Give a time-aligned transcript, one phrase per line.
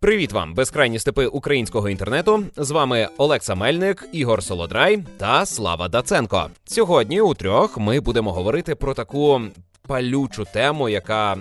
[0.00, 2.44] Привіт вам, безкрайні степи українського інтернету.
[2.56, 6.50] З вами Олекса Мельник, Ігор Солодрай та Слава Даценко.
[6.64, 9.40] Сьогодні у трьох ми будемо говорити про таку
[9.86, 11.38] палючу тему, яка е,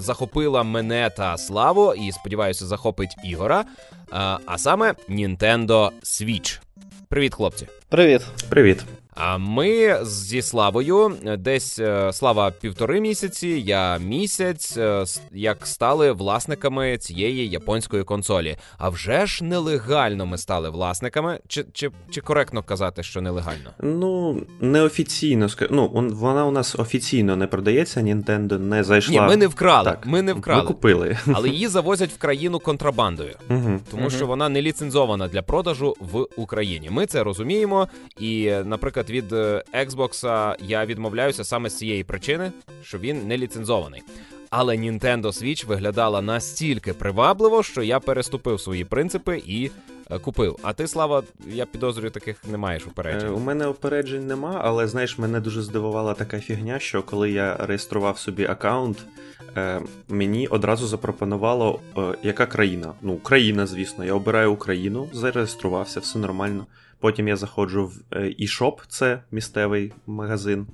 [0.00, 3.60] захопила мене та Славу, і сподіваюся, захопить Ігора.
[3.60, 3.64] Е,
[4.46, 6.60] а саме Nintendo Switch.
[7.08, 7.66] Привіт, хлопці.
[7.88, 8.22] Привіт.
[8.48, 8.84] Привіт.
[9.18, 16.98] А ми зі Славою десь е, слава півтори місяці, я місяць, е, як стали власниками
[16.98, 18.56] цієї японської консолі.
[18.78, 21.40] А вже ж нелегально ми стали власниками.
[21.48, 23.70] Чи чи, чи коректно казати, що нелегально?
[23.80, 28.00] Ну неофіційно ну, вона у нас офіційно не продається.
[28.00, 29.22] Nintendo не зайшла.
[29.22, 29.90] Ні, ми не вкрали.
[29.90, 30.62] Так, Ми не вкрали.
[30.62, 33.34] Ми купили, але її завозять в країну контрабандою,
[33.90, 36.90] тому що вона не ліцензована для продажу в Україні.
[36.90, 37.88] Ми це розуміємо,
[38.20, 42.52] і, наприклад наприклад, від е, Xbox я відмовляюся саме з цієї причини,
[42.82, 44.02] що він не ліцензований.
[44.50, 49.70] Але Nintendo Switch виглядала настільки привабливо, що я переступив свої принципи і
[50.10, 50.56] е, купив.
[50.62, 53.28] А ти, Слава, я підозрюю, таких не маєш упереджень.
[53.28, 57.56] Е, у мене упереджень нема, але знаєш, мене дуже здивувала така фігня, що коли я
[57.56, 58.98] реєстрував собі аккаунт,
[59.56, 62.92] е, мені одразу запропонувало, е, яка країна.
[63.02, 64.04] Ну, Україна, звісно.
[64.04, 66.66] Я обираю Україну, зареєструвався, все нормально.
[67.06, 70.66] Потім я заходжу в eShop, це місцевий магазин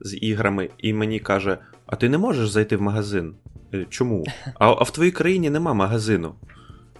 [0.00, 3.34] з іграми, і мені каже: А ти не можеш зайти в магазин?
[3.74, 4.24] Е, чому?
[4.58, 6.34] А, а в твоїй країні нема магазину.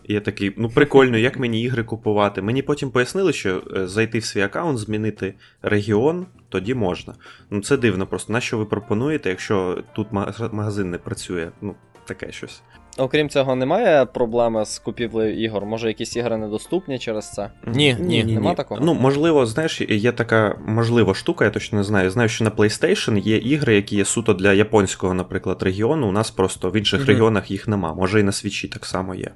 [0.05, 2.43] І я такий, ну прикольно, як мені ігри купувати.
[2.43, 7.15] Мені потім пояснили, що е, зайти в свій аккаунт, змінити регіон, тоді можна.
[7.51, 10.09] Ну це дивно, просто на що ви пропонуєте, якщо тут
[10.53, 11.51] магазин не працює?
[11.61, 11.75] Ну,
[12.05, 12.63] таке щось.
[12.99, 15.67] Окрім цього, немає проблеми з купівлею ігор?
[15.67, 17.51] Може, якісь ігри недоступні через це?
[17.67, 18.35] Ні, ні, ні.
[18.35, 18.81] Нема такого?
[18.85, 22.11] Ну, можливо, знаєш, є така можлива штука, я точно не знаю.
[22.11, 26.09] Знаю, що на PlayStation є ігри, які є суто для японського, наприклад, регіону.
[26.09, 27.95] У нас просто в інших mm регіонах їх нема.
[27.95, 29.31] Може, і на свічі так само є.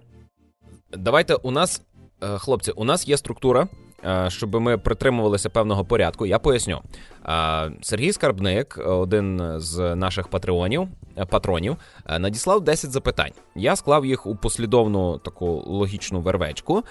[0.98, 1.82] Давайте у нас,
[2.22, 3.68] е, хлопці, у нас є структура.
[4.04, 6.80] Е, щоб ми притримувалися певного порядку, я поясню.
[7.28, 10.88] Е, Сергій Скарбник, один з наших патреонів,
[11.28, 11.76] патронів,
[12.18, 13.32] надіслав 10 запитань.
[13.56, 16.84] Я склав їх у послідовну таку логічну вервечку.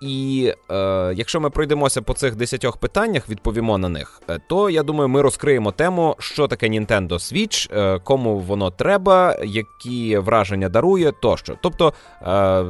[0.00, 5.08] І е, якщо ми пройдемося по цих 10 питаннях, відповімо на них, то я думаю,
[5.08, 11.56] ми розкриємо тему, що таке Nintendo Switch, е, кому воно треба, які враження дарує тощо.
[11.62, 11.92] Тобто.
[12.22, 12.64] Е,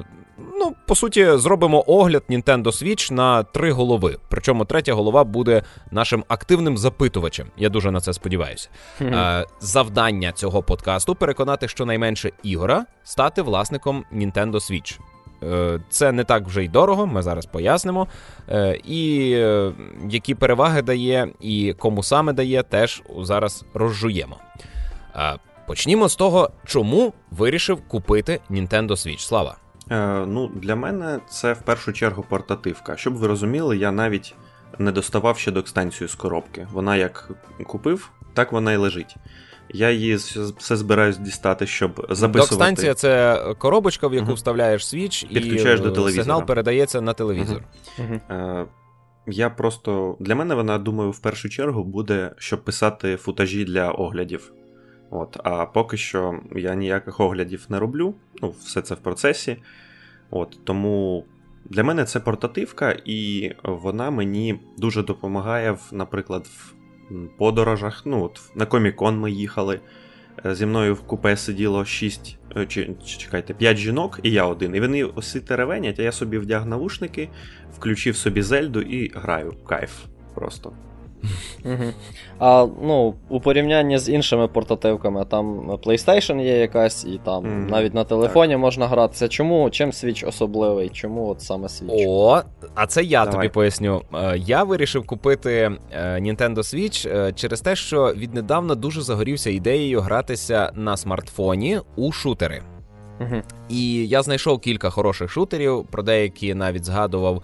[0.59, 4.17] Ну, по суті, зробимо огляд Nintendo Switch на три голови.
[4.29, 7.47] Причому третя голова буде нашим активним запитувачем.
[7.57, 8.69] Я дуже на це сподіваюся.
[9.01, 9.41] Mm-hmm.
[9.41, 14.99] Е, завдання цього подкасту переконати щонайменше Ігора стати власником Nintendo Switch.
[15.43, 18.07] Е, це не так вже й дорого, ми зараз пояснимо.
[18.49, 19.29] Е, і
[20.09, 24.37] які переваги дає, і кому саме дає, теж зараз розжуємо.
[25.67, 29.19] Почнімо з того, чому вирішив купити Nintendo Switch.
[29.19, 29.57] Слава.
[29.91, 32.97] Е, ну, Для мене це в першу чергу портативка.
[32.97, 34.35] Щоб ви розуміли, я навіть
[34.79, 36.69] не доставав ще док-станцію з коробки.
[36.73, 37.31] Вона як
[37.67, 39.17] купив, так вона і лежить.
[39.69, 40.17] Я її
[40.59, 42.39] все збираюсь дістати, щоб записувати.
[42.39, 46.25] Док-станція це коробочка, в яку uh вставляєш свіч, і Підключаєш до телевізора.
[46.25, 47.63] сигнал передається на телевізор.
[47.99, 48.21] Uh-huh.
[48.31, 48.67] Uh-huh.
[49.27, 54.53] Я просто для мене вона, думаю, в першу чергу буде, щоб писати футажі для оглядів.
[55.11, 59.57] От, А поки що я ніяких оглядів не роблю, ну, все це в процесі.
[60.31, 61.25] От, Тому
[61.65, 66.75] для мене це портативка, і вона мені дуже допомагає, в, наприклад, в
[67.39, 68.03] подорожах.
[68.07, 69.81] Ну, от, На Комікон ми їхали.
[70.47, 74.75] Е, зі мною в купе сиділо 6, е, чи, чекайте, 5 жінок, і я один.
[74.75, 77.29] І вони осі теревенять, а я собі вдяг навушники,
[77.77, 79.55] включив собі зельду і граю.
[79.67, 79.93] Кайф
[80.35, 80.73] просто.
[81.65, 81.85] Угу.
[82.39, 87.95] А ну, у порівнянні з іншими портативками, там PlayStation є якась, і там mm, навіть
[87.95, 88.61] на телефоні так.
[88.61, 89.29] можна гратися.
[89.29, 90.89] Чому чим Switch особливий?
[90.89, 92.05] Чому от саме Switch?
[92.09, 92.43] О,
[92.75, 93.35] а це я Давай.
[93.35, 94.03] тобі поясню.
[94.15, 100.01] Е, я вирішив купити е, Nintendo Switch е, через те, що віднедавна дуже загорівся ідеєю
[100.01, 102.63] гратися на смартфоні у шутери.
[103.21, 103.43] Угу.
[103.69, 107.43] І я знайшов кілька хороших шутерів, про деякі навіть згадував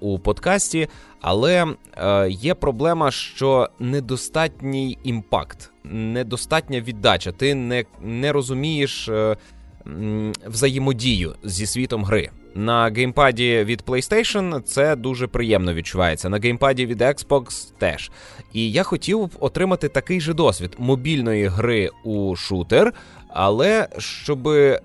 [0.00, 0.88] у подкасті.
[1.20, 1.66] Але
[1.96, 7.32] е, є проблема, що недостатній impact, недостатня віддача.
[7.32, 9.36] Ти не не розумієш е,
[10.46, 12.30] взаємодію зі світом гри.
[12.54, 16.28] На геймпаді від PlayStation це дуже приємно відчувається.
[16.28, 18.10] На геймпаді від Xbox теж.
[18.52, 22.94] І я хотів отримати такий же досвід мобільної гри у шутер
[23.34, 24.80] але щоб е,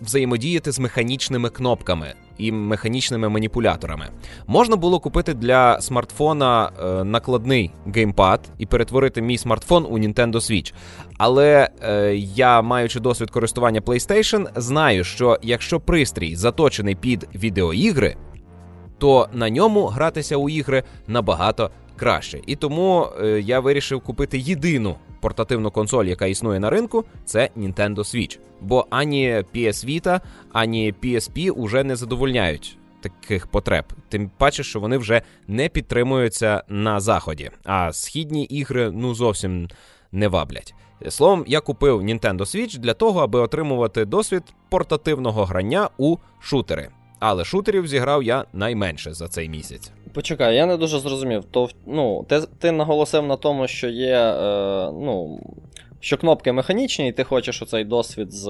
[0.00, 4.08] взаємодіяти з механічними кнопками і механічними маніпуляторами.
[4.46, 10.74] Можна було купити для смартфона е, накладний геймпад і перетворити мій смартфон у Nintendo Switch.
[11.18, 18.16] Але е, я, маючи досвід користування PlayStation, знаю, що якщо пристрій заточений під відеоігри,
[18.98, 21.70] то на ньому гратися у ігри набагато
[22.02, 22.40] краще.
[22.46, 27.96] І тому е, я вирішив купити єдину портативну консоль, яка існує на ринку, це Nintendo
[27.96, 28.38] Switch.
[28.60, 30.20] Бо ані PS Vita,
[30.52, 33.84] ані PSP уже не задовольняють таких потреб.
[34.08, 37.50] Тим паче, що вони вже не підтримуються на заході.
[37.64, 39.68] А східні ігри ну зовсім
[40.12, 40.74] не ваблять.
[41.08, 46.88] Словом, я купив Nintendo Switch для того, аби отримувати досвід портативного грання у шутери.
[47.18, 49.92] Але шутерів зіграв я найменше за цей місяць.
[50.12, 51.44] Почекай, я не дуже зрозумів.
[51.50, 54.16] То ну, ти ти наголосив на тому, що є.
[54.16, 55.40] Е, ну,
[56.00, 58.48] що кнопки механічні, і ти хочеш оцей досвід з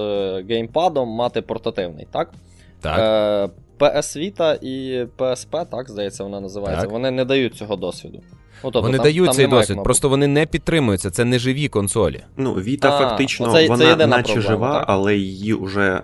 [0.49, 2.33] геймпадом мати портативний, так?
[2.81, 2.99] Так.
[2.99, 6.83] Е, PS Vita і PSP, так, здається, вона називається.
[6.83, 6.93] Так.
[6.93, 8.23] Вони не дають цього досвіду.
[8.65, 9.85] Ну, тобто, вони там, дають там цей досвід, кнопок.
[9.85, 11.11] просто вони не підтримуються.
[11.11, 12.21] Це не живі консолі.
[12.37, 14.85] Ну, Віта А, фактично оце- це вона єдина наче проблема, жива, так?
[14.89, 16.03] але її вже, е,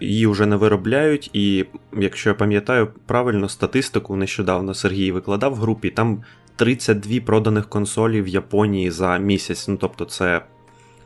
[0.00, 1.30] її вже не виробляють.
[1.32, 1.64] І
[1.98, 6.22] якщо я пам'ятаю правильно статистику, нещодавно Сергій викладав в групі, там
[6.56, 9.68] 32 проданих консолі в Японії за місяць.
[9.68, 10.42] Ну тобто, це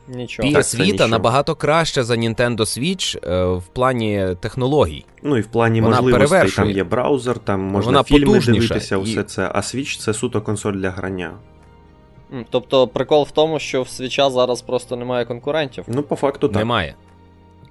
[0.07, 0.49] Нічого.
[0.49, 5.05] PS Vita набагато краще за Nintendo Switch е, в плані технологій.
[5.23, 6.67] ну і в плані Вона можливостей перевершує.
[6.67, 9.51] там є браузер, там можна Вона фільми потужніша дивитися, і- це.
[9.53, 11.31] А Switch це суто консоль для грання.
[12.49, 15.85] Тобто прикол в тому, що в свіча зараз просто немає конкурентів.
[15.87, 16.57] Ну, по факту так.
[16.57, 16.95] Немає.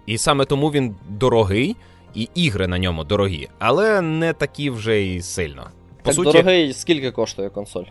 [0.06, 1.76] І саме тому він дорогий,
[2.14, 5.62] і ігри на ньому дорогі, але не такі вже й сильно.
[6.02, 7.84] По так суті, дорогий, скільки коштує консоль?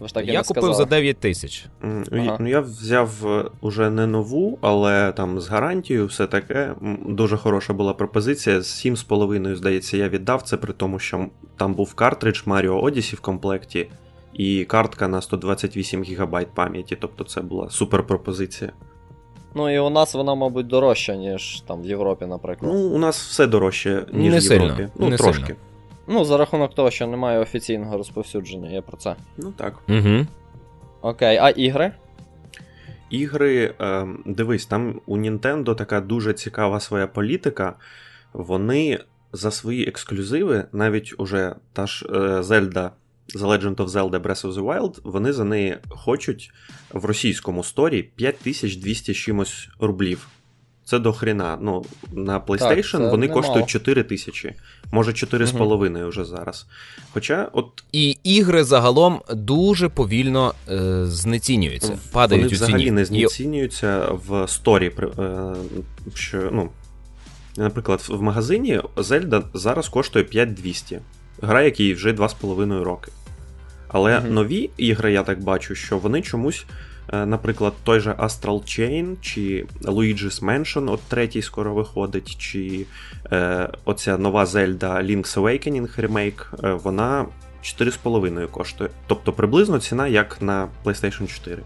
[0.00, 0.74] Ви ж так я не купив сказали.
[0.74, 1.66] за 9 тисяч.
[2.12, 2.36] Ага.
[2.40, 6.74] Ну, я взяв е, уже не нову, але там з гарантією, все таке.
[7.06, 8.60] Дуже хороша була пропозиція.
[8.60, 11.26] З 7,5, здається, я віддав це при тому, що
[11.56, 13.90] там був картридж Mario Odyssey в комплекті,
[14.34, 16.96] і картка на 128 ГБ пам'яті.
[17.00, 18.72] Тобто це була супер пропозиція.
[19.54, 22.72] Ну і у нас вона, мабуть, дорожча, ніж там в Європі, наприклад.
[22.74, 24.88] Ну, у нас все дорожче, ніж Не в сильно, Європі.
[24.96, 25.44] Ну, не трошки.
[25.44, 25.58] сильно.
[26.06, 29.14] Ну, за рахунок того, що немає офіційного розповсюдження, я про це.
[29.36, 29.74] Ну так.
[29.88, 30.26] Угу.
[31.02, 31.92] Окей, а ігри?
[33.10, 37.74] Ігри, е, дивись, там у Nintendo така дуже цікава своя політика.
[38.32, 38.98] Вони
[39.32, 42.90] за свої ексклюзиви, навіть уже та ж е, Zelda,
[43.28, 46.50] The Legend of Zelda Breath of the Wild, вони за неї хочуть
[46.92, 50.28] в російському сторі 5200 чимось рублів.
[50.86, 51.58] Це до хрена.
[51.60, 53.42] Ну, на PlayStation це вони немало.
[53.42, 54.52] коштують 4 тисячі,
[54.92, 56.66] може 4,5 вже зараз.
[57.12, 62.66] Хоча, от І ігри загалом дуже повільно е, знецінюються, падають Вони у ціні.
[62.68, 64.92] взагалі не знецінюються в сторі.
[65.18, 65.54] е,
[66.14, 66.70] Що, ну,
[67.56, 71.00] наприклад, в магазині Зельда зараз коштує 5200.
[71.42, 73.12] Гра, якій вже 2,5 роки.
[73.88, 74.34] Але Мгм.
[74.34, 76.64] нові ігри, я так бачу, що вони чомусь,
[77.12, 82.86] е, наприклад, той же Astral Chain чи Luigi's Mansion, от третій скоро виходить, чи
[83.32, 87.26] е, оця нова Зельда Link's Awakening ремейк, е, вона
[87.62, 88.90] 4,5 коштує.
[89.06, 91.62] Тобто приблизно ціна як на PlayStation 4.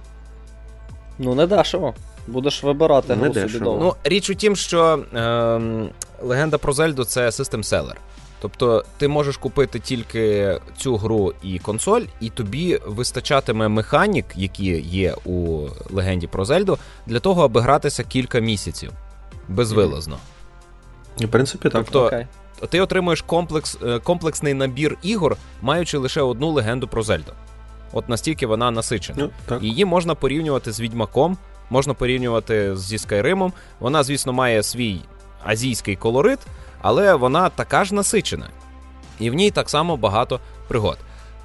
[1.19, 1.95] Ну, не дешево.
[2.27, 3.85] Будеш вибирати Не гру собі довго.
[3.85, 5.89] Ну, річ у тім, що ем,
[6.23, 7.97] легенда про Зельду це систем селер.
[8.41, 15.15] Тобто ти можеш купити тільки цю гру і консоль, і тобі вистачатиме механік, які є
[15.25, 18.93] у легенді про Зельду, для того, аби гратися кілька місяців
[19.49, 20.19] безвилазно.
[21.21, 21.73] В принципі, так.
[21.73, 22.27] Тобто Окей.
[22.69, 27.33] ти отримуєш комплекс, е, комплексний набір ігор, маючи лише одну легенду про Зельду.
[27.93, 29.19] От настільки вона насичена.
[29.23, 29.63] Ну, так.
[29.63, 31.39] Її можна порівнювати з Відьмаком,
[31.71, 33.53] можна порівнювати зі Скайримом.
[33.81, 35.01] Вона, звісно, має свій
[35.45, 36.39] азійський колорит,
[36.83, 38.47] але вона така ж насичена.
[39.19, 40.99] І в ній так само багато пригод.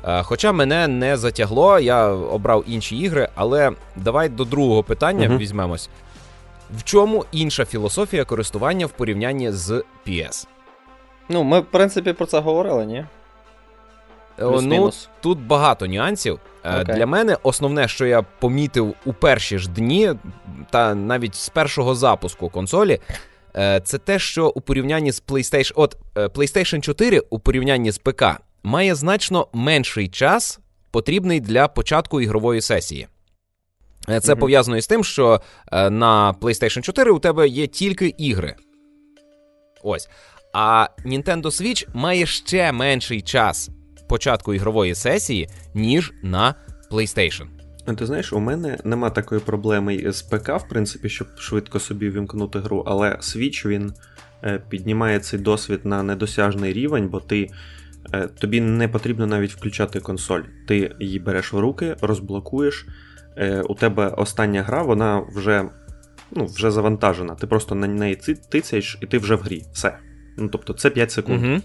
[0.07, 5.37] Е, Хоча мене не затягло, я обрав інші ігри, але давай до другого питання Мгм.
[5.37, 5.89] візьмемось.
[6.77, 10.47] В чому інша філософія користування в порівнянні з PS?
[11.29, 12.97] Ну, ми, в принципі, про це говорили, ні?
[12.97, 13.05] Е,
[14.61, 16.39] Ну, тут багато нюансів.
[16.63, 16.95] Е, Окей.
[16.95, 20.13] Для мене основне, що я помітив у перші ж дні,
[20.69, 23.13] та навіть з першого запуску консолі, е,
[23.83, 28.23] це те, що у порівнянні з PlayStation, от е, PlayStation 4 у порівнянні з ПК
[28.63, 30.59] має значно менший час,
[30.91, 33.07] потрібний для початку ігрової сесії.
[34.09, 34.39] Е, Це Мгм.
[34.39, 35.41] пов'язано із тим, що
[35.71, 38.55] е, на PlayStation 4 у тебе є тільки ігри.
[39.83, 40.09] Ось.
[40.53, 43.69] А Nintendo Switch має ще менший час
[44.09, 46.55] початку ігрової сесії, ніж на
[46.91, 47.47] PlayStation.
[47.85, 52.59] Ти знаєш, у мене нема такої проблеми з ПК, в принципі, щоб швидко собі вімкнути
[52.59, 53.93] гру, але Switch він
[54.43, 57.49] е, піднімає цей досвід на недосяжний рівень, бо ти.
[58.13, 60.41] Е, тобі не потрібно навіть включати консоль.
[60.67, 62.85] Ти її береш в руки, розблокуєш.
[63.37, 65.69] Е, у тебе остання гра, вона вже
[66.31, 67.35] ну, вже завантажена.
[67.35, 68.15] Ти просто на неї
[68.49, 69.63] тицяєш, і ти вже в грі.
[69.73, 69.97] Все.
[70.37, 71.45] Ну, Тобто це 5 секунд.
[71.45, 71.61] Угу.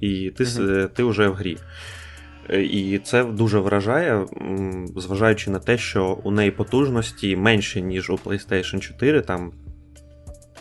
[0.00, 0.88] І ти, угу.
[0.94, 1.58] ти вже в грі.
[2.60, 4.26] І це дуже вражає,
[4.96, 9.20] зважаючи на те, що у неї потужності менші, ніж у PlayStation 4.
[9.20, 9.52] Там,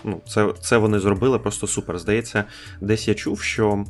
[0.03, 1.99] ну, Це це вони зробили просто супер.
[1.99, 2.43] Здається,
[2.81, 3.85] десь я чув, що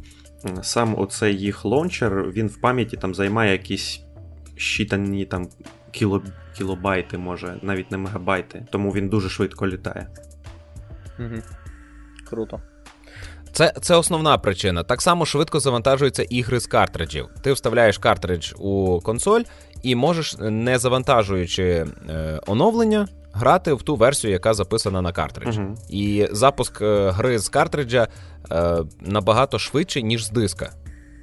[0.62, 4.02] сам оцей їх лончер він в пам'яті там займає якісь
[4.56, 5.48] щитані там
[5.92, 6.24] кіло,
[6.58, 10.08] кілобайти, може, навіть не мегабайти, тому він дуже швидко літає.
[11.20, 11.42] Угу.
[12.30, 12.62] Круто.
[13.62, 14.84] Це це основна причина.
[14.84, 17.26] Так само швидко завантажуються ігри з картриджів.
[17.42, 19.42] Ти вставляєш картридж у консоль
[19.84, 21.64] і можеш, не завантажуючи
[22.10, 25.58] е, оновлення, грати в ту версію, яка записана на картридж.
[25.58, 28.08] uh І запуск е, гри з картриджа
[28.52, 30.72] е, набагато швидше, ніж з диска.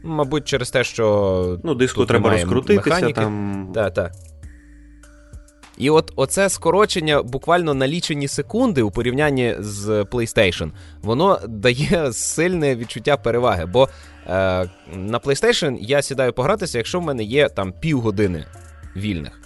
[0.04, 1.58] Мабуть, через те, що.
[1.64, 2.90] Ну, диску треба розкрутитися.
[2.90, 3.20] Механіки.
[3.20, 3.70] там...
[3.74, 4.12] Так, так.
[5.78, 10.70] І от оце скорочення буквально на лічені секунди у порівнянні з PlayStation,
[11.02, 13.66] воно дає сильне відчуття переваги.
[13.66, 13.88] Бо
[14.26, 14.28] е,
[14.94, 18.44] на PlayStation я сідаю погратися, якщо в мене є там півгодини
[18.96, 19.40] вільних.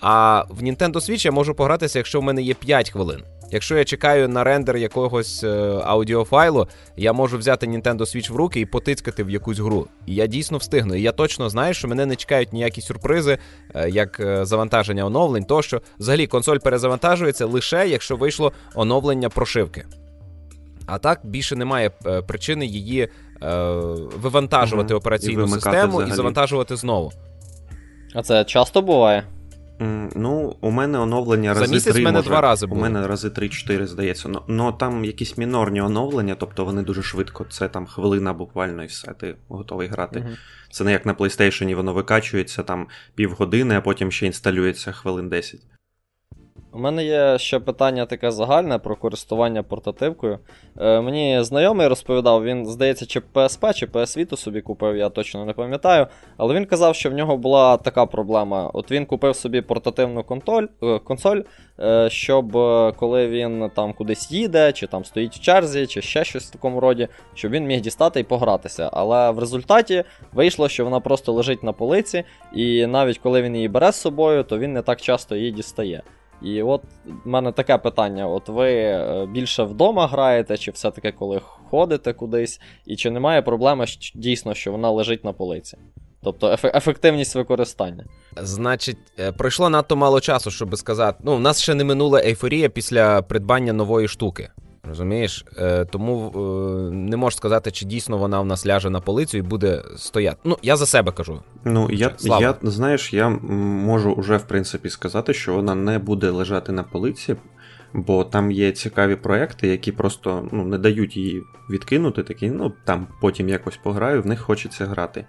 [0.00, 3.22] А в Nintendo Switch я можу погратися, якщо в мене є 5 хвилин.
[3.50, 8.60] Якщо я чекаю на рендер якогось е, аудіофайлу, я можу взяти Nintendo Switch в руки
[8.60, 9.86] і потицькати в якусь гру.
[10.06, 10.94] І я дійсно встигну.
[10.94, 13.38] І я точно знаю, що мене не чекають ніякі сюрпризи,
[13.74, 15.80] е, як е, завантаження оновлень, тощо.
[15.98, 19.86] Взагалі, консоль перезавантажується лише якщо вийшло оновлення прошивки.
[20.86, 21.90] А так більше немає
[22.26, 23.08] причини її е,
[24.20, 24.98] вивантажувати угу.
[24.98, 26.10] операційну і систему взагалі.
[26.10, 27.12] і завантажувати знову.
[28.14, 29.24] А це часто буває?
[30.14, 32.28] Ну, у мене оновлення За рази місяць 3 мене може.
[32.28, 32.80] два рази було.
[32.80, 34.28] У мене рази 3-4, здається.
[34.28, 37.46] Ну, но там якісь мінорні оновлення, тобто вони дуже швидко.
[37.50, 40.20] Це там хвилина буквально і все, ти готовий грати.
[40.20, 40.28] Угу.
[40.70, 45.60] Це не як на PlayStation, воно викачується там півгодини, а потім ще інсталюється хвилин 10.
[46.76, 50.38] У мене є ще питання таке загальне про користування портативкою.
[50.80, 55.44] Е, Мені знайомий розповідав, він, здається, чи PSP, чи PS Vita собі купив, я точно
[55.44, 56.06] не пам'ятаю.
[56.36, 58.70] Але він казав, що в нього була така проблема.
[58.74, 61.40] От він купив собі портативну контоль, е, консоль,
[61.80, 66.24] е, щоб е, коли він там кудись їде, чи там стоїть в черзі, чи ще
[66.24, 68.90] щось в такому роді, щоб він міг дістати і погратися.
[68.92, 73.68] Але в результаті вийшло, що вона просто лежить на полиці, і навіть коли він її
[73.68, 76.02] бере з собою, то він не так часто її дістає.
[76.42, 76.82] І от
[77.24, 81.40] в мене таке питання: от ви е, більше вдома граєте, чи все-таки коли
[81.70, 85.78] ходите кудись, і чи немає проблеми дійсно, що вона лежить на полиці?
[86.22, 88.04] Тобто ефективність використання.
[88.36, 91.18] Значить, е, пройшло надто мало часу, щоб сказати.
[91.24, 94.50] Ну, у нас ще не минула ейфорія після придбання нової штуки.
[94.88, 95.44] Розумієш?
[95.58, 99.42] Е, Тому е, не можу сказати, чи дійсно вона в нас ляже на полицю і
[99.42, 100.36] буде стояти.
[100.44, 101.40] Ну, я за себе кажу.
[101.64, 106.72] Ну, я, я знаєш, я можу вже, в принципі, сказати, що вона не буде лежати
[106.72, 107.36] на полиці,
[107.92, 113.06] бо там є цікаві проекти, які просто ну, не дають її відкинути, такі, ну, там
[113.20, 115.26] потім якось пограю, в них хочеться грати.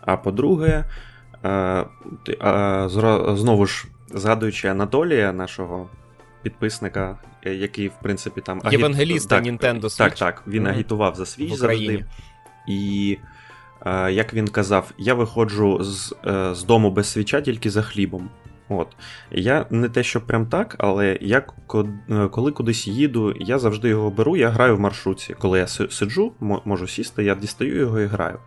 [0.00, 0.84] А по-друге,
[1.44, 1.84] е,
[2.28, 2.88] е,
[3.34, 5.88] знову ж згадуючи Анатолія, нашого
[6.42, 7.18] підписника,
[7.54, 9.98] який, в принципі, там Євангеліста так, Nintendo Switch.
[9.98, 10.42] Так, так.
[10.46, 10.70] Він mm-hmm.
[10.70, 12.04] агітував за Switch завжди.
[12.68, 13.18] І
[13.86, 18.30] е, як він казав, я виходжу з е, з дому без свіча тільки за хлібом.
[18.68, 18.88] От.
[19.30, 21.42] Я не те, що прям так, але я
[22.10, 25.34] е, коли кудись їду, я завжди його беру, я граю в маршрутці.
[25.38, 28.38] Коли я сиджу, можу сісти, я дістаю його і граю.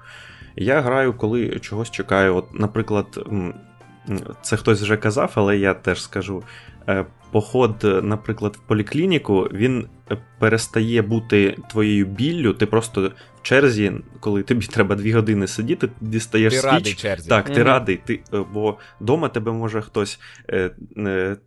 [0.55, 2.35] Я граю, коли чогось чекаю.
[2.35, 3.27] От, Наприклад,
[4.41, 6.43] це хтось вже казав, але я теж скажу.
[6.89, 9.87] Е, поход, наприклад, в поліклініку, він
[10.39, 12.53] перестає бути твоєю біллю.
[12.53, 16.71] Ти просто в черзі, коли тобі треба дві години сидіти, дістаєш ти свіч.
[16.71, 17.29] радий черзі.
[17.29, 17.63] Так, ти mm-hmm.
[17.63, 18.01] радий.
[18.05, 20.71] Ти, е, Бо вдома тебе може хтось, е,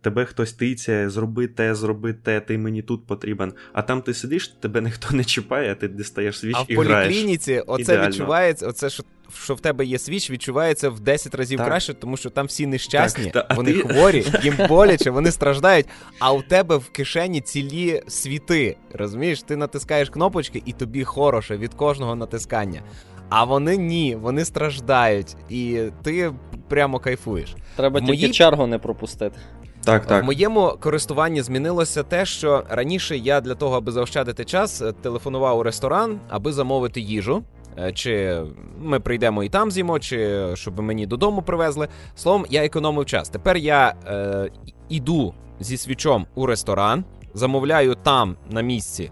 [0.01, 3.53] тебе хтось тицяє, зроби те, зроби те, ти мені тут потрібен.
[3.73, 6.89] А там ти сидиш, тебе ніхто не чіпає, а ти дістаєш Switch а і граєш.
[6.89, 8.07] А в поліклініці оце Ідеально.
[8.07, 9.03] відчувається, оце що
[9.35, 11.67] що в тебе є Switch, відчувається в 10 разів так.
[11.67, 13.79] краще, тому що там всі нещасні, так, та, вони ти...
[13.79, 15.85] хворі, їм боляче, вони страждають.
[16.19, 18.77] А у тебе в кишені цілі світи.
[18.93, 22.81] Розумієш, ти натискаєш кнопочки, і тобі хороше від кожного натискання.
[23.29, 26.33] А вони ні, вони страждають, і ти
[26.67, 27.55] прямо кайфуєш.
[27.75, 28.31] Треба тільки моїй...
[28.31, 29.39] чергу не пропустити.
[29.85, 30.23] Так, так.
[30.23, 35.63] В моєму користуванні змінилося те, що раніше я для того, аби заощадити час, телефонував у
[35.63, 37.43] ресторан, аби замовити їжу.
[37.79, 38.41] Е, чи
[38.79, 41.87] ми прийдемо і там з'їмо, чи щоб мені додому привезли.
[42.15, 43.29] Словом, я економив час.
[43.29, 44.49] Тепер я е,
[44.89, 49.11] іду зі свічом у ресторан, замовляю там на місці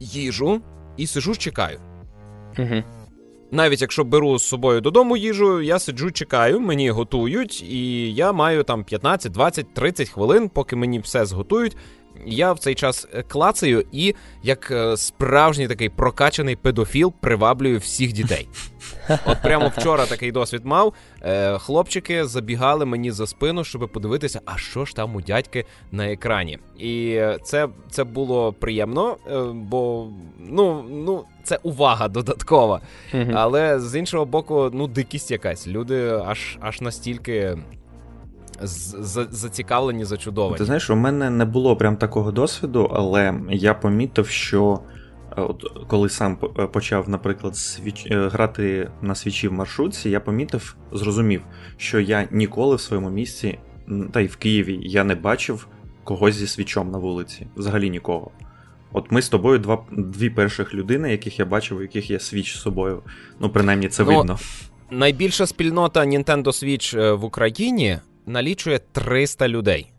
[0.00, 0.60] їжу
[0.96, 1.80] і сижу, чекаю.
[2.58, 2.82] Угу.
[3.52, 8.62] Навіть якщо беру з собою додому їжу, я сиджу, чекаю, мені готують, і я маю
[8.62, 11.76] там 15, 20, 30 хвилин, поки мені все зготують.
[12.26, 18.12] Я в цей час е, клацаю і, як е, справжній такий прокачаний педофіл, приваблюю всіх
[18.12, 18.48] дітей.
[19.26, 20.94] От прямо вчора такий досвід мав.
[21.22, 26.12] Е, Хлопчики забігали мені за спину, щоб подивитися, а що ж там у дядьки на
[26.12, 26.58] екрані.
[26.78, 29.16] І це це було приємно,
[29.54, 30.08] бо
[30.38, 32.80] ну, ну, це увага додаткова.
[33.34, 35.68] Але з іншого боку, ну, дикість якась.
[35.68, 37.58] Люди аж аж настільки
[38.62, 40.58] зацікавлені, зачудовані.
[40.58, 44.80] Ти знаєш, у мене не було прям такого досвіду, але я помітив, що
[45.38, 48.06] е, от коли сам е, почав, наприклад, свіч...
[48.10, 51.42] е, грати на свічі в маршрутці, я помітив, зрозумів,
[51.76, 53.58] що я ніколи в своєму місці,
[54.12, 55.66] та й в Києві, я не бачив
[56.04, 57.46] когось зі свічом на вулиці.
[57.56, 58.30] Взагалі нікого.
[58.92, 62.56] От ми з тобою два, дві перших людини, яких я бачив, у яких є свіч
[62.56, 63.02] з собою.
[63.40, 64.38] Ну, принаймні, це Ну, видно.
[64.90, 67.98] Найбільша спільнота Nintendo Switch в Україні
[68.30, 69.92] налічує 300 людей.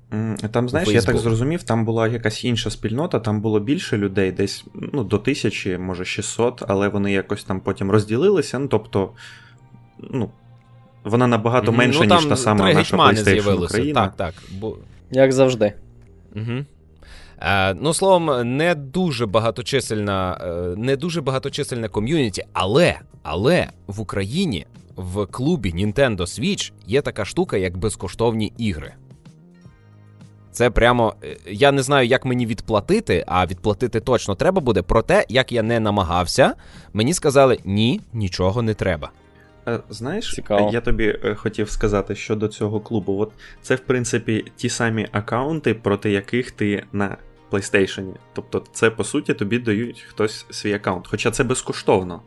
[0.52, 4.66] Там, знаєш, я так зрозумів, там була якась інша спільнота, там було більше людей, десь
[4.94, 8.60] ну, до тисячі, може 600, але вони якось там потім розділилися.
[8.60, 9.12] Ну, тобто,
[10.00, 10.32] ну,
[11.04, 13.64] вона набагато менша, ну, ніж та сама наша PlayStation.
[13.64, 14.02] Україна.
[14.02, 14.34] Так, так.
[14.60, 14.78] Бо...
[15.12, 15.74] Як завжди.
[16.36, 16.66] Угу.
[17.42, 24.66] Е, ну, словом, не дуже багаточисельна, е, не дуже багаточисельне ком'юніті, але, але в Україні
[24.96, 28.94] в клубі Nintendo Switch є така штука, як безкоштовні ігри.
[30.52, 31.16] Це прямо.
[31.24, 34.82] е, Я не знаю, як мені відплатити, а відплатити точно треба буде.
[34.82, 36.54] Проте, як я не намагався,
[36.94, 39.12] мені сказали: ні, нічого не треба.
[39.68, 40.70] Е, Знаєш, Цікаво.
[40.74, 43.18] я тобі е, хотів сказати щодо цього клубу.
[43.20, 43.32] От
[43.62, 47.18] це, в принципі, ті самі аккаунти, проти яких ти на
[47.52, 48.14] PlayStation.
[48.34, 51.08] Тобто, це по суті тобі дають хтось свій аккаунт.
[51.08, 52.22] Хоча це безкоштовно.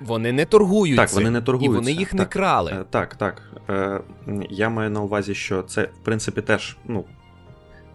[0.00, 1.06] Вони не торгуються.
[1.06, 2.72] Так, вони не торгуються, І вони їх не крали.
[2.72, 3.42] Е, Так, так.
[3.70, 4.00] Е,
[4.50, 7.04] Я маю на увазі, що це, в принципі, теж, ну,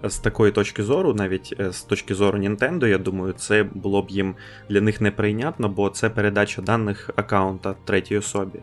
[0.03, 4.09] з такої точки зору, навіть е, з точки зору Nintendo, я думаю, це було б
[4.09, 4.35] їм
[4.69, 8.59] для них неприйнятно, бо це передача даних аккаунта третій особі.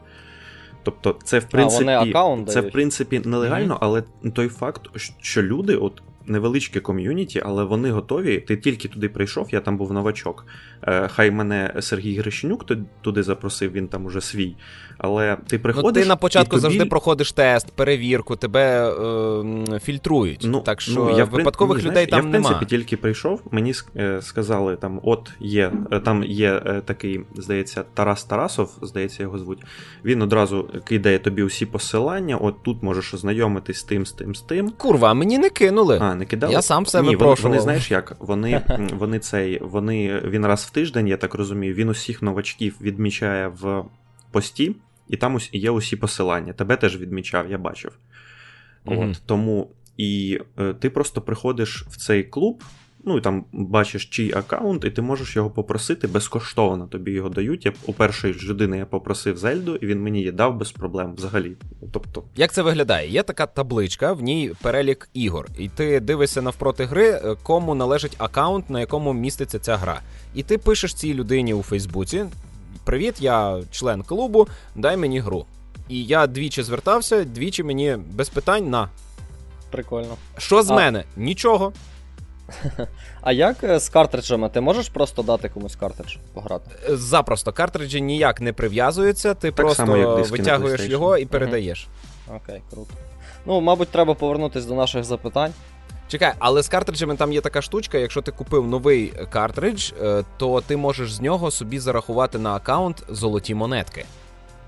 [0.82, 4.02] Тобто, це в принципі, вони аккаунт це в принципі нелегально, але
[4.34, 4.82] той факт,
[5.20, 8.40] що люди, от невеличке ком'юніті, але вони готові.
[8.40, 10.46] Ти тільки туди прийшов, я там був новачок.
[10.88, 12.66] Е, Хай мене Сергій Грищенюк
[13.00, 14.56] туди запросив, він там уже свій.
[14.98, 16.60] Але ти Ну, ти на початку тобі...
[16.60, 18.92] завжди проходиш тест, перевірку, тебе
[19.74, 20.42] е, фільтрують.
[20.44, 22.64] Ну, так що ну, я випадкових ні, людей знаєш, там Я, в принципі, нема.
[22.64, 28.78] тільки прийшов, мені е, сказали, там, от є, е, там є такий, здається, Тарас Тарасов,
[28.82, 29.58] здається, його звуть.
[30.04, 34.40] Він одразу кидає тобі усі посилання, от тут можеш ознайомитись з тим, з тим, з
[34.40, 34.70] тим.
[34.70, 35.98] Курва, мені не кинули.
[36.02, 36.52] А, не кидали?
[36.52, 37.50] Я сам себе Ні, вони, випрошував.
[37.50, 38.16] вони знаєш як?
[38.18, 38.62] Вони,
[38.98, 43.84] вони цей, вони, він раз в тиждень, я так розумію, він усіх новачків відмічає в
[44.30, 44.76] пості,
[45.08, 46.52] і там є усі посилання.
[46.52, 47.98] Тебе теж відмічав, я бачив.
[48.84, 49.10] Мгм.
[49.10, 52.64] От, тому і е, ти просто приходиш в цей клуб,
[53.04, 56.86] ну і там бачиш чий аккаунт, і ти можеш його попросити безкоштовно.
[56.86, 57.66] Тобі його дають.
[57.66, 61.14] Я у першої ж людини я попросив Зельду, і він мені її дав без проблем
[61.14, 61.56] взагалі.
[61.92, 63.10] Тобто, Як це виглядає?
[63.10, 68.14] Є така табличка, в ній перелік ігор, і ти дивишся навпроти гри, е, кому належить
[68.18, 70.00] аккаунт, на якому міститься ця гра.
[70.34, 72.24] І ти пишеш цій людині у Фейсбуці:
[72.84, 75.46] Привіт, я член клубу, дай мені гру.
[75.88, 78.88] І я двічі звертався, двічі мені без питань на.
[79.70, 80.16] Прикольно.
[80.38, 81.04] Що з А- мене?
[81.16, 81.72] Нічого.
[83.20, 84.48] А як е, з картриджами?
[84.48, 86.70] Ти можеш просто дати комусь картридж пограти?
[86.88, 91.88] Е, Запросто картриджі ніяк не прив'язуються, ти Так просто само, як витягуєш його і передаєш.
[92.36, 92.94] Окей, круто.
[93.46, 95.52] Ну, мабуть, треба повернутися до наших запитань.
[96.08, 100.60] Чекай, але з картриджами там є така штучка, якщо ти купив новий картридж, е, то
[100.60, 104.04] ти можеш з нього собі зарахувати на аккаунт золоті монетки.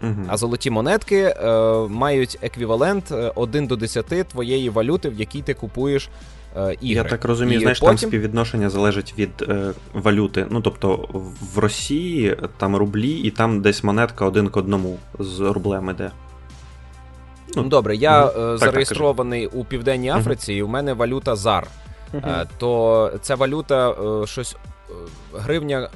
[0.02, 0.24] угу.
[0.28, 1.52] А золоті монетки е,
[1.88, 6.08] мають еквівалент е, 1 до 10 твоєї валюти, в якій ти купуєш
[6.56, 6.76] ігри.
[6.80, 10.46] Я так розумію, І знаєш, там співвідношення залежить від е, валюти.
[10.50, 11.08] Ну тобто
[11.54, 16.10] в Росії там рублі, і там десь монетка один к одному з рублем іде.
[17.56, 18.28] Ну, добре, я Мгм.
[18.30, 20.10] е, Так, зареєстрований у Південній.
[20.10, 21.66] Африці, і у мене валюта ЗАР.
[22.14, 24.56] Е, то ця валюта е, щось
[24.90, 24.92] е,
[25.34, 25.88] гривня,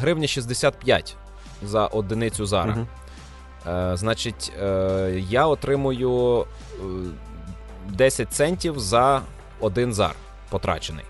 [0.00, 1.16] гривня 65
[1.62, 2.76] за одиницю зара.
[3.68, 6.84] Е, значить, е, я отримую е,
[7.88, 9.20] 10 центів за
[9.60, 10.14] один зар
[10.50, 11.04] потрачений.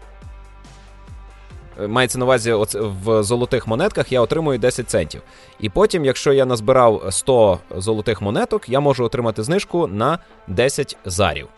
[1.80, 5.22] е, мається на увазі оце, в золотих монетках, я отримую 10 центів.
[5.60, 11.48] І потім, якщо я назбирав 100 золотих монеток, я можу отримати знижку на 10 зарів.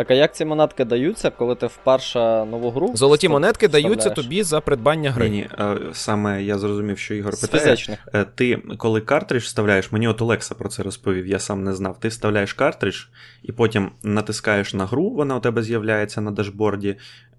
[0.00, 2.90] Так, а як ці монетки даються, коли ти вперше нову гру?
[2.94, 5.30] Золоті монетки даються тобі за придбання гри.
[5.30, 7.64] Ні, ні, е, саме я зрозумів, що Ігор З питає.
[7.64, 8.08] фізичних.
[8.14, 12.00] Е, Ти, коли картридж вставляєш, мені от Олекса про це розповів, я сам не знав.
[12.00, 13.04] Ти вставляєш картридж
[13.42, 16.96] і потім натискаєш на гру, вона у тебе з'являється на дашборді.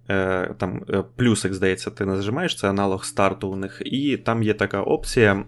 [0.10, 0.82] Е, Там
[1.16, 3.82] плюсик, здається, ти нажимаєш, це аналог старту у них.
[3.86, 5.44] І там є така опція,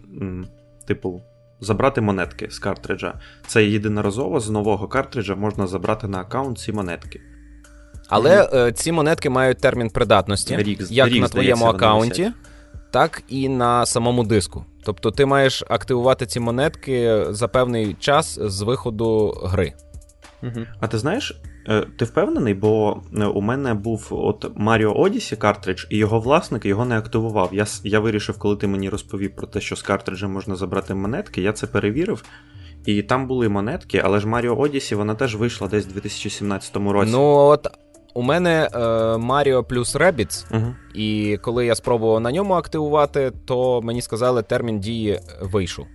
[0.88, 1.22] типу,
[1.64, 3.14] забрати монетки з картриджа.
[3.48, 7.22] Це єдиноразово з нового картриджа можна забрати на аккаунт ці монетки.
[8.10, 12.32] Але е, ці монетки мають термін придатності, Рік- як рік, на твоєму аккаунті,
[12.92, 14.66] так і на самому диску.
[14.84, 19.74] Тобто ти маєш активувати ці монетки за певний час з виходу гри.
[20.44, 20.66] Угу.
[20.80, 21.42] А ти знаєш,
[21.98, 26.86] ти впевнений, бо е, у мене був от Mario Odyssey картридж, і його власник його
[26.86, 27.50] не активував.
[27.52, 31.42] Я, я вирішив, коли ти мені розповів про те, що з картриджем можна забрати монетки,
[31.42, 32.24] я це перевірив.
[32.86, 37.12] І там були монетки, але ж Mario Odyssey вона теж вийшла десь в 2017 році.
[37.12, 37.68] Ну от
[38.14, 38.78] у мене е,
[39.18, 40.76] Mario плюс Rabbids, Угу.
[40.94, 45.86] і коли я спробував на ньому активувати, то мені сказали, термін дії вийшов.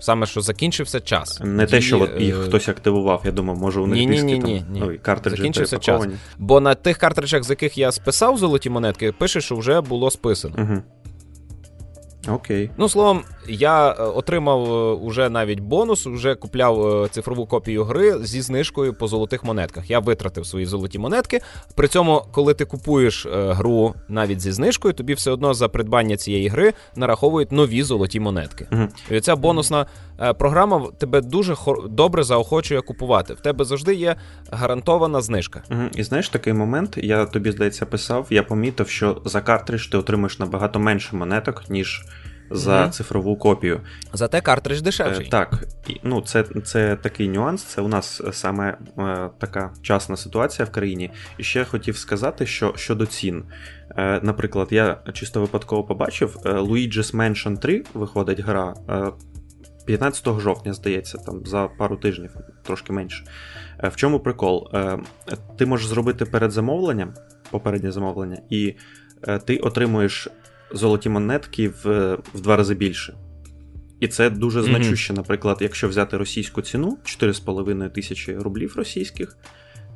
[0.00, 1.40] Саме що закінчився час.
[1.44, 4.40] Не те, що от їх е, хтось активував, я думав, може у них Ні-ні-ні, диски
[4.40, 4.80] там ні, ні.
[4.80, 6.06] ну, і картриджі Закінчився час.
[6.38, 10.54] Бо на тих картриджах, з яких я списав золоті монетки, пише, що вже було списано.
[10.58, 10.82] Угу.
[12.28, 12.70] Окей.
[12.76, 18.18] Ну, словом, я е, отримав е, уже навіть бонус, вже купляв е, цифрову копію гри
[18.24, 19.90] зі знижкою по золотих монетках.
[19.90, 21.40] Я витратив свої золоті монетки.
[21.74, 26.48] При цьому, коли ти купуєш гру навіть зі знижкою, тобі все одно за придбання цієї
[26.48, 28.66] гри нараховують нові золоті монетки.
[28.70, 28.88] Мгм.
[29.10, 29.86] І ця бонусна
[30.38, 31.56] програма тебе дуже
[31.90, 33.34] добре заохочує купувати.
[33.34, 34.16] В тебе завжди є
[34.50, 35.62] гарантована знижка.
[35.70, 35.90] Мгм.
[35.94, 40.38] І знаєш такий момент, я тобі здається писав, я помітив, що за картридж ти отримаєш
[40.38, 42.04] набагато менше монеток, ніж
[42.50, 42.90] за Мгм.
[42.90, 43.80] цифрову копію.
[44.12, 45.28] Зате картридж Е, дешевший.
[45.28, 45.64] так,
[46.02, 47.62] ну це, це такий нюанс.
[47.62, 51.10] Це у нас саме е, така часна ситуація в країні.
[51.38, 53.44] І ще хотів сказати, що щодо цін.
[53.96, 58.74] Е, наприклад, я чисто випадково побачив е, Luigi's Mansion 3 виходить гра.
[58.90, 59.12] Е,
[59.86, 63.24] 15 жовтня, здається, там за пару тижнів, трошки менше.
[63.84, 64.68] Е, В чому прикол?
[64.74, 64.98] Е,
[65.58, 67.14] Ти можеш зробити передзамовлення,
[67.50, 68.74] попереднє замовлення, і
[69.28, 70.28] е, ти отримуєш
[70.74, 73.14] золоті монетки в, в два рази більше.
[74.00, 79.36] І це дуже значуще, наприклад, якщо взяти російську ціну 4,5 тисячі рублів російських,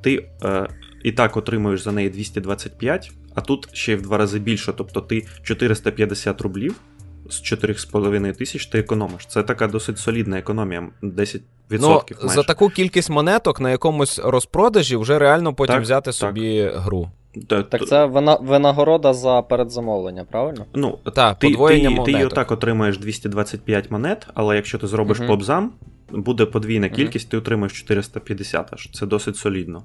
[0.02, 0.68] ти е,
[1.04, 5.00] і так отримуєш за неї 225, а тут ще й в два рази більше, тобто
[5.00, 6.74] ти 450 рублів
[7.30, 9.26] з 4,5 тисяч ти економиш.
[9.26, 15.18] Це така досить солідна економія, 10% Ну, за таку кількість монеток на якомусь розпродажі вже
[15.18, 16.14] реально потім Так, взяти так.
[16.14, 17.10] собі гру.
[17.46, 20.66] Та- Так це вина, винагорода за передзамовлення, правильно?
[20.74, 25.18] Ну, Так, ти, подвоєння ти, ти і отак отримаєш 225 монет, але якщо ти зробиш
[25.18, 25.26] Мгм.
[25.28, 25.72] побзам,
[26.10, 28.90] буде подвійна кількість, ти отримаєш 450 аж.
[28.92, 29.82] Це досить солідно.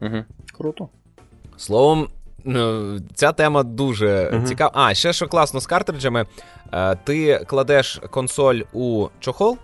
[0.00, 0.24] Угу.
[0.58, 0.88] Круто.
[1.56, 2.08] Словом,
[2.44, 4.44] ну, ця тема дуже Мгм.
[4.46, 4.70] цікава.
[4.74, 6.26] А, ще що класно з картриджами,
[6.72, 9.58] е, ти кладеш консоль у чохол,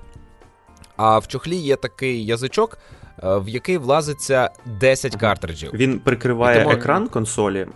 [0.97, 2.79] а в чохлі є такий язичок,
[3.23, 5.71] в який влазиться 10 картриджів.
[5.75, 7.67] Він прикриває тому- екран консолі,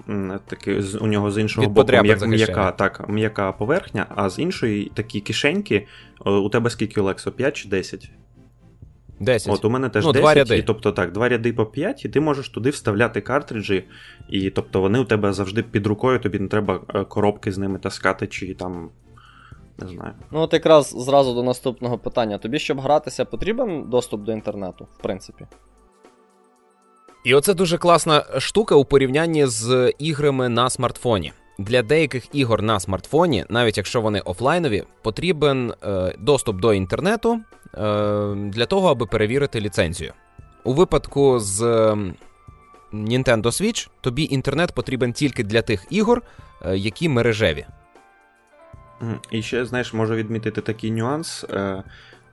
[0.79, 4.93] з- у нього з іншого Від боку подряпин м'яка, так, м'яка поверхня, а з іншої
[4.95, 5.87] такі кишеньки.
[6.27, 7.33] У тебе скільки Олексо?
[7.33, 8.11] 5 чи 10?
[9.21, 9.53] 10.
[9.53, 10.57] От у мене теж Ну, 10, два ряди.
[10.59, 13.85] і тобто так, два ряди по 5, і ти можеш туди вставляти картриджі,
[14.29, 17.79] і тобто вони у тебе завжди під рукою, тобі не треба е, коробки з ними
[17.79, 18.91] таскати, чи там.
[19.79, 20.15] Не знаю.
[20.31, 22.39] Ну, от якраз зразу до наступного питання.
[22.39, 25.47] Тобі, щоб гратися, потрібен доступ до інтернету, в принципі.
[27.25, 31.33] І оце дуже класна штука у порівнянні з іграми на смартфоні.
[31.59, 37.41] Для деяких ігор на смартфоні, навіть якщо вони офлайнові, потрібен е, доступ до інтернету
[37.75, 40.13] е, для того, аби перевірити ліцензію.
[40.65, 41.97] У випадку з е,
[42.93, 46.23] Nintendo Switch тобі інтернет потрібен тільки для тих ігор,
[46.67, 47.67] е, які мережеві.
[49.31, 51.45] І ще, знаєш, можу відмітити такий нюанс.
[51.51, 51.83] Е,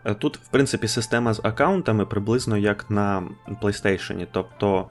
[0.06, 3.24] е, Тут, в принципі, система з аккаунтами приблизно як на
[3.62, 4.28] PlayStation.
[4.32, 4.88] Тобто.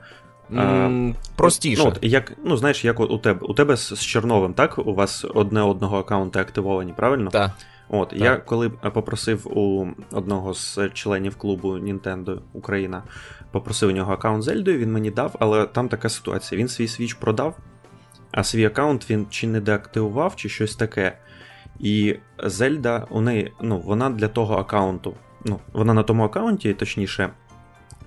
[0.52, 1.82] М, простіше.
[1.82, 3.46] Ну, от, як, ну, знаєш, як у тебе.
[3.46, 4.78] У тебе з, Черновим, так?
[4.78, 7.30] У вас одне одного аккаунти активовані, правильно?
[7.30, 7.52] Та.
[7.88, 13.02] От, я коли попросив у одного з членів клубу Nintendo Україна,
[13.50, 16.60] попросив у нього аккаунт Зельдою, він мені дав, але там така ситуація.
[16.60, 17.56] Він свій свіч продав,
[18.30, 21.18] а свій аккаунт він чи не деактивував, чи щось таке.
[21.82, 25.14] І Зельда, у неї, ну, вона для того аккаунту,
[25.44, 27.30] ну, вона на тому аккаунті, точніше,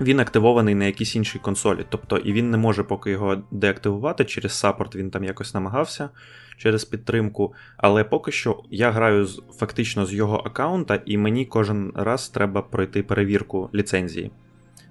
[0.01, 1.85] він активований на якійсь іншій консолі.
[1.89, 6.09] Тобто, і він не може поки його деактивувати через саппорт, він там якось намагався.
[6.57, 7.53] через підтримку.
[7.77, 12.61] Але поки що я граю з, фактично з його аккаунта, і мені кожен раз треба
[12.61, 14.31] пройти перевірку ліцензії.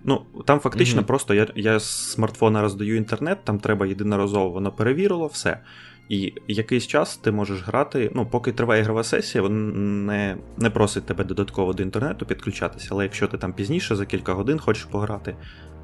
[0.04, 1.06] Ну, там фактично mm-hmm.
[1.06, 5.60] просто я я з смартфона роздаю інтернет, там треба єдиноразово воно перевірило, все.
[6.08, 11.06] І якийсь час ти можеш грати, ну, поки триває ігрова сесія, він не не просить
[11.06, 15.36] тебе додатково до інтернету підключатися, але якщо ти там пізніше за кілька годин хочеш пограти,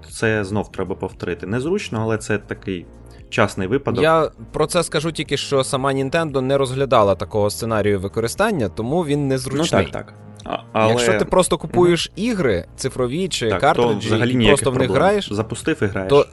[0.03, 1.47] то це знов треба повторити.
[1.47, 2.87] Незручно, але це такий
[3.31, 4.03] частний випадок.
[4.03, 9.29] Я про це скажу тільки, що сама Nintendo не розглядала такого сценарію використання, тому він
[9.29, 9.87] незручний.
[9.87, 10.15] Ну так, так.
[10.45, 10.91] А, але...
[10.91, 12.23] Якщо ти просто купуєш mm-hmm.
[12.23, 16.27] ігри цифрові чи так, картриджі і просто в них граєш, запустив і граєш, то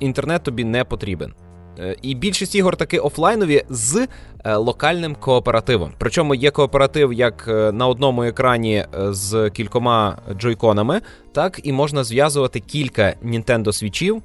[0.00, 1.34] інтернет тобі не потрібен.
[1.78, 4.08] Е, і більшість ігор таки офлайнові з
[4.44, 5.92] е, локальним кооперативом.
[5.98, 11.00] Причому є кооператив як е, на одному екрані з кількома джойконами,
[11.32, 14.22] так і можна зв'язувати кілька Nintendo свічів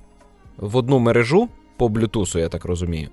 [0.58, 3.10] в одну мережу по Bluetooth, я так розумію.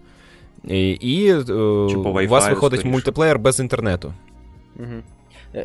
[0.64, 2.88] І, і у вас виходить скоріше.
[2.88, 4.14] мультиплеєр без інтернету.
[4.76, 5.02] Угу.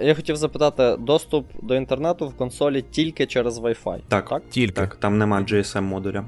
[0.03, 3.99] Я хотів запитати: доступ до інтернету в консолі тільки через Wi-Fi?
[4.07, 4.43] Так, так?
[4.49, 4.73] тільки.
[4.73, 6.25] Так, там нема GSM модуля.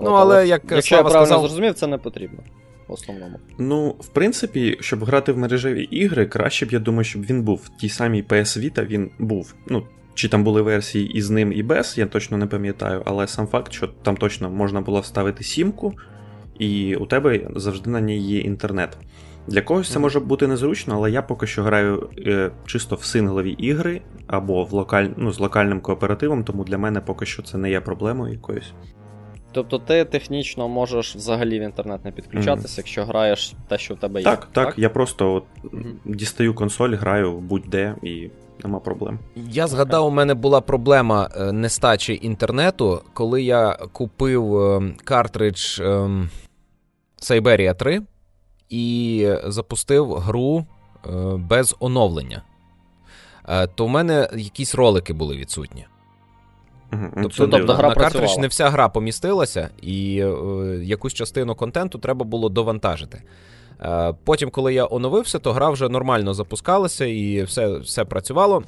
[0.00, 1.48] Ну, але як Якщо Слава я правильно сказав...
[1.48, 2.38] зрозумів, це не потрібно.
[2.88, 3.38] В основному.
[3.58, 7.60] Ну, в принципі, щоб грати в мережеві ігри, краще б, я думаю, щоб він був
[7.64, 9.54] в тій самій PS Vita, він був.
[9.66, 9.82] Ну,
[10.14, 13.72] чи там були версії із ним і без, я точно не пам'ятаю, але сам факт,
[13.72, 15.94] що там точно можна було вставити сімку,
[16.58, 18.96] і у тебе завжди на ній є інтернет.
[19.46, 23.50] Для когось це може бути незручно, але я поки що граю е, чисто в синглові
[23.50, 25.06] ігри або в локаль...
[25.16, 28.72] ну, з локальним кооперативом, тому для мене поки що це не є проблемою якоюсь.
[29.52, 32.78] Тобто ти технічно можеш взагалі в інтернет не підключатися, mm.
[32.78, 34.24] якщо граєш те, що в тебе є.
[34.24, 34.66] Так, так.
[34.66, 34.78] так?
[34.78, 35.94] Я просто от mm-hmm.
[36.04, 38.30] дістаю консоль, граю будь-де і
[38.64, 39.18] нема проблем.
[39.36, 46.30] Я згадав, у мене була проблема е, нестачі інтернету, коли я купив е, картридж ем,
[47.22, 48.02] Siberia 3
[48.68, 52.42] і запустив гру е, без оновлення.
[53.74, 55.86] То в мене якісь ролики були відсутні.
[56.92, 61.98] Угу, тобто, тобто гра на картридж не вся гра помістилася, і е, якусь частину контенту
[61.98, 63.22] треба було довантажити.
[63.82, 68.62] Е, потім, коли я оновився, то гра вже нормально запускалася і все, все працювало.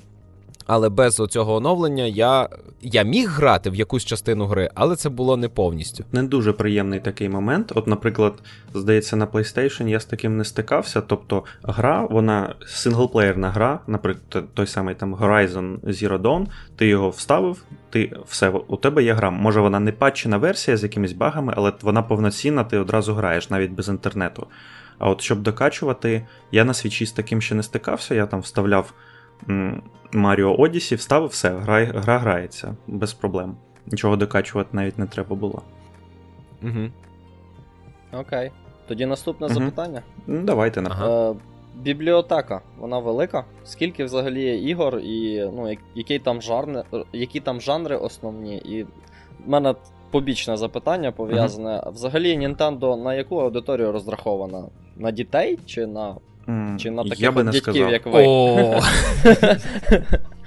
[0.67, 2.49] Але без цього оновлення я
[2.83, 6.05] я міг грати в якусь частину гри, але це було не повністю.
[6.13, 7.73] Не дуже приємний такий момент.
[7.75, 8.35] От, наприклад,
[8.75, 11.01] здається, на PlayStation я з таким не стикався.
[11.01, 17.65] Тобто, гра, вона синглплеєрна гра, наприклад, той самий там Horizon Zero Dawn, ти його вставив,
[17.91, 19.31] ти все, у тебе є гра.
[19.31, 23.71] Може вона не патчена версія з якимись багами, але вона повноцінна, ти одразу граєш навіть
[23.71, 24.47] без інтернету.
[24.99, 28.93] А от щоб докачувати, я на свічі з таким ще не стикався, я там вставляв.
[30.13, 33.57] Маріо Одісі, вставив все, гра гра грається без проблем.
[33.87, 35.63] Нічого докачувати навіть не треба було.
[36.63, 36.89] Угу.
[38.13, 38.51] Окей.
[38.89, 39.55] Тоді наступне угу.
[39.55, 40.03] запитання.
[40.27, 41.31] Ну, Давайте ага.
[41.31, 41.35] Е,
[41.77, 43.45] Бібліотека, вона велика.
[43.65, 48.57] Скільки взагалі є ігор, і ну, які там жанри, які там жанри основні?
[48.57, 48.89] І в
[49.47, 49.75] мене
[50.11, 51.71] побічне запитання пов'язане.
[51.71, 51.93] Uh-huh.
[51.93, 54.65] Взагалі, Nintendo на яку аудиторію розрахована?
[54.97, 56.17] На дітей чи на
[56.79, 57.93] чи на таких я би не дядьків, сказав.
[57.93, 58.27] як ви?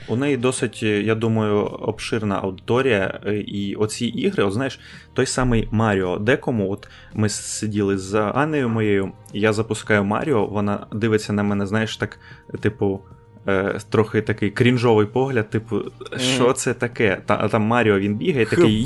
[0.08, 4.80] У неї досить, я думаю, обширна аудиторія, і оці ігри, от знаєш,
[5.14, 6.18] той самий Маріо.
[6.18, 11.98] Декому, от ми сиділи з Анею моєю, я запускаю Маріо, вона дивиться на мене, знаєш,
[11.98, 12.20] так,
[12.62, 13.02] типу,
[13.48, 15.82] е, трохи такий крінжовий погляд, типу,
[16.18, 17.22] що це таке?
[17.26, 18.84] Та, там Маріо він бігає, такий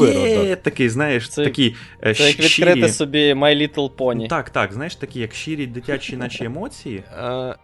[0.00, 4.28] є, є, такий, знаєш, це, такий е, Це як відкрити собі My Little Pony.
[4.28, 7.02] Так, так, знаєш, такі, як щирі дитячі наші емоції.
[7.18, 7.56] Е,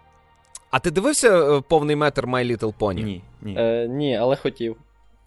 [0.71, 3.05] а ти дивився е, повний метр My Little Pony?
[3.05, 3.55] Ні, ні.
[3.59, 4.77] Е, Ні, але хотів.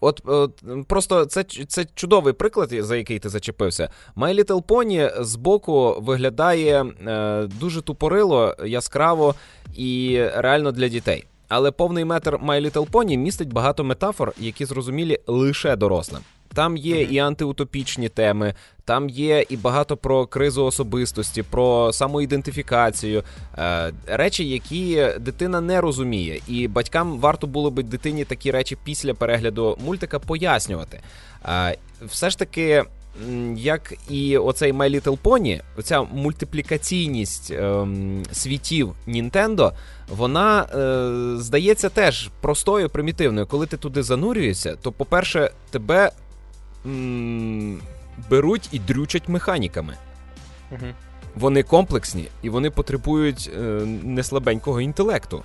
[0.00, 3.90] От, от просто це це чудовий приклад, за який ти зачепився.
[4.16, 9.34] My Little Pony збоку виглядає е, дуже тупорило, яскраво
[9.74, 11.24] і реально для дітей.
[11.48, 16.22] Але повний метр My Little Pony містить багато метафор, які зрозумілі лише дорослим.
[16.54, 18.54] Там є і антиутопічні теми,
[18.84, 23.22] там є і багато про кризу особистості, про самоідентифікацію,
[23.58, 29.14] е, речі, які дитина не розуміє, і батькам варто було би дитині такі речі після
[29.14, 31.00] перегляду мультика пояснювати.
[31.48, 32.84] Е, все ж таки.
[33.56, 39.72] Як і оцей My Little Pony, оця мультиплікаційність ем, світів Нінтендо,
[40.08, 43.46] вона е, здається теж простою, примітивною.
[43.46, 46.10] Коли ти туди занурюєшся, то, по-перше, тебе
[46.86, 47.80] м-
[48.30, 49.94] беруть і дрючать механіками.
[50.70, 50.86] Угу.
[51.34, 53.60] Вони комплексні і вони потребують е,
[54.02, 55.42] неслабенького інтелекту.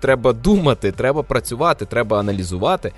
[0.00, 2.92] Треба думати, треба працювати, треба аналізувати.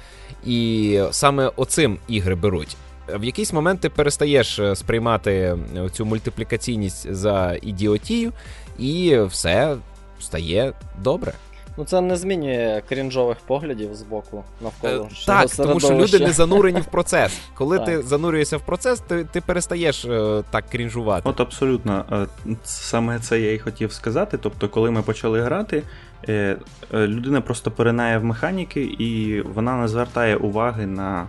[0.46, 2.76] І саме оцим ігри беруть.
[3.08, 5.58] в якийсь момент ти перестаєш е, сприймати
[5.92, 8.32] цю мультиплікаційність за ідіотію,
[8.78, 9.76] і все
[10.20, 11.32] стає добре.
[11.76, 15.08] Ну це не змінює крінжових поглядів з боку навколо.
[15.12, 17.40] Е, так, тому що люди не занурені в процес.
[17.54, 21.28] Коли ти занурюєшся в процес, ти ти перестаєш е, так крінжувати.
[21.28, 22.04] От абсолютно.
[22.46, 24.38] Е, саме це я і хотів сказати.
[24.38, 25.82] Тобто, коли ми почали грати,
[26.28, 26.56] е,
[26.94, 31.26] е, людина просто поринає в механіки, і вона не звертає уваги на.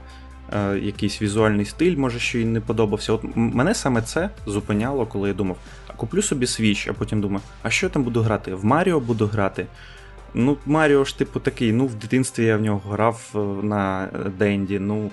[0.54, 3.14] Е, якийсь візуальний стиль, може, що їй не подобався.
[3.14, 5.58] От мене саме це зупиняло, коли я думав,
[5.88, 8.56] а куплю собі Switch, а потім думаю, а що я там буду грати?
[8.56, 9.66] В Маріо буду грати.
[10.34, 14.80] Ну, Маріо ж, типу, такий, ну, в дитинстві я в нього грав е, на Денді,
[14.80, 15.12] ну,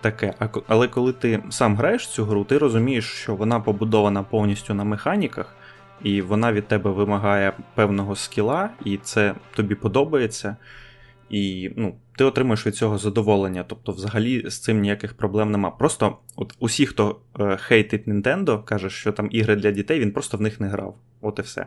[0.00, 0.34] таке.
[0.66, 5.56] Але коли ти сам граєш цю гру, ти розумієш, що вона побудована повністю на механіках,
[6.02, 10.56] і вона від тебе вимагає певного скіла, і це тобі подобається.
[11.30, 13.64] І ну, ти отримуєш від цього задоволення.
[13.68, 15.70] Тобто, взагалі з цим ніяких проблем нема.
[15.70, 20.36] Просто от усі, хто е, хейтить Nintendo, каже, що там ігри для дітей, він просто
[20.36, 20.96] в них не грав.
[21.20, 21.66] От і все.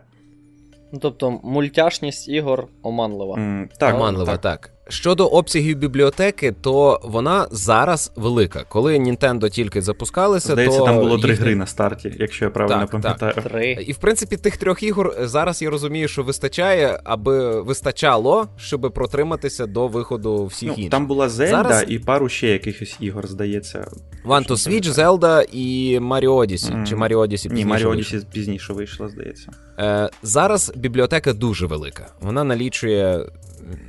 [0.92, 3.36] Ну, тобто мультяшність ігор оманлива.
[3.36, 4.42] Mm, так, Оманлива, так.
[4.42, 4.75] так.
[4.90, 8.64] Щодо обсягів бібліотеки, то вона зараз велика.
[8.70, 12.82] Коли Nintendo тільки запускалися, Здається, то там було три гри на старті, якщо я правильно
[12.82, 13.34] так, пам'ятаю.
[13.36, 13.44] Так.
[13.44, 13.72] Три.
[13.72, 19.66] І в принципі тих трьох ігор зараз я розумію, що вистачає, аби вистачало, щоб протриматися
[19.66, 20.92] до виходу всіх ну, інших.
[20.92, 21.86] Там була Zelda зараз...
[21.88, 23.88] і пару ще якихось ігор, здається.
[24.26, 26.76] One to Switch, Zelda і Mario Odyssey.
[26.76, 26.88] Mm.
[26.88, 29.52] Чи Mario Odyssey пізніше Ні, Mario Odyssey пізніше вийшло, здається.
[29.80, 32.08] Е, Зараз бібліотека дуже велика.
[32.22, 33.26] Вона налічує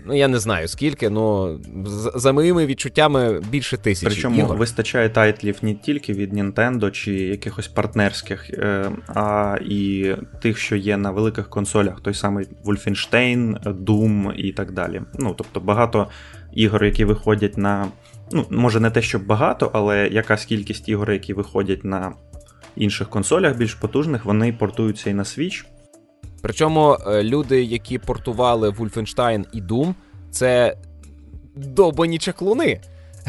[0.06, 1.58] Ну, я не знаю скільки, ну
[2.14, 4.06] за моїми відчуттями більше тисячі.
[4.06, 4.56] Причому ігор.
[4.56, 10.12] вистачає тайтлів не тільки від Nintendo чи якихось партнерських, е, а і
[10.42, 15.02] тих, що є на великих консолях, той самий Wolfenstein, Doom і так далі.
[15.18, 16.08] Ну, тобто багато
[16.52, 17.86] ігор, які виходять на.
[18.32, 22.12] Ну, може, не те, що багато, але якась кількість ігор, які виходять на
[22.76, 25.64] інших консолях більш потужних, вони портуються і на Switch.
[26.42, 29.94] Причому е, люди, які портували Wolfenstein і Doom,
[30.30, 30.76] це
[31.56, 32.80] добані чаклуни.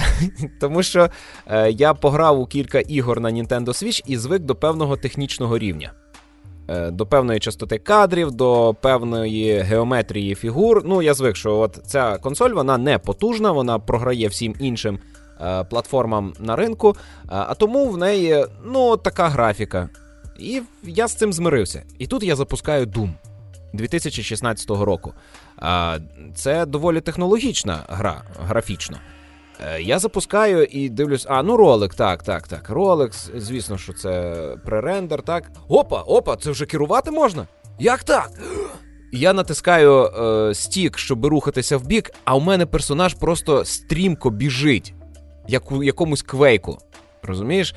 [0.59, 1.09] Тому що
[1.47, 5.91] е, я пограв у кілька ігор на Nintendo Switch і звик до певного технічного рівня.
[6.69, 10.81] Е, до певної частоти кадрів, до певної геометрії фігур.
[10.85, 14.99] Ну, я звик, що от ця консоль вона не потужна, вона програє всім іншим
[15.41, 16.95] е, платформам на ринку,
[17.27, 19.89] а тому в неї ну, така графіка.
[20.39, 21.83] І я з цим змирився.
[21.99, 23.13] І тут я запускаю Doom
[23.73, 25.13] 2016 року.
[26.35, 28.97] Це доволі технологічна гра, графічно.
[29.65, 32.69] Е, я запускаю і дивлюсь, а ну ролик, так, так, так.
[32.69, 34.33] Ролик, звісно, що це
[34.65, 35.51] пререндер, так.
[35.67, 37.47] Опа, опа, це вже керувати можна?
[37.79, 38.31] Як так?
[39.11, 44.93] Я натискаю е, стік, щоб рухатися в бік, а у мене персонаж просто стрімко біжить,
[45.47, 46.77] як у якомусь квейку.
[47.23, 47.75] Розумієш?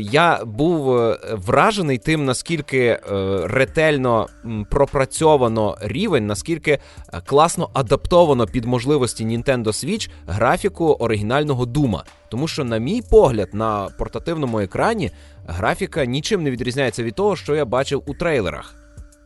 [0.00, 3.00] Я був е, вражений тим, наскільки е,
[3.44, 4.26] ретельно
[4.70, 6.80] пропрацьовано рівень, наскільки е,
[7.26, 12.04] класно адаптовано під можливості Nintendo Switch графіку оригінального Дума.
[12.28, 15.10] Тому що, на мій погляд, на портативному екрані
[15.46, 18.79] графіка нічим не відрізняється від того, що я бачив у трейлерах.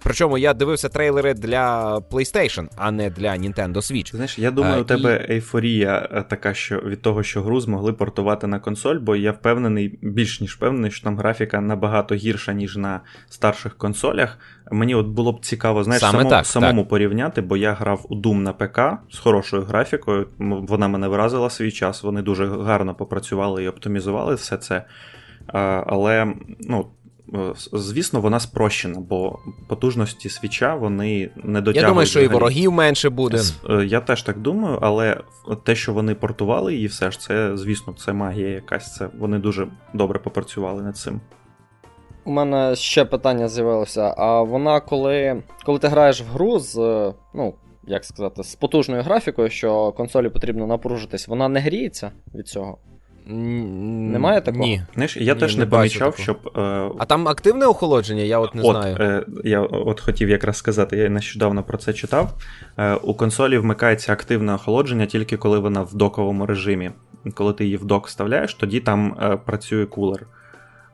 [0.04, 4.10] Причому я дивився трейлери для PlayStation, а не для Nintendo Switch.
[4.10, 5.32] Знаєш, я думаю, а, у тебе і...
[5.32, 9.98] ейфорія е, така, що від того, що гру змогли портувати на консоль, бо я впевнений,
[10.02, 14.38] більш ніж впевнений, що там графіка набагато гірша, ніж на старших консолях.
[14.70, 16.88] Мені от було б цікаво, знаєш, Саме самому, так, самому так.
[16.88, 18.80] порівняти, бо я грав у Doom на ПК
[19.12, 20.28] з хорошою графікою.
[20.38, 22.02] Вона мене вразила свій час.
[22.02, 24.84] Вони дуже гарно попрацювали і оптимізували все це.
[25.86, 26.86] Але ну.
[27.34, 31.76] Е, звісно, вона спрощена, бо потужності свіча вони не дотягують.
[31.76, 33.40] Я думаю, що і ворогів менше буде.
[33.70, 35.20] Е, я теж так думаю, але
[35.64, 38.94] те, що вони портували її, все ж це, звісно, це магія якась.
[38.94, 41.20] Це Вони дуже добре попрацювали над цим.
[42.24, 44.14] У мене ще питання з'явилося.
[44.16, 46.76] А вона, коли коли ти граєш в гру з,
[47.34, 47.54] ну,
[47.86, 52.78] як сказати, з потужною графікою, що консолі потрібно напружитись, вона не гріється від цього?
[53.26, 54.64] Немає такого?
[54.64, 54.82] Ні.
[54.94, 56.50] Знаєш, Я Ні, теж не, не помічав, щоб.
[56.56, 56.60] Е...
[56.98, 58.96] А там активне охолодження, я от не от, знаю.
[59.00, 62.34] Е, Я от хотів якраз сказати, я нещодавно про це читав.
[62.78, 66.90] Е, У консолі вмикається активне охолодження тільки коли вона в доковому режимі.
[67.34, 70.26] Коли ти її в док вставляєш, тоді там е, працює кулер.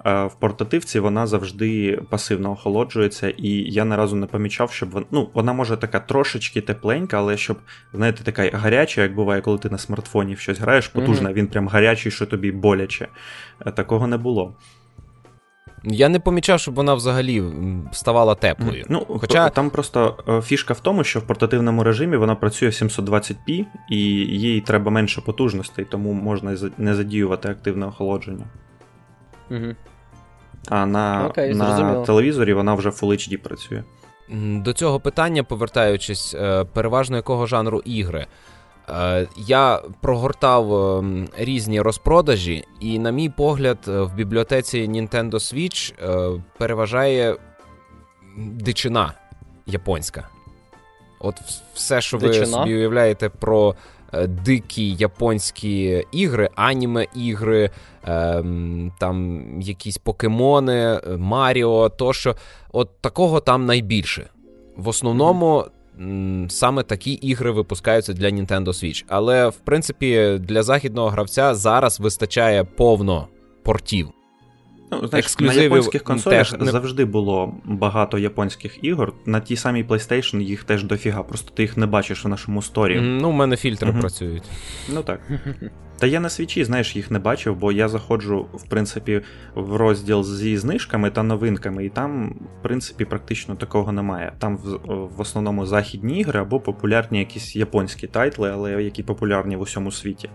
[0.05, 5.07] В портативці вона завжди пасивно охолоджується, і я не разу не помічав, щоб вона.
[5.11, 7.59] Ну, вона може така трошечки тепленька, але щоб,
[7.93, 11.33] знаєте, така гаряча, як буває, коли ти на смартфоні в щось граєш, потужна, mm-hmm.
[11.33, 13.09] він прям гарячий, що тобі боляче.
[13.67, 14.55] Е, такого не було.
[15.85, 17.45] Я не помічав, щоб вона взагалі
[17.93, 18.85] ставала теплою.
[18.89, 22.73] Ну, Хоча там просто е, фішка в тому, що в портативному режимі вона працює в
[22.73, 28.45] 720p і їй треба менше потужностей, тому можна не задіювати активне охолодження.
[29.51, 29.75] Угу.
[30.69, 33.83] А на Окей, на телевізорі вона вже Full HD працює.
[34.39, 38.27] До цього питання, повертаючись, е, переважно якого жанру ігри.
[38.89, 45.95] Е, я прогортав ем, різні розпродажі, і, на мій погляд, е, в бібліотеці Nintendo Switch
[46.59, 47.37] переважає
[48.37, 49.13] дичина
[49.67, 50.29] японська.
[51.21, 51.41] От
[51.75, 52.47] все, що ви дичина?
[52.47, 53.75] собі уявляєте про
[54.29, 57.71] дикі японські ігри, аніме ігри,
[58.05, 62.37] ем, там якісь покемони, Маріо, тощо.
[62.73, 64.29] От такого там найбільше.
[64.77, 65.65] В основному.
[66.49, 69.05] Саме такі ігри випускаються для Nintendo Switch.
[69.09, 73.29] Але в принципі для західного гравця зараз вистачає повно
[73.63, 74.09] портів.
[74.93, 76.69] Ну, знаєш, На японських консолях теж...
[76.69, 79.13] завжди було багато японських ігор.
[79.27, 83.01] На тій самій PlayStation їх теж дофіга, просто ти їх не бачиш в нашому сторі.
[83.01, 84.01] Ну, у мене фільтри угу.
[84.01, 84.45] працюють.
[84.95, 85.21] Ну так.
[85.99, 89.23] Та я на свічі, знаєш, їх не бачив, бо я заходжу, в принципі,
[89.55, 94.33] в розділ зі знижками та новинками, і там, в принципі, практично такого немає.
[94.39, 94.79] Там в,
[95.17, 100.31] в основному західні ігри або популярні якісь японські тайтли, але які популярні в усьому світі.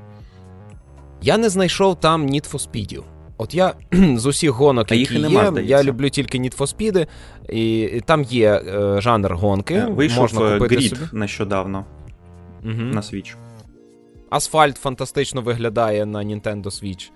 [1.21, 3.03] Я не знайшов там Need for Speed.
[3.37, 3.73] От я
[4.15, 7.07] з усіх гонок, а які їх є, нема, я люблю тільки Need for Speed,
[7.49, 9.73] і, і там є е, жанр гонки.
[9.73, 11.01] Е, вийшов можна е, купити Grid собі.
[11.11, 11.85] нещодавно
[12.63, 12.73] угу.
[12.73, 13.35] на Switch.
[14.29, 17.09] Асфальт фантастично виглядає на Nintendo Switch.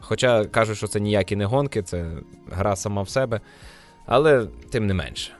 [0.00, 2.06] Хоча кажуть, що це ніякі не гонки, це
[2.50, 3.40] гра сама в себе.
[4.06, 5.32] Але тим не менше.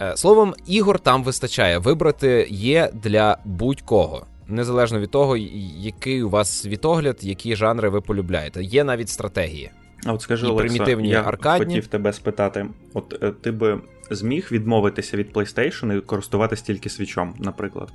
[0.00, 1.78] Е, словом, ігор там вистачає.
[1.78, 5.36] Вибрати є для будь-кого незалежно від того,
[5.78, 8.62] який у вас світогляд, які жанри ви полюбляєте.
[8.62, 9.70] Є навіть стратегії.
[10.06, 11.66] А от скажи, Олекса, примітивні я аркадні.
[11.66, 13.80] хотів тебе спитати: от е, ти би
[14.10, 17.92] зміг відмовитися від PlayStation і користуватися тільки свічом, наприклад?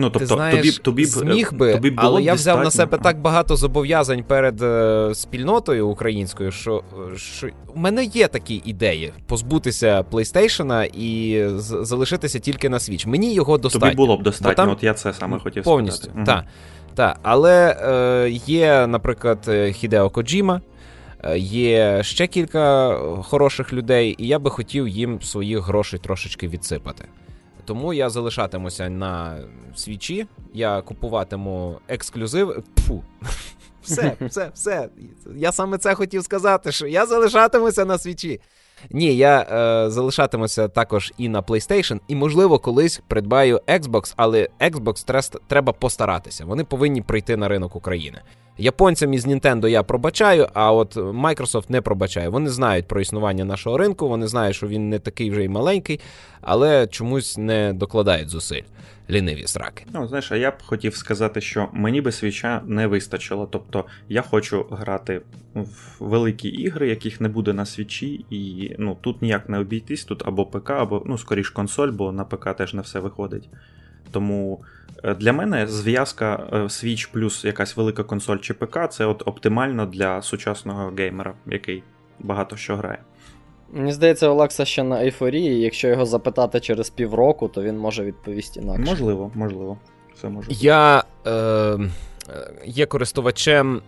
[0.00, 2.98] Ну, тобто, Ти знаєш, тобі, тобі, зміг би, тобі було але я взяв на себе
[2.98, 6.82] так багато зобов'язань перед е, спільнотою українською, що
[7.16, 13.08] що у мене є такі ідеї позбутися PlayStation і залишитися тільки на Switch.
[13.08, 13.86] Мені його достатньо.
[13.86, 16.24] Тобі було б достатньо, там, от я це саме хотів повністю, сказати.
[16.26, 16.44] Так,
[16.94, 17.18] так.
[17.22, 20.60] Але е, є, наприклад, Хідео Коджіма.
[21.24, 27.04] Е, є ще кілька хороших людей, і я би хотів їм своїх грошей трошечки відсипати.
[27.64, 29.38] Тому я залишатимуся на
[29.74, 32.64] свічі, я купуватиму ексклюзив.
[32.86, 33.02] Фу.
[33.82, 34.88] Все, все, все.
[35.36, 38.40] Я саме це хотів сказати, що я залишатимуся на свічі.
[38.90, 45.38] Ні, я е, залишатимуся також і на PlayStation, і, можливо, колись придбаю Xbox, але Xbox
[45.46, 46.44] треба постаратися.
[46.44, 48.20] Вони повинні прийти на ринок України.
[48.60, 52.28] Японцям із Nintendo я пробачаю, а от Microsoft не пробачає.
[52.28, 56.00] Вони знають про існування нашого ринку, вони знають, що він не такий вже й маленький,
[56.40, 58.62] але чомусь не докладають зусиль.
[59.10, 59.84] Ліниві сраки.
[59.94, 63.48] Ну, знаєш, а я б хотів сказати, що мені би свіча не вистачило.
[63.50, 65.20] Тобто я хочу грати
[65.54, 65.68] в
[66.00, 70.46] великі ігри, яких не буде на свічі, і ну тут ніяк не обійтись, тут або
[70.46, 73.48] ПК, або ну скоріш консоль, бо на ПК теж не все виходить.
[74.10, 74.60] Тому
[75.04, 80.22] для мене зв'язка е, Switch плюс якась велика консоль чи ПК це от оптимально для
[80.22, 81.82] сучасного геймера, який
[82.18, 82.98] багато що грає.
[83.72, 85.60] Мені здається, Олекса ще на ейфорії.
[85.60, 88.82] Якщо його запитати через півроку, то він може відповісти інакше.
[88.82, 89.78] Можливо, можливо.
[90.14, 90.48] Все може.
[90.50, 91.78] Я е,
[92.64, 93.82] є користувачем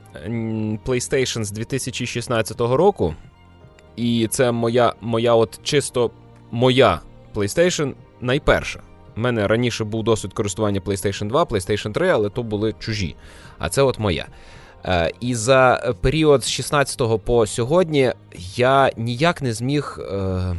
[0.87, 3.15] PlayStation з 2016 року,
[3.97, 6.11] і це моя, моя от чисто
[6.51, 7.01] моя
[7.35, 8.81] PlayStation найперша.
[9.17, 13.17] У мене раніше був досвід користування PlayStation 2, PlayStation 3, але то були чужі.
[13.59, 14.27] А це от моя.
[14.85, 18.13] Е, і за період з 16 по сьогодні
[18.57, 20.57] я ніяк не зміг е,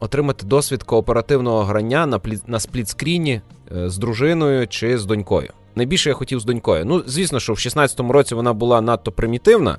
[0.00, 3.40] отримати досвід кооперативного грання на на сплітскріні
[3.76, 5.52] е, з дружиною чи з донькою.
[5.74, 6.84] Найбільше я хотів з донькою.
[6.84, 9.78] Ну, звісно, що в 16-му році вона була надто примітивна,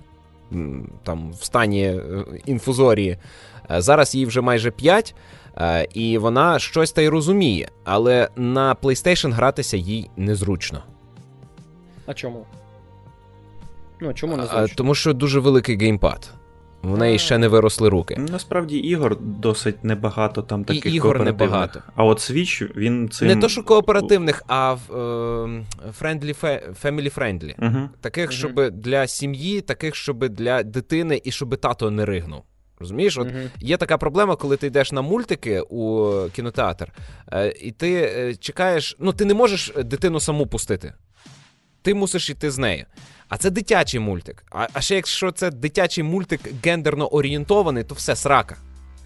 [1.04, 2.02] там в стані
[2.46, 3.18] інфузорії.
[3.70, 5.16] Зараз їй вже майже 5.
[5.62, 10.84] Е, і вона щось та й розуміє, але на PlayStation гратися їй незручно.
[12.06, 12.46] А чому?
[14.02, 14.76] Ну, чому незручно?
[14.76, 16.34] Тому що дуже великий геймпад.
[16.82, 18.18] В неї ще не виросли руки.
[18.32, 21.82] Насправді ігор досить небагато там таких І ігор небагато.
[21.96, 23.28] А от Switch, він цим...
[23.28, 24.76] Не то, що кооперативних, а
[26.02, 26.36] friendly,
[26.84, 27.68] family friendly.
[27.68, 27.90] Угу.
[28.02, 32.44] Таких, щоб для сім'ї, таких, щоб для дитини і щоб тато не ригнув.
[32.80, 33.50] Розумієш, от uh-huh.
[33.60, 36.92] є така проблема, коли ти йдеш на мультики у кінотеатр,
[37.32, 40.94] е, і ти е, чекаєш, ну ти не можеш дитину саму пустити.
[41.82, 42.86] ти мусиш йти з нею.
[43.30, 44.44] А це дитячий мультик.
[44.52, 48.58] А, а ще якщо це дитячий мультик гендерно орієнтований, то все срака.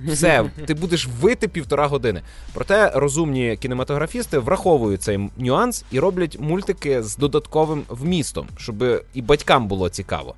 [0.08, 2.22] Все, ти будеш вити півтора години.
[2.54, 9.68] Проте розумні кінематографісти враховують цей нюанс і роблять мультики з додатковим вмістом, щоб і батькам
[9.68, 10.36] було цікаво.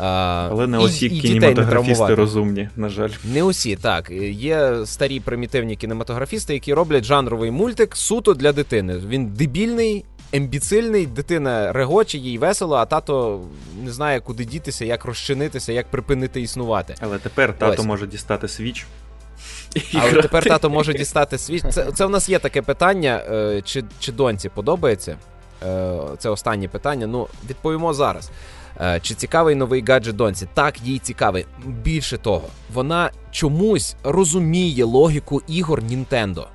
[0.00, 3.10] Але не усі і, кінематографісти не розумні, на жаль.
[3.24, 4.10] Не усі, так.
[4.30, 9.00] Є старі примітивні кінематографісти, які роблять жанровий мультик суто для дитини.
[9.08, 13.40] Він дебільний, імбецильний, дитина регоче, їй весело, а тато
[13.84, 16.94] не знає, куди дітися, як розчинитися, як припинити існувати.
[17.00, 17.86] Але тепер тато Ось.
[17.86, 18.86] може дістати Switch.
[19.94, 20.22] Але грати.
[20.22, 21.62] тепер тато може дістати Switch.
[21.70, 25.16] Це це в нас є таке питання, е, чи чи доньці подобається.
[25.66, 27.06] Е, це останнє питання.
[27.06, 28.30] Ну, відповімо зараз.
[28.80, 30.48] Е, чи цікавий новий гаджет доньці?
[30.54, 31.46] Так, їй цікавий.
[31.66, 36.48] Більше того, вона чомусь розуміє логіку ігор Нінтендо.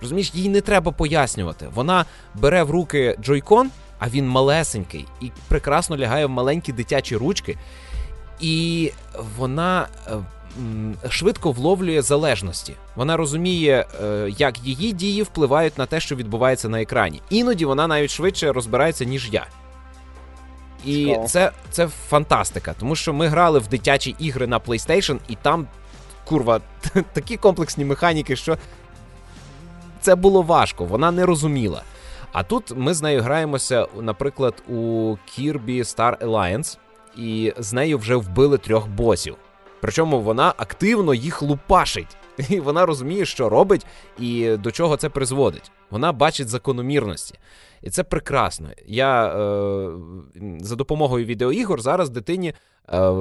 [0.00, 1.68] Розумієш, їй не треба пояснювати.
[1.74, 7.56] Вона бере в руки джойкон, а він малесенький і прекрасно лягає в маленькі дитячі ручки,
[8.40, 8.92] і
[9.36, 10.12] вона е,
[11.08, 12.74] швидко вловлює залежності.
[12.96, 17.22] Вона розуміє, е, як її дії впливають на те, що відбувається на екрані.
[17.30, 19.46] Іноді вона навіть швидше розбирається, ніж я.
[20.84, 25.66] І це це фантастика, тому що ми грали в дитячі ігри на PlayStation, і там,
[26.24, 26.60] курва,
[27.12, 28.58] такі комплексні механіки, що
[30.00, 31.82] це було важко, вона не розуміла.
[32.32, 34.74] А тут ми з нею граємося, наприклад, у
[35.28, 36.78] Kirby Star Alliance,
[37.16, 39.36] і з нею вже вбили трьох босів.
[39.80, 42.16] Причому вона активно їх лупашить.
[42.48, 43.86] І вона розуміє, що робить
[44.18, 45.70] і до чого це призводить.
[45.90, 47.34] Вона бачить закономірності.
[47.82, 48.68] І це прекрасно.
[48.86, 49.90] Я е,
[50.60, 52.52] за допомогою відеоігор зараз дитині
[52.88, 53.12] е,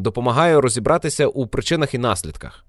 [0.00, 2.64] допомагаю розібратися у причинах і наслідках.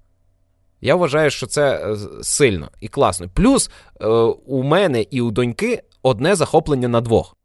[0.80, 3.28] Я вважаю, що це е, сильно і класно.
[3.34, 3.70] Плюс
[4.00, 4.06] е,
[4.46, 7.36] у мене і у доньки одне захоплення на двох.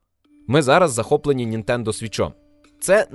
[0.47, 2.31] Ми зараз захоплені Nintendo Switch.
[2.81, 3.07] Це.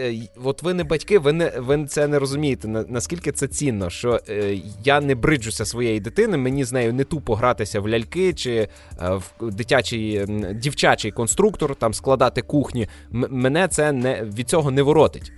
[0.00, 4.20] Е, от ви не батьки, ви не ви це не розумієте, наскільки це цінно, що
[4.28, 8.54] е, я не бриджуся своєї дитини, мені з нею не тупо гратися в ляльки чи
[8.54, 8.68] е,
[9.40, 12.88] в дитячий дівчачий конструктор, там складати кухні.
[13.14, 15.32] М- мене це не від цього не воротить.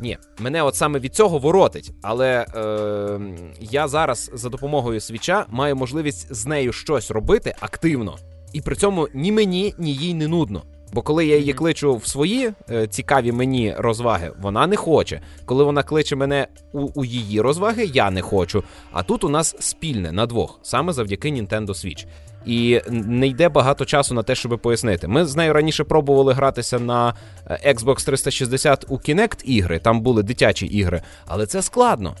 [0.00, 1.92] Ні, мене от саме від цього воротить.
[2.02, 3.20] Але е,
[3.60, 8.16] я зараз за допомогою свіча маю можливість з нею щось робити активно.
[8.52, 10.62] І при цьому ні мені, ні їй не нудно.
[10.94, 15.20] Бо коли я її кличу в свої е, цікаві мені розваги, вона не хоче.
[15.44, 18.64] Коли вона кличе мене у, у її розваги, я не хочу.
[18.92, 22.06] А тут у нас спільне на двох, саме завдяки Nintendo Switch.
[22.46, 25.08] І не йде багато часу на те, щоб пояснити.
[25.08, 27.14] Ми з нею раніше пробували гратися на
[27.46, 32.14] е, Xbox 360 у Kinect ігри, там були дитячі ігри, але це складно.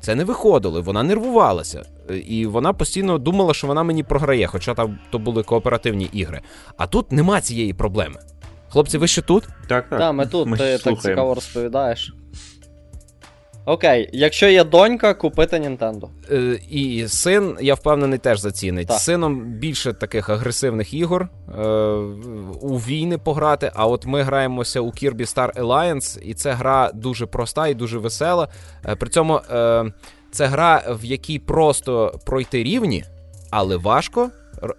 [0.00, 1.82] Це не виходило, вона нервувалася.
[2.16, 6.40] І вона постійно думала, що вона мені програє, хоча там то були кооперативні ігри.
[6.76, 8.20] А тут нема цієї проблеми.
[8.68, 9.48] Хлопці, ви ще тут?
[9.68, 9.98] Так, так.
[9.98, 12.12] Так, ми тут, ми ти так цікаво розповідаєш.
[13.64, 16.08] Окей, якщо є донька, купити Нінтендо.
[16.30, 18.88] Е, і син, я впевнений, теж зацінить.
[18.88, 18.98] Так.
[19.00, 21.62] Сином більше таких агресивних ігор е,
[22.60, 23.72] у війни пограти.
[23.74, 27.98] А от ми граємося у Kirby Star Alliance, і це гра дуже проста і дуже
[27.98, 28.48] весела.
[28.88, 29.92] Е, при цьому е,
[30.32, 33.04] це гра, в якій просто пройти рівні,
[33.50, 34.30] але важко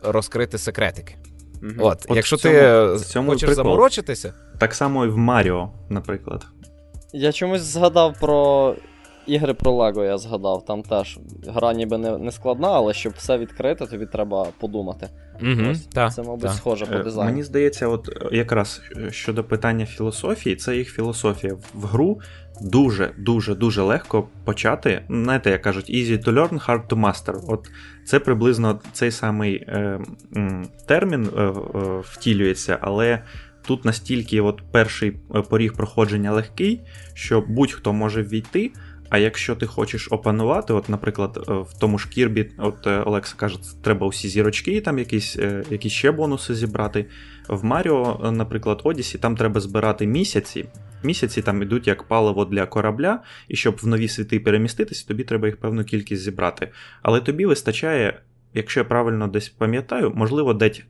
[0.04, 1.16] розкрити секретики.
[1.64, 1.72] Угу.
[1.78, 3.64] От, от Якщо цьому, ти цьому хочеш прикол.
[3.66, 4.34] заморочитися.
[4.60, 6.46] Так само і в Маріо, наприклад.
[7.14, 8.76] Я чомусь згадав про
[9.32, 10.66] ігри про Лего, я згадав.
[10.66, 15.10] Там теж гра ніби не, не складна, але щоб все відкрити, тобі треба подумати.
[15.42, 16.50] Угу, та, Це, мабуть, та.
[16.50, 17.32] схоже по е, дизайну.
[17.32, 21.54] Мені здається, от е, якраз е, щодо питання філософії, це їх філософія.
[21.74, 22.20] В гру
[22.62, 25.04] дуже-дуже дуже легко почати.
[25.10, 27.40] Знаєте, як кажуть, easy to learn, hard to master.
[27.48, 27.72] От
[28.06, 30.00] це приблизно цей самий е,
[30.88, 31.54] термін е, е,
[32.04, 33.24] втілюється, але
[33.66, 35.12] Тут настільки от перший
[35.50, 36.82] поріг проходження легкий,
[37.14, 38.72] що будь-хто може ввійти.
[39.12, 43.36] А якщо ти хочеш опанувати, от, наприклад, е, в тому ж Кірбі, от е, Олекса
[43.38, 45.38] каже, треба усі зірочки, там якісь
[45.70, 47.06] якісь ще бонуси зібрати.
[47.50, 50.66] В Маріо, наприклад, Одісі, там треба збирати місяці.
[51.04, 55.48] Місяці там йдуть як паливо для корабля, і щоб в нові світи переміститися, тобі треба
[55.48, 56.72] їх певну кількість зібрати.
[57.02, 58.22] Але тобі вистачає
[58.54, 60.84] якщо я правильно десь пам'ятаю, можливо, десь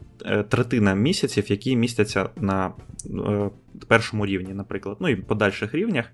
[0.49, 2.72] третина місяців, які містяться на
[3.05, 3.49] е,
[3.86, 6.05] першому рівні, наприклад, ну і подальших рівнях,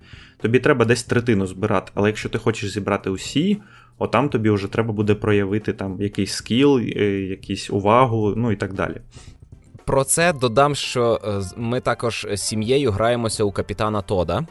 [0.41, 1.91] тобі треба десь третину збирати.
[1.95, 3.57] Але якщо ти хочеш зібрати усі,
[3.97, 8.73] отам тобі вже треба буде проявити там якийсь скіл, е, якусь увагу, ну і так
[8.73, 9.01] далі.
[9.85, 14.45] Про це додам, що е, ми також з сім'єю граємося у капітана Тода.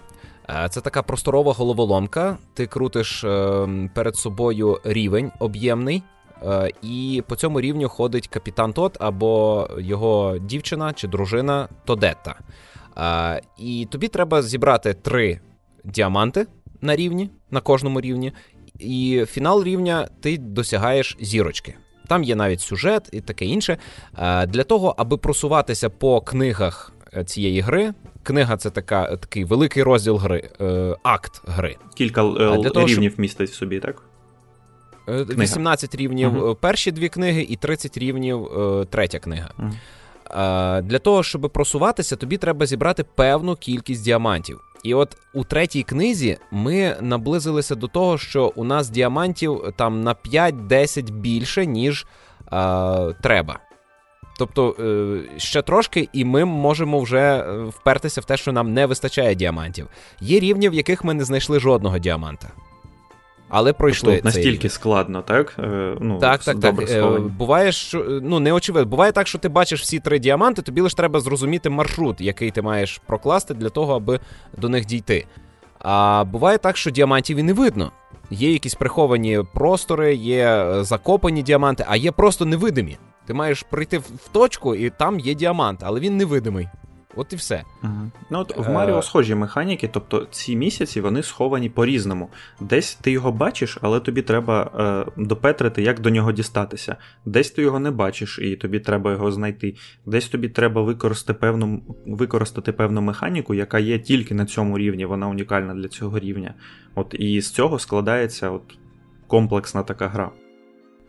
[0.71, 2.39] Це така просторова головоломка.
[2.55, 3.21] Ти крутиш
[3.95, 6.03] перед собою рівень об'ємний,
[6.43, 12.35] е, і по цьому рівню ходить капітан Тот або його дівчина чи дружина Тодетта.
[12.99, 15.41] Е, і тобі треба зібрати три
[15.85, 16.47] діаманти
[16.81, 18.33] на рівні, на кожному рівні,
[18.79, 21.75] і фінал рівня ти досягаєш зірочки.
[22.09, 23.79] Там є навіть сюжет і таке інше.
[24.19, 27.95] Е, для того, аби просуватися по книгах е, цієї гри.
[28.23, 31.77] Книга це така, такий великий розділ гри, е, акт гри.
[31.95, 33.21] Кілька е, для того, рівнів щоб...
[33.21, 34.03] містить в собі, так?
[35.09, 38.49] 18 рівнів uh перші дві книги і 30 рівнів
[38.91, 39.51] третя книга.
[39.59, 39.73] uh
[40.83, 44.61] Для того, щоб просуватися, тобі треба зібрати певну кількість діамантів.
[44.83, 50.15] І от у третій книзі ми наблизилися до того, що у нас діамантів там на
[50.15, 52.07] 5-10 більше, ніж
[52.51, 53.59] а, треба.
[54.39, 58.87] Тобто е, ще трошки, і ми можемо вже е, впертися в те, що нам не
[58.87, 59.89] вистачає діамантів.
[60.21, 62.49] Є рівні, в яких ми не знайшли жодного діаманта.
[63.49, 65.57] Але пройшли тобто, настільки складно, так?
[65.59, 66.91] Е, ну, Так, так, так.
[66.91, 68.91] Е, буває, що ну не очевидно.
[68.91, 72.63] Буває так, що ти бачиш всі три діаманти, тобі лише треба зрозуміти маршрут, який ти
[72.63, 74.21] маєш прокласти для того, аби
[74.59, 75.27] до них дійти.
[75.79, 77.93] А буває так, що діамантів і не видно.
[78.31, 82.97] Є якісь приховані простори, є закопані діаманти, а є просто невидимі.
[83.27, 86.69] Ти маєш прийти в точку, і там є діамант, але він невидимий.
[87.17, 87.65] От і все.
[87.83, 88.11] Угу.
[88.31, 89.03] Ну от В Маріо е.
[89.03, 92.29] схожі механіки, тобто ці місяці вони сховані по-різному.
[92.61, 94.71] Десь ти його бачиш, але тобі треба
[95.07, 96.97] е, допетрити, як до нього дістатися.
[97.25, 99.75] Десь ти його не бачиш, і тобі треба його знайти.
[100.07, 105.29] Десь тобі треба використати певну використати певну механіку, яка є тільки на цьому рівні, вона
[105.29, 106.55] унікальна для цього рівня.
[106.95, 108.79] От І з цього складається от
[109.27, 110.31] комплексна така гра.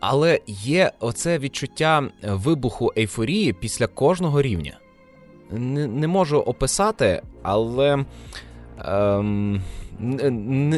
[0.00, 4.78] Але є оце відчуття вибуху ейфорії після кожного рівня
[5.50, 8.04] не, не можу описати, але.
[8.84, 9.62] Ем...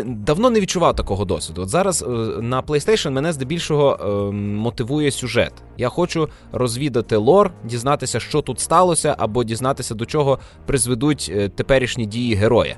[0.05, 1.63] Давно не відчував такого досвіду.
[1.63, 2.07] От зараз е,
[2.43, 5.53] на PlayStation мене здебільшого ем, мотивує сюжет.
[5.77, 12.07] Я хочу розвідати лор, дізнатися, що тут сталося, або дізнатися, до чого призведуть е, теперішні
[12.07, 12.77] дії героя.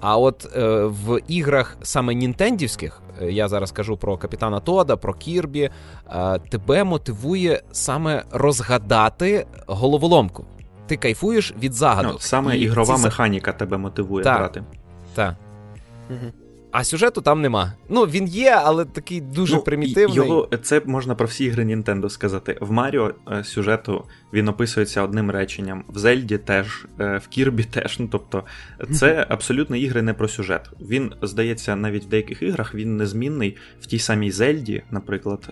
[0.00, 5.70] А от е, в іграх саме нінтендівських, я зараз кажу про капітана Тода, про Кірбі,
[6.50, 10.46] тебе мотивує саме розгадати головоломку
[10.86, 12.12] ти кайфуєш від загадок.
[12.12, 13.02] Ну, Саме і ігрова ці...
[13.02, 14.64] механіка тебе мотивує так, грати.
[15.14, 15.34] Так.
[16.10, 16.32] Угу.
[16.74, 17.72] А сюжету там нема.
[17.88, 20.16] Ну, він є, але такий дуже ну, примітивний.
[20.16, 22.58] Його, Це можна про всі ігри Nintendo сказати.
[22.60, 27.98] В Маріо е, сюжету він описується одним реченням, в Зельді теж, е, в Кірбі теж.
[27.98, 28.44] Ну, Тобто,
[28.92, 30.70] це абсолютно ігри не про сюжет.
[30.80, 35.48] Він, здається, навіть в деяких іграх він незмінний в тій самій Зельді, наприклад.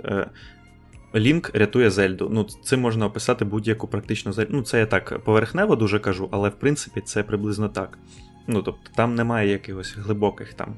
[1.15, 2.29] Лінк рятує Зельду.
[2.33, 4.51] Ну, Цим можна описати будь-яку практично Зельду.
[4.57, 7.99] Ну, це я так поверхнево дуже кажу, але в принципі це приблизно так.
[8.47, 10.75] Ну, тобто, там немає якихось глибоких там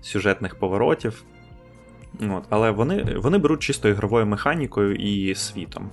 [0.00, 1.24] сюжетних поворотів.
[2.20, 5.90] От, Але вони вони беруть чисто ігровою механікою і світом.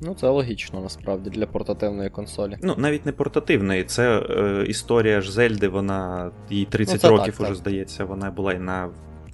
[0.00, 2.56] Ну, це логічно насправді для портативної консолі.
[2.62, 7.40] Ну, навіть не портативної, це е, історія ж Зельди, вона їй 30 ну, років так,
[7.40, 7.56] уже так.
[7.56, 8.90] здається, вона була і на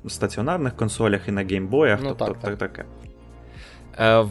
[0.09, 2.59] стаціонарних консолях, і на геймбоях, ну, тобто так, так.
[2.59, 2.85] таке.
[3.99, 4.27] Е,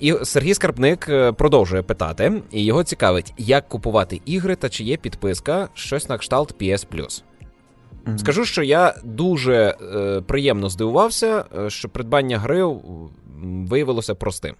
[0.00, 4.96] і Сергій Скарбник е, продовжує питати, і його цікавить, як купувати ігри та чи є
[4.96, 6.86] підписка, щось на кшталт PS
[8.06, 8.18] Mm-hmm.
[8.18, 9.54] Скажу, що я дуже
[9.94, 12.64] е, приємно здивувався, що придбання гри
[13.42, 14.54] виявилося простим.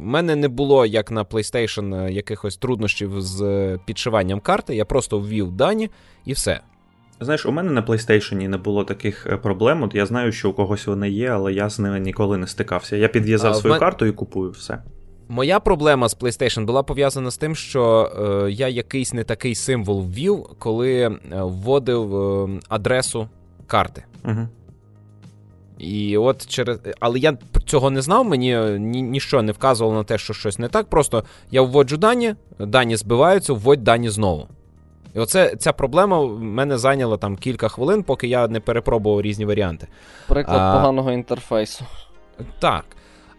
[0.00, 4.76] У мене не було, як на PlayStation, якихось труднощів з підшиванням карти.
[4.76, 5.90] Я просто ввів дані
[6.24, 6.60] і все.
[7.24, 9.82] Знаєш, у мене на PlayStation не було таких е, проблем.
[9.82, 12.96] От я знаю, що у когось вони є, але я з ними ніколи не стикався.
[12.96, 13.80] Я підв'язав а, свою мен...
[13.80, 14.78] карту і купую все.
[15.28, 18.12] Моя проблема з PlayStation була пов'язана з тим, що
[18.46, 23.28] е, я якийсь не такий символ ввів, коли е, вводив е, адресу
[23.66, 24.04] карти.
[24.24, 24.48] Угу.
[25.78, 26.78] І от через.
[27.00, 30.68] Але я цього не знав, мені ні, ніщо не вказувало на те, що щось не
[30.68, 30.86] так.
[30.86, 34.48] Просто я вводжу дані, дані збиваються, вводь дані знову.
[35.14, 39.44] І оце ця проблема в мене зайняла там кілька хвилин, поки я не перепробував різні
[39.44, 39.88] варіанти.
[40.28, 41.84] Приклад а, поганого інтерфейсу.
[42.58, 42.84] Так.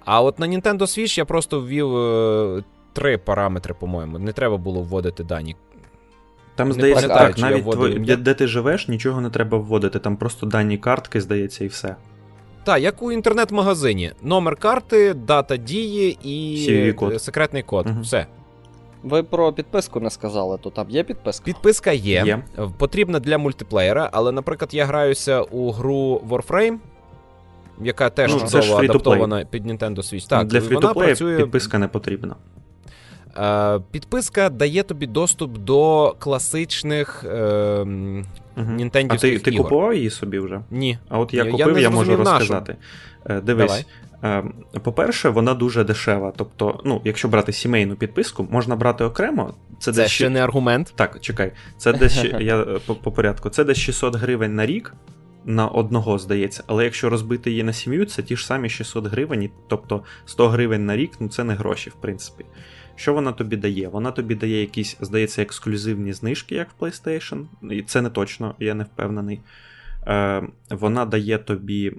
[0.05, 2.63] А от на Nintendo Switch я просто ввів е,
[2.93, 4.19] три параметри, по-моєму.
[4.19, 5.55] Не треба було вводити дані.
[6.55, 9.99] Там, не здається, так, навіть твої, де, де ти живеш, нічого не треба вводити.
[9.99, 11.95] Там просто дані картки, здається, і все.
[12.63, 14.11] Так, як у інтернет-магазині.
[14.21, 17.21] Номер карти, дата дії і код.
[17.21, 17.87] секретний код.
[17.87, 18.01] Угу.
[18.01, 18.25] Все.
[19.03, 21.45] Ви про підписку не сказали, то там є підписка?
[21.45, 22.23] Підписка є.
[22.25, 22.43] є.
[22.77, 26.77] Потрібна для мультиплеєра, але, наприклад, я граюся у гру Warframe,
[27.81, 30.29] яка теж ну, чудово адаптована під Nintendo Switch.
[30.29, 31.37] Так, Для фрі-то-плея працює...
[31.37, 32.35] підписка не потрібна.
[33.37, 37.85] Е, підписка дає тобі доступ до класичних е,
[38.57, 38.89] Угу.
[39.09, 40.61] А ти ти купував її собі вже?
[40.71, 40.97] Ні.
[41.09, 42.75] А от я, я купив, я, я можу розказати.
[43.25, 43.41] Нашу.
[43.41, 43.67] Дивись.
[43.67, 43.85] Давай.
[44.83, 46.33] По-перше, вона дуже дешева.
[46.35, 49.53] Тобто, ну, якщо брати сімейну підписку, можна брати окремо.
[49.79, 50.93] Це, це десь ще не аргумент.
[50.95, 51.51] Так, чекай.
[51.77, 53.49] Це десь я по, по порядку.
[53.49, 54.93] Це десь 600 гривень на рік.
[55.45, 59.49] На одного здається, але якщо розбити її на сім'ю, це ті ж самі 600 гривень,
[59.69, 62.45] тобто 100 гривень на рік, ну це не гроші, в принципі.
[62.95, 63.87] Що вона тобі дає?
[63.87, 67.45] Вона тобі дає якісь, здається, ексклюзивні знижки, як в PlayStation.
[67.71, 69.39] І це не точно, я не впевнений.
[70.07, 71.93] Е, Вона дає тобі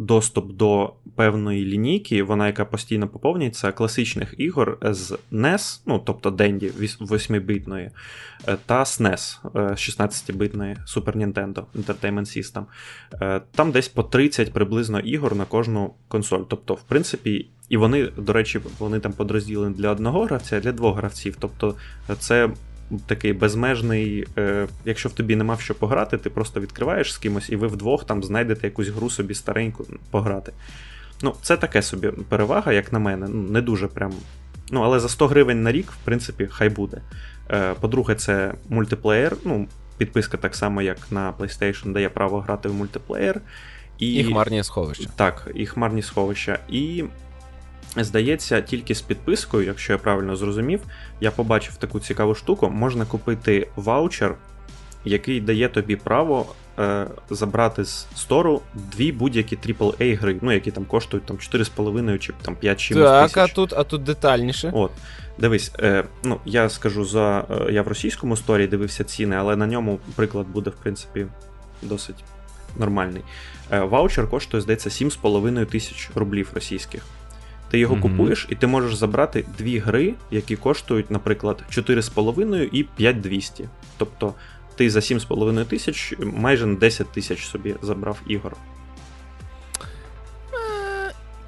[0.00, 6.68] доступ до певної лінійки, вона яка постійно поповнюється, класичних ігор з NES, ну тобто Денді
[6.68, 7.90] 8-битної,
[8.48, 12.64] е, та SNES 16-битної е, Super Nintendo Entertainment System.
[13.22, 16.42] Е, там десь по 30 приблизно ігор на кожну консоль.
[16.48, 20.72] Тобто, в принципі, і вони, до речі, вони там подрозділені для одного гравця, а для
[20.72, 21.36] двох гравців.
[21.40, 21.74] Тобто,
[22.18, 22.50] це
[23.06, 24.26] такий безмежний.
[24.38, 27.66] Е, Якщо в тобі нема в що пограти, ти просто відкриваєш з кимось, і ви
[27.66, 30.52] вдвох там знайдете якусь гру собі стареньку пограти.
[31.22, 33.26] Ну, це таке собі перевага, як на мене.
[33.28, 34.12] Ну, Не дуже прям.
[34.70, 37.02] Ну, але за 100 гривень на рік, в принципі, хай буде.
[37.50, 39.36] Е, По-друге, це мультиплеєр.
[39.44, 39.66] Ну,
[39.98, 43.40] підписка так само, як на PlayStation, дає право грати в мультиплеєр.
[43.98, 45.10] І, і хмарні сховища.
[45.16, 46.58] Так, і хмарні сховища.
[46.68, 47.04] І
[47.96, 50.80] Здається, тільки з підпискою, якщо я правильно зрозумів,
[51.20, 52.70] я побачив таку цікаву штуку.
[52.70, 54.34] Можна купити ваучер,
[55.04, 56.46] який дає тобі право
[56.78, 62.32] е, забрати з стору дві будь-які AAA гри, ну які там коштують там 4,5 чи
[62.42, 64.70] там 5 чимось Так, а тут а тут детальніше.
[64.74, 64.90] От,
[65.38, 67.44] Дивись, е, ну я скажу за.
[67.50, 71.26] Е, я в російському сторі дивився ціни, але на ньому приклад буде, в принципі,
[71.82, 72.24] досить
[72.76, 73.22] нормальний.
[73.70, 77.02] Е, ваучер коштує, здається, 7,5 тисяч рублів російських.
[77.70, 78.00] Ти його mm-hmm.
[78.00, 83.68] купуєш, і ти можеш забрати дві гри, які коштують, наприклад, 4,5 і 5200.
[83.96, 84.34] Тобто
[84.76, 88.56] ти за 7,5 тисяч майже на 10 тисяч собі забрав ігор.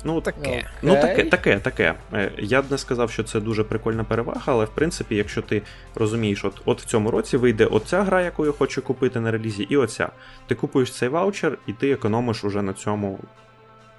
[0.05, 1.95] Ну, таке, ну, таке, таке, таке.
[2.12, 5.62] Е, я б не сказав, що це дуже прикольна перевага, але в принципі, якщо ти
[5.95, 9.62] розумієш, от от в цьому році вийде оця гра, яку я хочу купити на релізі,
[9.62, 10.09] і оця.
[10.47, 13.18] Ти купуєш цей ваучер, і ти економиш уже на цьому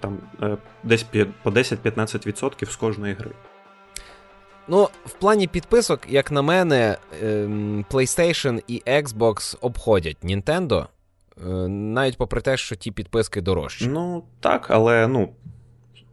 [0.04, 1.06] там е, десь
[1.43, 3.32] по 10-15% з кожної гри.
[4.68, 10.88] Ну, в плані підписок, як на мене, ем, PlayStation і Xbox обходять Nintendo, е,
[11.68, 13.88] навіть попри те, що ті підписки дорожчі.
[13.88, 15.30] Ну, так, але ну.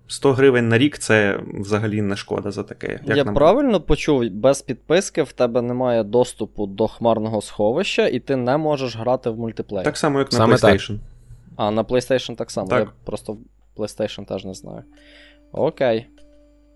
[0.07, 3.01] 100 гривень на рік це взагалі не шкода за таке.
[3.05, 3.35] Як Я нам...
[3.35, 8.97] правильно почув, без підписки в тебе немає доступу до хмарного сховища, і ти не можеш
[8.97, 9.85] грати в мультиплеєр.
[9.85, 10.89] Так само, як на Саме PlayStation.
[10.89, 10.99] Так.
[11.57, 12.69] А, на PlayStation так само.
[12.69, 12.81] Так.
[12.81, 13.37] Я просто
[13.81, 14.85] PlayStation теж не знаю.
[15.53, 16.07] Окей.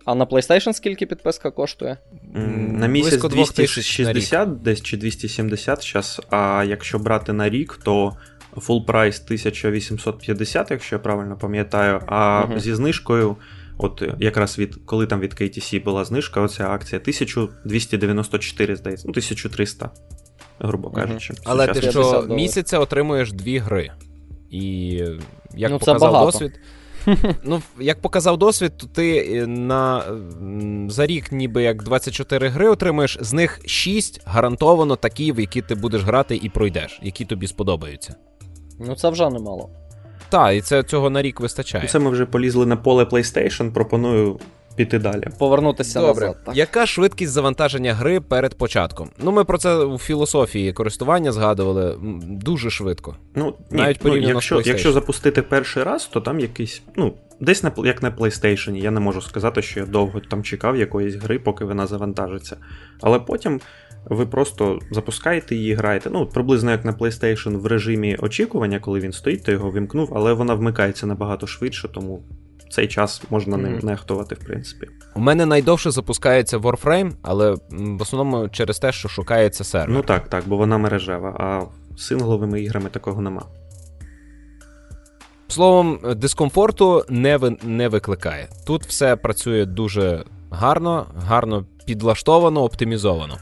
[0.04, 1.98] А на PlayStation скільки підписка коштує?
[2.34, 8.16] На місяць 260 десь чи 270 зараз, а якщо брати на рік, то
[8.56, 12.58] full прайс 1850, якщо я правильно пам'ятаю, а угу.
[12.58, 13.36] зі знижкою,
[13.78, 19.90] от якраз від коли там від KTC була знижка, оця акція 1294, здається, ну 1300,
[20.58, 21.32] грубо кажучи.
[21.32, 21.42] Угу.
[21.44, 23.90] Але ти що місяця отримуєш дві гри.
[24.50, 24.60] І
[25.54, 26.52] як ну, показав досвід.
[27.44, 30.04] Ну, як показав досвід, то ти е, на
[30.88, 35.74] за рік, ніби як 24 гри отримаєш, з них 6 гарантовано такі, в які ти
[35.74, 38.14] будеш грати і пройдеш, які тобі сподобаються.
[38.80, 39.70] Ну, це вже немало.
[40.28, 41.88] Так, і це цього на рік вистачає.
[41.88, 43.72] Це ми вже полізли на поле PlayStation.
[43.72, 44.40] Пропоную
[44.76, 45.28] піти далі.
[45.38, 46.26] Повернутися Добре.
[46.26, 46.44] назад.
[46.46, 46.56] так.
[46.56, 49.10] Яка швидкість завантаження гри перед початком?
[49.18, 53.16] Ну, ми про це у філософії користування згадували дуже швидко.
[53.34, 57.62] Ну, Навіть ні, ну, якщо, з якщо запустити перший раз, то там якийсь, ну, десь
[57.62, 58.76] на як на PlayStation.
[58.76, 62.56] Я не можу сказати, що я довго там чекав якоїсь гри, поки вона завантажиться.
[63.00, 63.60] Але потім.
[64.04, 66.10] Ви просто запускаєте її, граєте.
[66.10, 70.32] Ну, приблизно як на PlayStation в режимі очікування, коли він стоїть, то його вимкнув, але
[70.32, 72.22] вона вмикається набагато швидше, тому
[72.74, 73.84] цей час можна ним mm-hmm.
[73.84, 74.88] нехтувати, в принципі.
[75.14, 79.90] У мене найдовше запускається Warframe, але в основному через те, що шукається сервер.
[79.90, 81.62] Ну так, так, бо вона мережева, а
[81.98, 83.42] сингловими іграми такого нема.
[85.48, 88.48] Словом, дискомфорту не ви, не викликає.
[88.66, 93.38] Тут все працює дуже гарно, гарно підлаштовано, оптимізовано.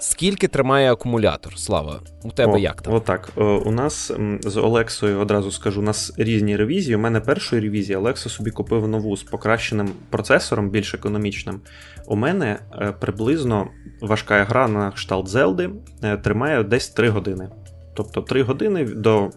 [0.00, 1.58] Скільки тримає акумулятор?
[1.58, 2.94] Слава, у тебе О, як там?
[2.94, 3.32] Отак.
[3.36, 6.96] У нас з Олексою одразу скажу, у нас різні ревізії.
[6.96, 11.60] У мене першої ревізії Олекса собі купив нову з покращеним процесором, більш економічним.
[12.06, 13.68] У мене е, приблизно
[14.00, 15.70] важка гра на кшталт Зелди
[16.02, 17.48] е, тримає десь 3 години.
[17.94, 19.30] Тобто 3 години до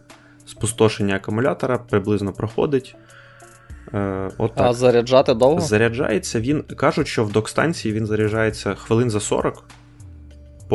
[0.45, 2.95] спустошення акумулятора приблизно проходить.
[3.93, 4.67] Е, от так.
[4.67, 5.59] А заряджати довго?
[5.59, 6.61] Заряджається він.
[6.61, 9.63] Кажуть, що в док-станції він заряджається хвилин за 40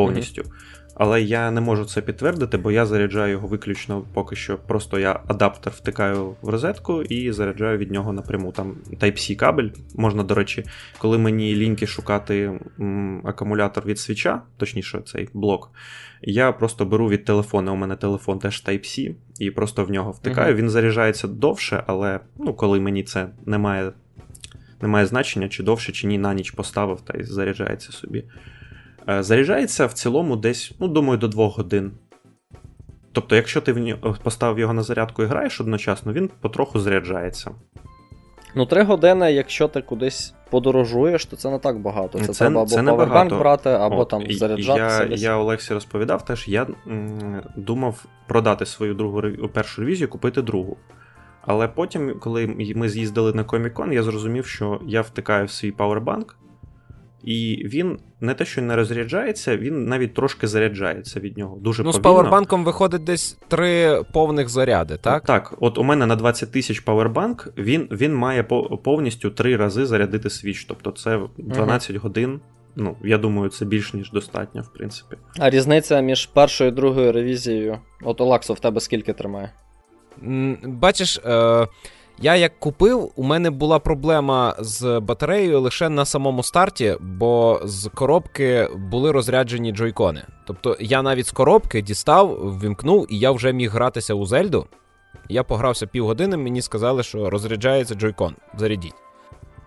[0.06, 0.44] повністю.
[1.00, 4.58] Але я не можу це підтвердити, бо я заряджаю його виключно поки що.
[4.58, 8.52] Просто я адаптер втикаю в розетку і заряджаю від нього напряму.
[8.52, 9.68] Там Type-C кабель.
[9.94, 10.64] Можна, до речі,
[10.98, 15.70] коли мені ліньки шукати м, акумулятор від свіча, точніше, цей блок,
[16.22, 17.72] я просто беру від телефона.
[17.72, 20.54] У мене телефон теж Type-C, і просто в нього втикаю.
[20.54, 23.92] Він заряджається довше, але ну, коли мені це не має,
[24.82, 28.24] не має значення, чи довше, чи ні, на ніч поставив та й заряджається собі.
[29.08, 31.92] Е, Заряджається в цілому десь, ну, думаю, до 2 годин.
[33.12, 37.50] Тобто, якщо ти поставив його на зарядку і граєш одночасно, він потроху заряджається.
[38.54, 42.18] Ну, три години, якщо ти кудись подорожуєш, то це не так багато.
[42.18, 45.02] Це, Це- треба або це павербанк брати, або От, там заряджатися.
[45.02, 45.22] Я, десь.
[45.22, 50.76] я Олексі розповідав теж, я м, думав продати свою другу першу ревізію, купити другу.
[51.46, 52.46] Але потім, коли
[52.76, 56.36] ми з'їздили на Comic-Con, я зрозумів, що я втикаю в свій павербанк,
[57.24, 61.58] і він не те, що не розряджається, він навіть трошки заряджається від нього.
[61.60, 62.14] Дуже Ну, з повільно.
[62.16, 65.24] павербанком виходить десь три повних заряди, так?
[65.24, 68.42] Так, от у мене на 20 тисяч павербанк, він, він має
[68.84, 70.64] повністю три рази зарядити свіч.
[70.64, 72.40] Тобто це 12 годин.
[72.76, 75.16] Ну, я думаю, це більш ніж достатньо, в принципі.
[75.38, 77.78] А різниця між першою і другою ревізією.
[78.02, 79.52] От Олаксо в тебе скільки тримає?
[80.64, 81.66] Бачиш, е,
[82.20, 87.90] я як купив, у мене була проблема з батареєю лише на самому старті, бо з
[87.94, 90.22] коробки були розряджені джойкони.
[90.46, 94.66] Тобто я навіть з коробки дістав, ввімкнув, і я вже міг гратися у Зельду.
[95.28, 98.34] Я погрався півгодини, мені сказали, що розряджається джойкон.
[98.56, 98.94] Зарядіть.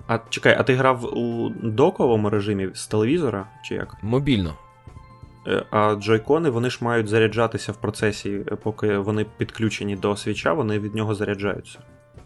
[0.07, 3.97] А чекай, а ти грав у доковому режимі з телевізора, чи як?
[4.01, 4.53] Мобільно.
[5.47, 10.53] Е, А джойкони вони ж мають заряджатися в процесі, е, поки вони підключені до свіча,
[10.53, 11.79] вони від нього заряджаються.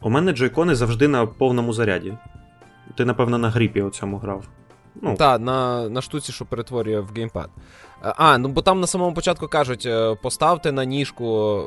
[0.05, 2.13] У мене джойкони завжди на повному заряді.
[2.97, 4.43] Ти, напевно, на гріпі оцьому грав.
[5.01, 7.49] Ну, Так, на, на штуці, що перетворює в геймпад.
[8.05, 11.59] Е, А, ну бо там на самому початку кажуть, е, поставте на ніжку.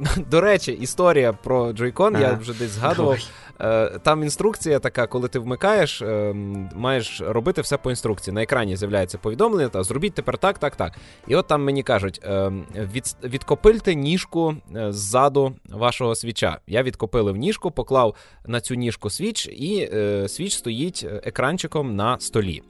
[0.00, 3.18] е, До речі, історія про Joy-Con, я вже десь згадував.
[3.60, 6.32] Е, Там інструкція така, коли ти вмикаєш, е,
[6.74, 8.34] маєш робити все по інструкції.
[8.34, 10.92] На екрані з'являється повідомлення, та зробіть тепер так, так, так.
[11.28, 12.52] І от там мені кажуть: е,
[12.94, 14.56] від, відкопильте ніжку
[14.88, 16.58] ззаду вашого Switch а.
[16.66, 18.14] Я відкопилив ніжку, поклав
[18.46, 19.90] на цю ніжку Switch, і
[20.28, 22.62] Switch стоїть екранчиком на столі.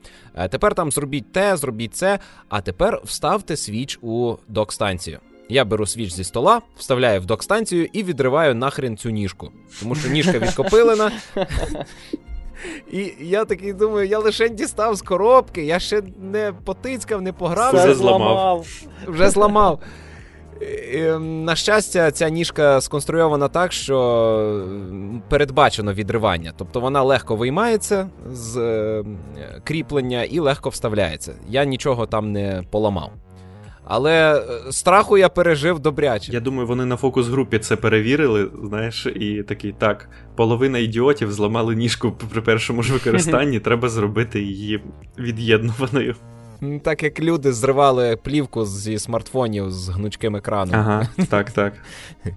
[0.51, 2.19] Тепер там зробіть те, зробіть це,
[2.49, 5.19] а тепер вставте Switch у док-станцію.
[5.51, 9.51] Я беру Switch зі стола, вставляю в док-станцію і відриваю нахрен цю ніжку.
[9.81, 11.11] Тому що ніжка відкопилена.
[12.93, 17.75] І я такий думаю, я лише дістав з коробки, я ще не потицькав, не пограв,
[17.75, 18.67] Все зламав.
[19.07, 19.81] вже зламав.
[20.63, 24.67] Е, На щастя, ця ніжка сконструйована так, що
[25.29, 26.53] передбачено відривання.
[26.57, 29.05] Тобто вона легко виймається з е,
[29.65, 31.33] кріплення і легко вставляється.
[31.49, 33.11] Я нічого там не поламав.
[33.85, 36.33] Але е, страху я пережив добряче.
[36.33, 42.13] Я думаю, вони на фокус-групі це перевірили, знаєш, і такий, так, половина ідіотів зламали ніжку
[42.33, 44.83] при першому ж використанні, треба зробити її
[45.19, 46.15] від'єднуваною.
[46.83, 50.75] Так як люди зривали плівку зі смартфонів з гнучким екраном.
[50.75, 51.73] Ага, так, так.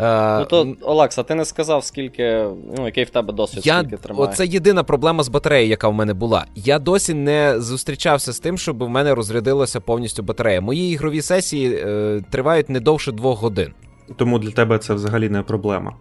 [0.00, 2.44] Е, Ну то, Олекса, ти не сказав, скільки,
[2.76, 4.30] ну, який в тебе досвід, Я, скільки тримає.
[4.30, 6.46] оце єдина проблема з батареєю, яка в мене була.
[6.54, 10.60] Я досі не зустрічався з тим, щоб в мене розрядилася повністю батарея.
[10.60, 13.72] Мої ігрові сесії е, тривають не довше двох годин.
[14.16, 15.92] Тому для тебе це взагалі не проблема.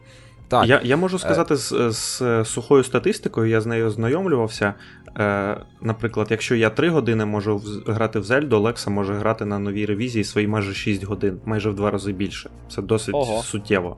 [0.47, 4.73] Так, Я, я можу сказати з, з сухою статистикою, я з нею ознайомлювався.
[5.19, 9.85] Е, наприклад, якщо я 3 години можу грати в Зельду, Олекса може грати на новій
[9.85, 12.49] ревізії свої майже 6 годин, майже в два рази більше.
[12.69, 13.43] Це досить Ого.
[13.43, 13.97] суттєво.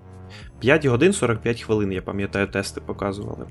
[0.60, 3.46] 5 годин 45 хвилин, я пам'ятаю, тести показували.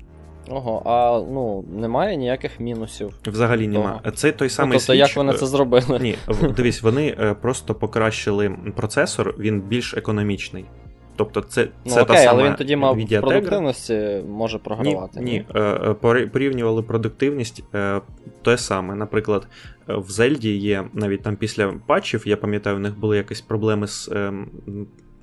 [0.51, 3.15] Ого, а ну, немає ніяких мінусів.
[3.27, 4.01] Взагалі нема.
[4.15, 5.99] Це той Ну, самий тобто, як вони е, це зробили?
[6.01, 6.17] Ні,
[6.57, 10.65] дивись, вони е, просто покращили процесор, він більш економічний.
[11.19, 15.21] Тобто, це, це Ну та сама але він тоді мав продуктивності може програвати.
[15.21, 15.63] ні, ні.
[16.15, 16.27] ні.
[16.27, 18.01] порівнювали продуктивність е,
[18.43, 18.95] те саме.
[18.95, 19.49] Наприклад,
[19.89, 23.87] е, в Зельді є навіть там після патчів, я пам'ятаю, у них були якісь проблеми
[23.87, 24.51] з ем,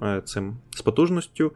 [0.03, 1.51] е, цим з потужністю.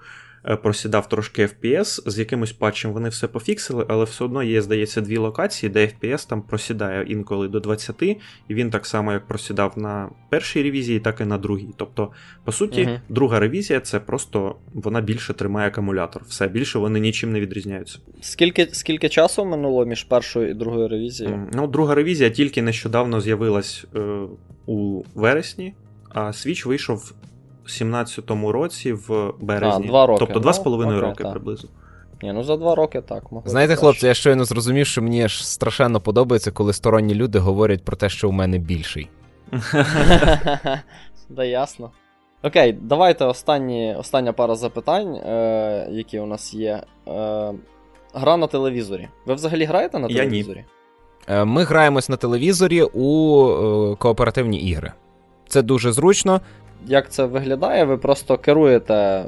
[0.45, 5.01] Е, Просідав трошки FPS, з якимось патчем вони все пофіксили, але все одно є, здається,
[5.01, 8.17] дві локації, де FPS там просідає інколи до 20, і
[8.49, 11.69] він так само, як просідав на першій ревізії, так і на другій.
[11.77, 12.11] Тобто,
[12.43, 12.99] по суті, Мгм.
[13.09, 16.23] друга ревізія це просто вона більше тримає акумулятор.
[16.27, 17.99] Все більше вони нічим не відрізняються.
[18.21, 21.47] Скільки, скільки часу минуло між першою і другою ревізією?
[21.53, 24.19] Ну, друга ревізія тільки нещодавно з'явилась е,
[24.65, 25.73] у вересні,
[26.09, 27.13] а Switch вийшов
[27.70, 29.84] 17-му році в березні.
[29.86, 30.20] А, два роки.
[30.20, 31.32] Тобто два з Ну, половиною окей, роки так.
[31.32, 31.70] приблизно.
[32.22, 33.32] Ні, ну за два роки так.
[33.32, 37.86] Могли Знаєте, хлопці, я щойно зрозумів, що мені аж страшенно подобається, коли сторонні люди говорять
[37.86, 39.09] про те, що у мене більший.
[41.30, 41.91] да ясно.
[42.43, 46.84] Окей, давайте останні, остання пара запитань, е, які у нас є.
[47.07, 47.53] Е,
[48.13, 49.07] гра на телевізорі.
[49.26, 50.20] Ви взагалі граєте на Я ні.
[50.20, 50.65] телевізорі?
[51.28, 54.91] Е, Ми граємось на телевізорі у е, кооперативні ігри.
[55.47, 56.41] Це дуже зручно.
[56.86, 57.86] Як це виглядає?
[57.86, 59.25] Ви просто керуєте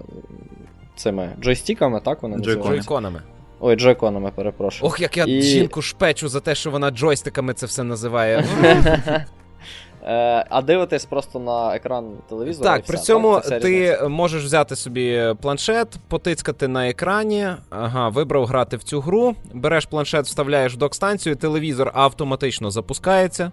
[0.95, 2.71] цими джойстиками, так вони називаються?
[2.71, 3.21] Джойконами.
[3.59, 4.87] Ой, джойконами, перепрошую.
[4.89, 8.45] Ох, як я І- жінку шпечу за те, що вона джойстиками це все називає.
[10.03, 12.69] Е, а дивитесь просто на екран телевізора.
[12.69, 13.43] і Так, все, при цьому так?
[13.43, 13.97] Різниця.
[13.99, 17.47] ти можеш взяти собі планшет, потицькати на екрані.
[17.69, 19.35] Ага, вибрав грати в цю гру.
[19.53, 23.51] Береш планшет, вставляєш в док-станцію, телевізор автоматично запускається.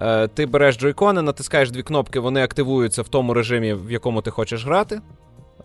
[0.00, 4.30] Е, Ти береш джойкони, натискаєш дві кнопки, вони активуються в тому режимі, в якому ти
[4.30, 5.00] хочеш грати.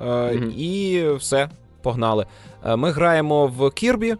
[0.01, 0.35] Е.
[0.57, 1.49] І все,
[1.81, 2.25] погнали.
[2.65, 4.15] Е, Ми граємо в Кірбі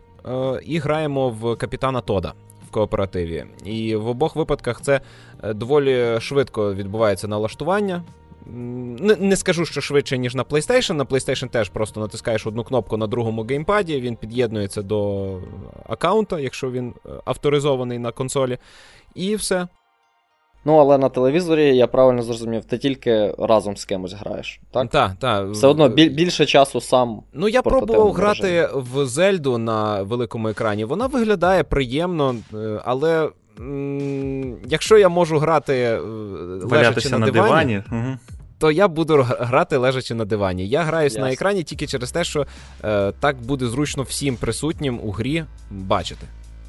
[0.66, 2.34] і граємо в Капітана Тода
[2.68, 3.46] в кооперативі.
[3.66, 5.02] І в обох випадках це
[5.44, 8.04] доволі швидко відбувається налаштування.
[8.46, 10.94] Не, не скажу, що швидше, ніж на PlayStation.
[10.94, 15.30] На PlayStation теж просто натискаєш одну кнопку на другому геймпаді, він під'єднується до
[15.90, 16.94] аккаунта, якщо він
[17.26, 18.58] авторизований на консолі.
[19.16, 19.68] І все.
[20.68, 24.90] Ну, але на телевізорі, я правильно зрозумів, ти тільки разом з кимось граєш, так?
[24.90, 25.44] Та, та.
[25.44, 27.22] Все одно біль- більше часу сам.
[27.34, 30.86] Ну, я пробував грати в Зельду на великому екрані.
[30.86, 33.30] Вона виглядає приємно, е, але.
[34.68, 36.00] Якщо я можу грати е,
[36.62, 37.84] лежачи на, на дивані, дивані.
[37.92, 38.18] Угу.
[38.60, 40.68] то я буду грати лежачи на дивані.
[40.68, 42.46] Я граюсь на екрані тільки через те, що
[42.84, 46.28] е, так буде зручно всім присутнім у грі бачити.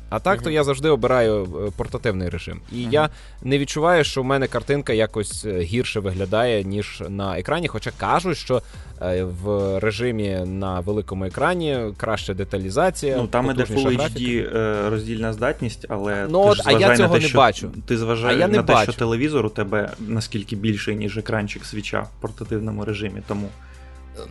[0.09, 2.61] А так, то я завжди обираю е, портативний режим.
[2.73, 3.09] І я
[3.43, 7.69] не відчуваю, що в мене картинка якось е, гірше виглядає, ніж на екрані.
[7.69, 8.63] Хоча кажуть, що
[9.03, 13.17] е, в режимі на великому екрані краще деталізація.
[13.17, 13.97] Ну там іде Full.
[13.97, 14.51] HD
[14.91, 17.71] роздільна здатність, але Ну, ти ж а я цього на те, не що бачу.
[17.87, 18.93] Ти зважаєш А я не на те, бачу.
[18.93, 23.23] що телевізор у тебе наскільки більший, ніж екранчик свіча в портативному режимі.
[23.29, 23.49] Тому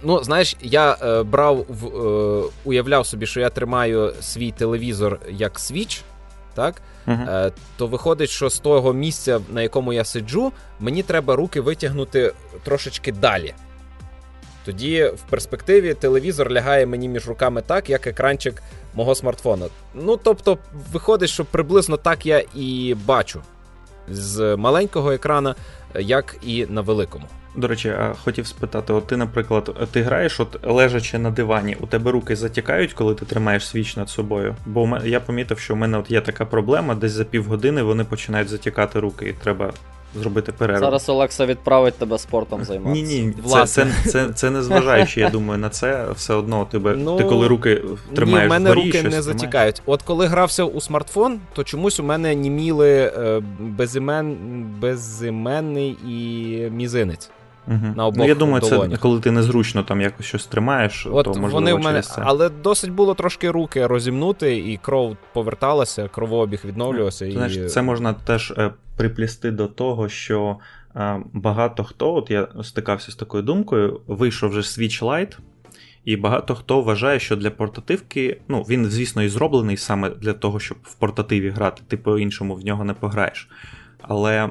[0.04, 5.60] Ну, знаєш, я е, брав в е, уявляв собі, що я тримаю свій телевізор як
[5.60, 6.04] свіч,
[6.54, 6.82] так?
[7.06, 7.30] Мгм.
[7.30, 12.34] Е, то виходить, що з того місця, на якому я сиджу, мені треба руки витягнути
[12.64, 13.54] трошечки далі.
[14.66, 18.64] Тоді в перспективі телевізор лягає мені між руками так, як екранчик
[18.94, 19.66] мого смартфона.
[19.94, 20.58] Ну, тобто,
[20.92, 23.42] виходить, що приблизно так я і бачу
[24.10, 25.56] з маленького екрана,
[26.00, 27.26] як і на великому.
[27.58, 31.88] До речі, а хотів спитати: от ти, наприклад, ти граєш, от лежачи на дивані, у
[31.88, 34.56] тебе руки затікають, коли ти тримаєш свіч над собою?
[34.66, 38.04] Бо у я помітив, що в мене от є така проблема, десь за півгодини вони
[38.04, 39.74] починають затікати руки, і треба
[40.16, 40.80] зробити перерву.
[40.80, 43.06] Зараз Олекса відправить тебе спортом Ні, займатися.
[43.06, 46.96] ні, це, це, це, це не зважаючи, я думаю, на це все одно тебе.
[46.96, 47.82] Ну, ти коли руки
[48.16, 49.26] тримаєш Ні, в мене вгорі, руки щось не тримаєш.
[49.26, 49.82] затікають.
[49.86, 54.38] От коли грався у смартфон, то чомусь у мене німіли е, безімен,
[54.80, 57.30] безіменний і мізинець.
[57.68, 57.94] Мгм.
[57.98, 61.30] на обох ну, я думаю, це коли ти незручно там якось щось тримаєш, От то
[61.30, 62.22] можливо вони в мене, через це.
[62.26, 67.26] але досить було трошки руки розімнути, і кров поверталася, кровообіг відновлювався.
[67.26, 67.34] Ти і...
[67.34, 70.58] Знаєш, це можна теж е, приплісти до того, що
[70.96, 75.38] е, багато хто, от я стикався з такою думкою, вийшов вже Switch Lite,
[76.06, 80.60] і багато хто вважає, що для портативки, ну він, звісно, і зроблений саме для того,
[80.60, 83.50] щоб в портативі грати, ти по-іншому в нього не пограєш.
[84.08, 84.50] Але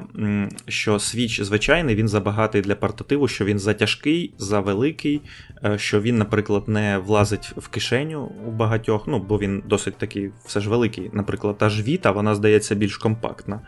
[0.67, 5.21] що Switch звичайний, він забагатий для портативу, що він затяжкий, завеликий,
[5.63, 10.31] е, що він, наприклад, не влазить в кишеню у багатьох, ну бо він досить такий
[10.45, 11.09] все ж великий.
[11.13, 13.61] Наприклад, та ж Vita, вона здається більш компактна.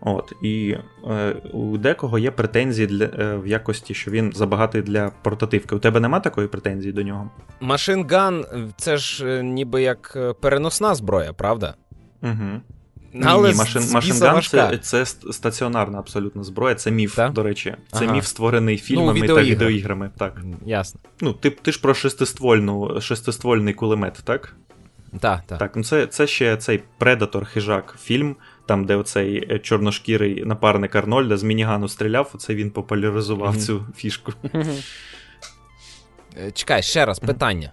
[0.00, 0.76] От, і
[1.10, 5.74] е, у декого є претензії для, е, в якості, що він забагатий для портативки.
[5.74, 7.30] У тебе нема такої претензії до нього?
[7.60, 8.44] Машинган
[8.76, 11.74] це ж е, ніби як е, переносна зброя, правда?
[12.22, 12.60] Угу.
[13.24, 17.32] Але ні, машин, машинган це, це стаціонарна абсолютно зброя, це міф, Так?
[17.32, 17.74] до речі.
[17.92, 18.12] Це Ага.
[18.14, 20.10] міф, створений фільмами та відеоіграми.
[20.18, 20.40] Так.
[20.66, 21.00] Ясно.
[21.20, 24.56] Ну, ти, ти ж про шестиствольну, шестиствольний кулемет, так?
[25.20, 25.58] Так, так.
[25.58, 28.36] Так, ну це, це ще цей Предатор хижак фільм,
[28.66, 33.60] там, де оцей е, чорношкірий напарник Арнольда з мінігану стріляв, оце він популяризував Мгм.
[33.60, 34.32] цю фішку.
[36.38, 37.72] Е, Чекай, ще раз, питання.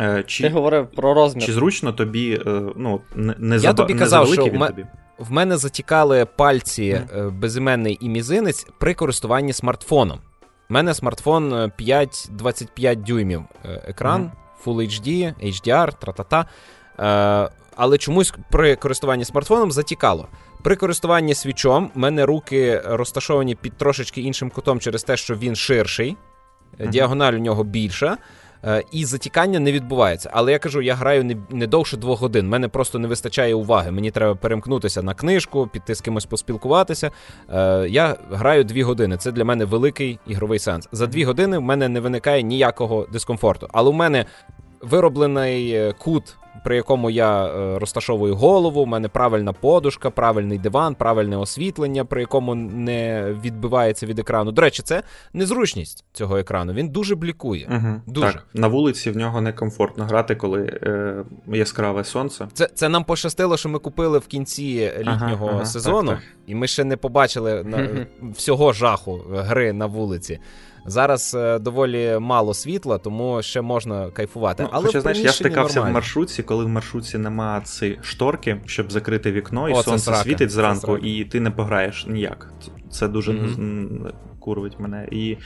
[0.00, 1.44] Е, Ти Чи, говорив про розмір.
[1.44, 4.86] чи зручно тобі, е, ну, не, не, Я тобі казав, що він тобі?
[5.18, 6.84] В мене затікали пальці
[7.16, 10.18] е, безіменний і мізинець при користуванні смартфоном.
[10.70, 14.32] У мене смартфон е, 5-25 дюймів екран, Мгм.
[14.64, 16.46] Full HD, HDR, тра-та-та.
[17.46, 20.28] Е, але чомусь при користуванні смартфоном затікало.
[20.62, 25.56] При користуванні свічом в мене руки розташовані під трошечки іншим кутом через те, що він
[25.56, 26.16] ширший,
[26.78, 26.90] Мгм.
[26.90, 28.16] діагональ у нього більша.
[28.92, 30.30] І затікання не відбувається.
[30.32, 32.48] Але я кажу, я граю не, не довше двох годин.
[32.48, 33.90] Мене просто не вистачає уваги.
[33.90, 37.10] Мені треба перемкнутися на книжку, піти з кимось поспілкуватися.
[37.50, 39.16] Е, Я граю дві години.
[39.16, 40.88] Це для мене великий ігровий сенс.
[40.92, 43.68] За дві години в мене не виникає ніякого дискомфорту.
[43.72, 44.24] Але у мене
[44.80, 50.94] вироблений е, кут при якому я е, розташовую голову, у мене правильна подушка, правильний диван,
[50.94, 54.52] правильне освітлення, при якому не відбивається від екрану.
[54.52, 55.02] До речі, це
[55.32, 56.72] незручність цього екрану.
[56.72, 57.68] Він дуже блікує.
[57.70, 58.00] Угу.
[58.06, 58.32] Дуже.
[58.32, 62.48] Так, На вулиці в нього некомфортно грати, коли е, яскраве сонце.
[62.52, 66.28] Це це нам пощастило, що ми купили в кінці літнього ага, ага, сезону, так, так.
[66.46, 70.38] і ми ще не побачили на, всього жаху гри на вулиці.
[70.86, 74.62] Зараз е, доволі мало світла, тому ще можна кайфувати.
[74.62, 75.92] Ну, Але Хоча, знаєш, я стикався нормально.
[75.92, 80.22] в маршрутці, коли в маршрутці нема ці шторки, щоб закрити вікно, і О, сонце срака.
[80.22, 82.52] світить зранку, і ти не пограєш ніяк.
[82.90, 84.12] Це дуже mm-hmm.
[84.40, 85.08] курвить мене.
[85.10, 85.36] І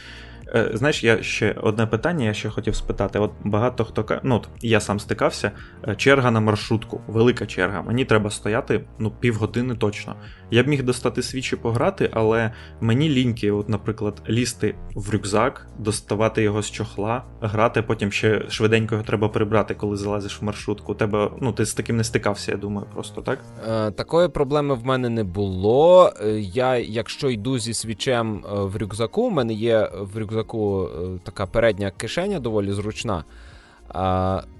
[0.55, 3.19] знаєш, я ще одне питання, я ще хотів спитати.
[3.19, 5.51] От багато хто ну, от я сам стикався,
[5.89, 7.83] е, черга на маршрутку, велика черга.
[7.83, 10.17] Мені треба стояти ну, півгодини точно.
[10.51, 16.43] Я б міг достати свічі пограти, але мені ліньки, от, наприклад, лізти в рюкзак, доставати
[16.43, 20.95] його з чохла, грати, потім ще швиденько його треба прибрати, коли залазиш в маршрутку.
[20.95, 23.39] Тебе, ну, ти з таким не стикався, я думаю, просто так?
[23.69, 26.13] Е, Такої проблеми в мене не було.
[26.21, 31.19] Е, я, якщо йду зі свічем в рюкзаку, в мене є в рюкзаку рюкзаку е,
[31.25, 33.25] така передня кишеня доволі зручна.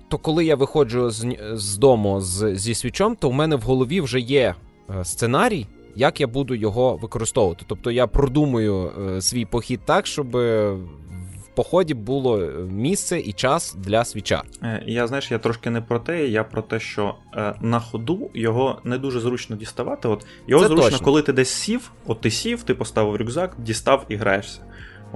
[0.09, 4.01] То коли я виходжу з з дому з, зі свічом, то в мене в голові
[4.01, 4.55] вже є
[4.91, 5.67] е, сценарій,
[5.97, 7.65] як я буду його використовувати.
[7.69, 12.39] Тобто я продумую е, свій похід так, щоб в поході було
[12.71, 14.43] місце і час для свіча.
[14.87, 17.15] Я знаєш, я трошки не про те, я про те, що
[17.61, 20.09] на ходу його не дуже зручно діставати.
[20.09, 21.05] От Його Це зручно, точно.
[21.05, 24.61] коли ти десь сів, от ти сів, ти поставив рюкзак, дістав і граєшся.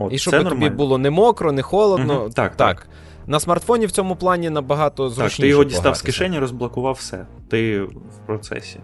[0.00, 0.76] От, І щоб тобі нормально.
[0.76, 2.20] було не мокро, не холодно.
[2.20, 2.88] Угу, так, так.
[3.26, 5.36] На смартфоні в цьому плані набагато зручніше.
[5.36, 7.26] Так, Ти його дістав з кишені, розблокував все.
[7.48, 8.80] Ти в процесі.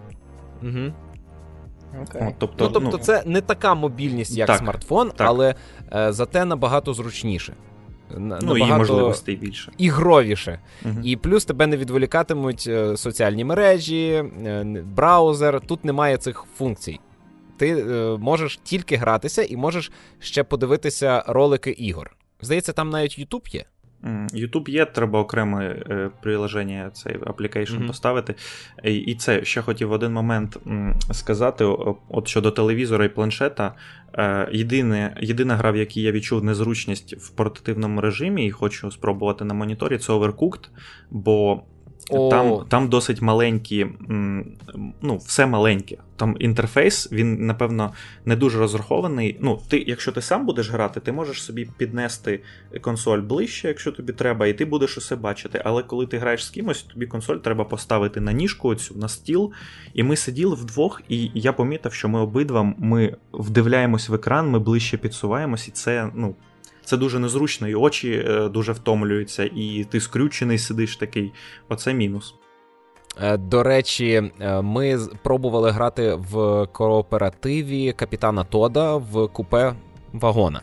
[0.63, 0.93] Угу.
[2.01, 2.27] Okay.
[2.27, 5.27] От, тобто, ну, тобто ну, це не така мобільність, як так, смартфон, так.
[5.27, 5.55] але
[5.93, 7.53] е, зате набагато зручніше.
[8.17, 9.71] Ну, і можливостей більше.
[9.77, 10.59] Ігровіше.
[10.85, 10.95] Угу.
[11.03, 14.09] І плюс тебе не відволікатимуть е, соціальні мережі,
[14.45, 15.61] е, браузер.
[15.61, 16.99] Тут немає цих функцій
[17.57, 22.17] ти е, можеш тільки гратися і можеш ще подивитися ролики ігор.
[22.41, 23.65] Здається, там навіть YouTube є.
[24.33, 27.87] YouTube є, треба окреме е, приложення, цей application mm-hmm.
[27.87, 28.35] поставити.
[28.83, 30.57] І, і це ще хотів в один момент
[31.11, 31.63] сказати:
[32.09, 33.73] от щодо телевізора і планшета.
[34.13, 39.45] Е, єдине, єдина гра, в якій я відчув незручність в портативному режимі, і хочу спробувати
[39.45, 40.69] на моніторі, це Overcooked,
[41.11, 41.63] бо
[42.09, 43.87] там там досить маленькі,
[45.01, 45.97] ну, все маленьке.
[46.15, 47.93] Там інтерфейс, він, напевно,
[48.25, 49.37] не дуже розрахований.
[49.41, 52.39] Ну, ти, Якщо ти сам будеш грати, ти можеш собі піднести
[52.81, 55.61] консоль ближче, якщо тобі треба, і ти будеш усе бачити.
[55.65, 59.51] Але коли ти граєш з кимось, тобі консоль треба поставити на ніжку оцю, на стіл.
[59.93, 64.59] І ми сиділи вдвох, і я помітив, що ми обидва ми вдивляємось в екран, ми
[64.59, 66.35] ближче підсуваємось, і це ну,
[66.87, 71.31] це дуже незручно, і очі е, дуже втомлюються, і ти скрючений сидиш такий.
[71.69, 72.35] Оце мінус.
[73.21, 79.73] Е, до речі, е, ми пробували грати в кооперативі капітана Тода в купе
[80.13, 80.61] вагона.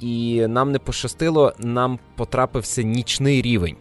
[0.00, 3.76] І нам не пощастило, нам потрапився нічний рівень.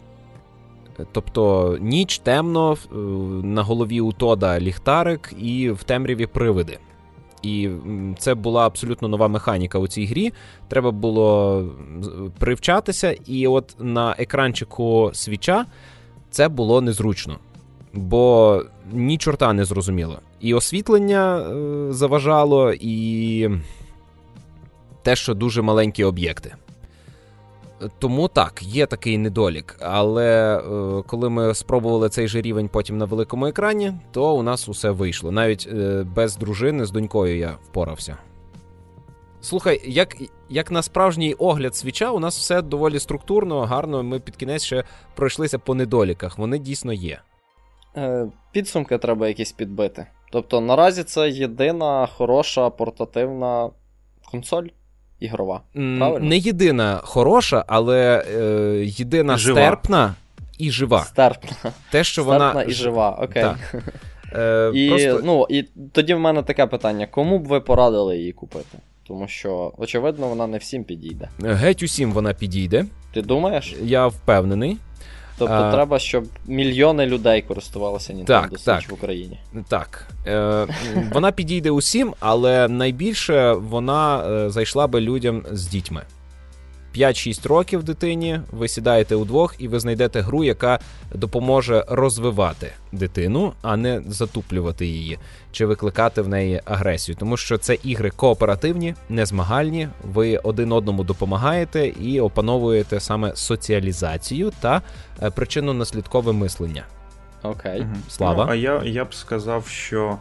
[1.11, 2.78] Тобто ніч темно,
[3.43, 6.80] на голові у Тода ліхтарик і в темряві привиди.
[7.42, 7.70] І
[8.18, 10.34] це була абсолютно нова механіка у цій грі.
[10.68, 11.64] Треба було
[12.40, 15.66] привчатися, і от на екранчику свіча
[16.30, 17.40] це було незручно,
[17.94, 18.62] бо
[18.92, 20.20] ні чорта не зрозуміло.
[20.40, 23.50] І освітлення е, заважало, і
[25.04, 26.56] те, що дуже маленькі об'єкти.
[28.00, 29.78] Тому так, є такий недолік.
[29.82, 34.70] Але е, коли ми спробували цей же рівень потім на великому екрані, то у нас
[34.70, 35.32] усе вийшло.
[35.32, 38.18] Навіть е, без дружини з донькою я впорався.
[39.42, 40.16] Слухай, як
[40.50, 44.04] як на справжній огляд свіча, у нас все доволі структурно, гарно.
[44.04, 44.84] Ми під кінець ще
[45.16, 46.38] пройшлися по недоліках.
[46.38, 47.20] Вони дійсно є.
[47.98, 50.08] Е, Підсумки треба якісь підбити.
[50.32, 53.70] Тобто, наразі це єдина хороша портативна
[54.32, 54.68] консоль
[55.20, 55.61] ігрова.
[55.74, 56.20] правильно?
[56.20, 59.61] Не єдина хороша, але е, єдина жива.
[59.61, 60.15] стерпна
[60.57, 61.03] і жива.
[61.03, 61.72] Стерпна.
[61.91, 62.64] Те, що стерпна вона...
[62.64, 63.45] і жива, окей.
[64.34, 65.22] Е, і, просто...
[65.23, 68.77] ну, і тоді в мене таке питання: кому б ви порадили її купити?
[69.07, 71.30] Тому що, очевидно, вона не всім підійде.
[71.39, 72.85] Геть усім вона підійде.
[73.14, 73.76] Ти думаєш?
[73.84, 74.77] Я впевнений.
[75.38, 75.72] Тобто а...
[75.72, 79.39] треба, щоб мільйони людей користувалися Nintendo так, Switch так, в Україні.
[79.68, 80.07] Так.
[80.27, 80.68] Е,
[81.14, 86.01] Вона підійде усім, але найбільше вона е, зайшла би людям з дітьми.
[86.98, 90.80] 5-6 років дитині, ви сідаєте удвох і ви знайдете гру, яка
[91.14, 95.19] допоможе розвивати дитину, а не затуплювати її
[95.52, 97.15] чи викликати в неї агресію.
[97.19, 99.90] Тому що це ігри кооперативні, не змагальні.
[100.03, 104.82] Ви один одному допомагаєте і опановуєте саме соціалізацію та
[105.22, 106.84] е, причинно-наслідкове мислення.
[107.44, 107.82] Окей.
[107.82, 108.03] Мгм.
[108.10, 108.45] Слава?
[108.45, 110.18] Ну, а я, я б сказав, що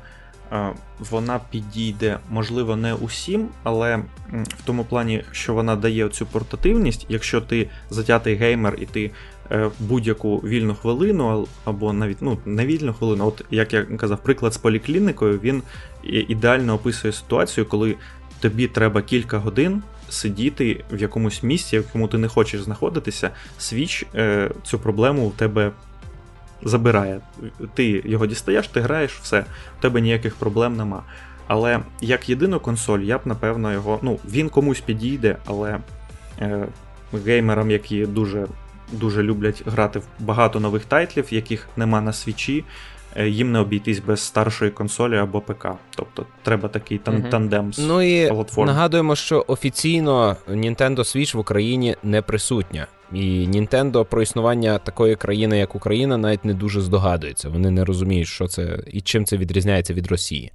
[0.99, 3.97] вона підійде, можливо, не усім, але
[4.33, 9.11] в тому плані, що вона дає цю портативність, якщо ти затятий геймер і ти
[9.51, 14.55] е, будь-яку вільну хвилину, або навіть ну, не вільну хвилину, от як я казав, приклад
[14.55, 15.63] з поліклінікою, він
[16.05, 17.97] ідеально описує ситуацію, коли
[18.41, 19.83] тобі треба кілька годин.
[20.09, 25.33] Сидіти в якомусь місці, в якому ти не хочеш знаходитися, Switch е, цю проблему в
[25.33, 25.73] тебе
[26.63, 27.21] забирає.
[27.75, 29.45] Ти його дістаєш, ти граєш, все,
[29.79, 31.03] в тебе ніяких проблем нема.
[31.47, 33.99] Але як єдину консоль, я б напевно його.
[34.03, 35.79] Ну, він комусь підійде, але
[36.41, 36.67] е,
[37.13, 38.47] геймерам, які дуже,
[38.93, 42.65] дуже люблять грати в багато нових тайтлів, яких нема на Switch і,
[43.25, 45.67] їм не обійтись без старшої консолі або ПК.
[45.97, 47.31] Тобто треба такий тан- Мгм.
[47.31, 48.67] тандем з Ну і платформ.
[48.67, 52.87] нагадуємо, що офіційно Nintendo Switch в Україні не присутня.
[53.13, 53.19] І
[53.49, 57.49] Nintendo про існування такої країни, як Україна, навіть не дуже здогадується.
[57.49, 60.53] Вони не розуміють, що це і чим це відрізняється від Росії.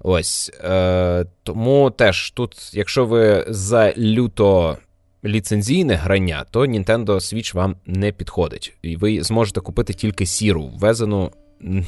[0.00, 0.52] Ось.
[0.64, 4.76] Е, тому теж тут, якщо ви за люто
[5.24, 8.72] ліцензійне грання, то Nintendo Switch вам не підходить.
[8.82, 11.30] І ви зможете купити тільки сіру, ввезену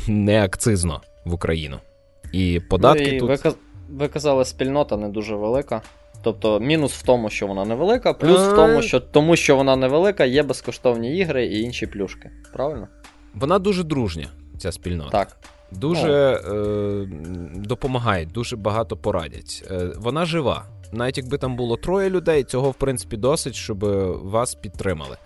[0.09, 1.79] не акцизно в Україну.
[2.33, 3.45] І податки ну, і тут.
[3.45, 3.53] ви,
[3.91, 5.83] ви казали, спільнота не дуже велика.
[6.23, 8.57] Тобто мінус в тому, що вона невелика, плюс в Е.
[8.57, 12.31] тому, що тому, що вона невелика, є безкоштовні ігри і інші плюшки.
[12.53, 12.89] Правильно?
[13.35, 14.27] Вона дуже дружня,
[14.59, 15.11] ця спільнота.
[15.11, 15.37] Так.
[15.73, 17.09] Дуже е,
[17.55, 19.65] допомагають, дуже багато порадять.
[19.71, 20.65] Е, вона жива.
[20.93, 23.85] Навіть якби там було троє людей, цього в принципі досить, щоб
[24.29, 25.17] вас підтримали.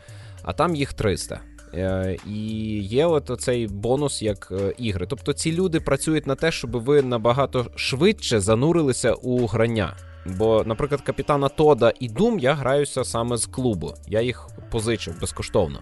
[0.43, 1.41] А там їх 300.
[1.75, 2.39] Е, і
[2.79, 5.07] є от оцей бонус як е, ігри.
[5.09, 9.97] Тобто ці люди працюють на те, щоб ви набагато швидше занурилися у грання.
[10.27, 13.95] Бо, наприклад, капітана Тода і Дум я граюся саме з клубу.
[14.09, 15.81] Я їх позичив безкоштовно.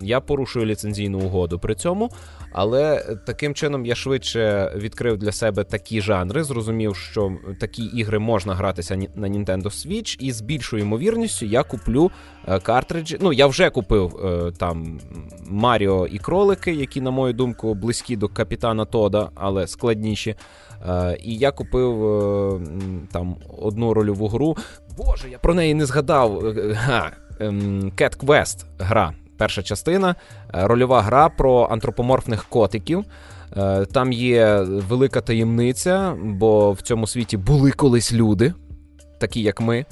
[0.00, 2.10] Я порушую ліцензійну угоду при цьому,
[2.52, 8.54] але таким чином я швидше відкрив для себе такі жанри, зрозумів, що такі ігри можна
[8.54, 12.10] гратися на Nintendo Switch, і з більшою ймовірністю я куплю
[12.48, 13.18] е, картриджі.
[13.20, 15.00] Ну, я вже купив е, там
[15.46, 20.34] Маріо і кролики, які, на мою думку, близькі до капітана Тода, але складніші.
[20.88, 21.94] Е, і я купив
[23.12, 24.56] там одну рольову гру.
[24.96, 26.44] Боже, я про неї не згадав.
[27.40, 29.14] Ем, Cat Quest гра.
[29.38, 30.14] Перша частина, е,
[30.66, 33.04] рольова гра про антропоморфних котиків.
[33.56, 38.54] Е, Там є велика таємниця, бо в цьому світі були колись люди,
[39.20, 39.84] такі як ми.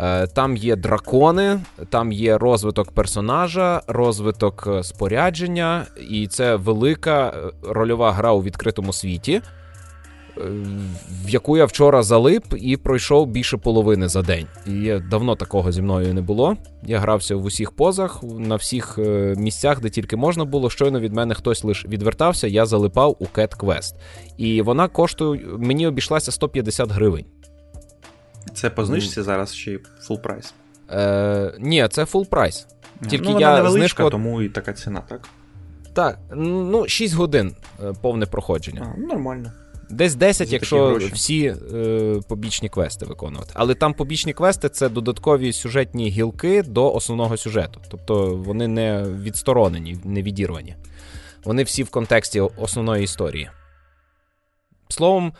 [0.00, 1.60] Е, Там є дракони,
[1.90, 9.42] там є розвиток персонажа, розвиток спорядження, і це велика рольова гра у відкритому світі,
[11.24, 14.46] в яку я вчора залип і пройшов більше половини за день.
[14.66, 16.56] І давно такого зі мною не було.
[16.82, 20.70] Я грався в усіх позах, на всіх е, місцях, де тільки можна було.
[20.70, 23.94] Щойно від мене хтось лише відвертався, я залипав у Cat Quest.
[24.36, 27.24] І вона коштує, мені обійшлася 150 гривень.
[28.54, 30.54] Це по знижці зараз чи full прайс?
[30.90, 32.66] Е, ні, це full прайс.
[33.08, 35.28] Тільки ну, вона я невеличка, знижку- тому і така ціна, так?
[35.92, 38.94] Так, ну 6 годин е, повне проходження.
[38.96, 39.52] А, нормально.
[39.90, 41.10] Десь 10, якщо гроші.
[41.14, 43.50] всі е, побічні квести виконувати.
[43.54, 47.80] Але там побічні квести це додаткові сюжетні гілки до основного сюжету.
[47.90, 50.76] Тобто вони не відсторонені, не відірвані.
[51.44, 53.50] Вони всі в контексті основної історії.
[54.88, 55.32] Словом,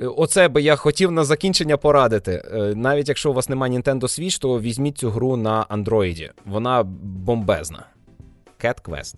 [0.00, 2.42] е, оце би я хотів на закінчення порадити.
[2.52, 6.30] Е, Навіть якщо у вас немає Nintendo Switch, то візьміть цю гру на Android.
[6.46, 7.86] Вона бомбезна.
[8.64, 9.14] Cat Quest.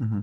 [0.00, 0.22] Угу.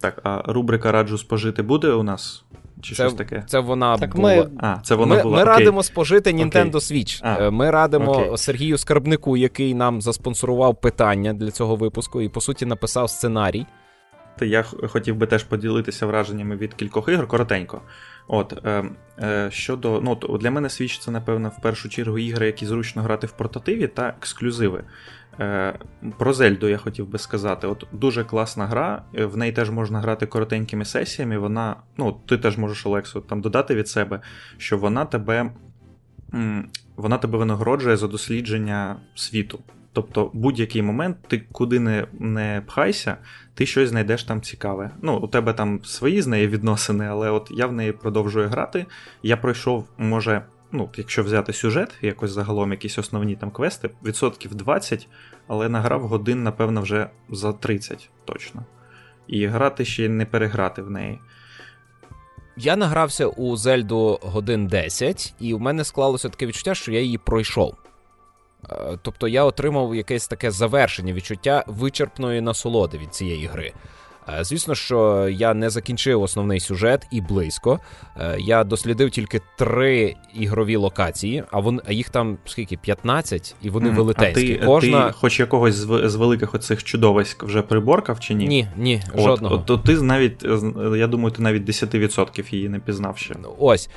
[0.00, 2.44] Так, а рубрика раджу спожити буде у нас?
[2.82, 3.44] Чи Це, щось таке?
[3.46, 4.36] це вона Так була.
[4.36, 5.36] ми- А, це вона ми, була.
[5.36, 5.54] ми окей.
[5.58, 6.80] радимо спожити Nintendo Окей.
[6.80, 7.20] Switch.
[7.22, 8.38] А, Е, Ми радимо окей.
[8.38, 13.66] Сергію Скарбнику, який нам заспонсорував питання для цього випуску, і по суті написав сценарій.
[14.38, 17.80] Та Я хотів би теж поділитися враженнями від кількох ігор коротенько.
[18.28, 18.84] От е,
[19.18, 23.26] е, щодо ну для мене Switch це напевно в першу чергу ігри, які зручно грати
[23.26, 24.84] в портативі та ексклюзиви.
[25.40, 25.78] Е,
[26.18, 27.66] про Зельду я хотів би сказати.
[27.66, 31.38] От дуже класна гра, е, в неї теж можна грати коротенькими сесіями.
[31.38, 34.20] Вона, ну ти теж можеш Олексу там додати від себе,
[34.58, 35.50] що вона тебе,
[36.96, 39.58] вона тебе винагороджує за дослідження світу.
[39.96, 43.16] Тобто, будь-який момент, ти куди не, не пхайся,
[43.54, 44.90] ти щось знайдеш там цікаве.
[45.02, 48.86] Ну, у тебе там свої з неї відносини, але от я в неї продовжую грати.
[49.22, 55.08] Я пройшов, може, ну, якщо взяти сюжет, якось загалом якісь основні там квести, відсотків 20,
[55.46, 58.64] але награв годин, напевно, вже за 30 точно.
[59.26, 61.20] І грати ще не переграти в неї.
[62.56, 67.18] Я награвся у Зельду годин 10, і в мене склалося таке відчуття, що я її
[67.18, 67.74] пройшов.
[68.70, 73.72] Е, тобто я отримав якесь таке завершення відчуття вичерпної насолоди від цієї гри.
[74.28, 77.80] Е, звісно, що я не закінчив основний сюжет і близько.
[78.20, 82.76] Е, я дослідив тільки три ігрові локації, а вон, а їх там скільки?
[82.76, 84.54] 15, і вони mm, велетенські.
[84.54, 85.06] А ти, Кожна...
[85.06, 88.48] ти хоч якогось з, з великих оцих чудовиськ вже приборкав чи ні?
[88.48, 89.58] Ні, ні, от, жодного.
[89.58, 90.42] То ти навіть,
[90.96, 93.34] я думаю, ти навіть 10% її не пізнав ще.
[93.58, 93.88] Ось.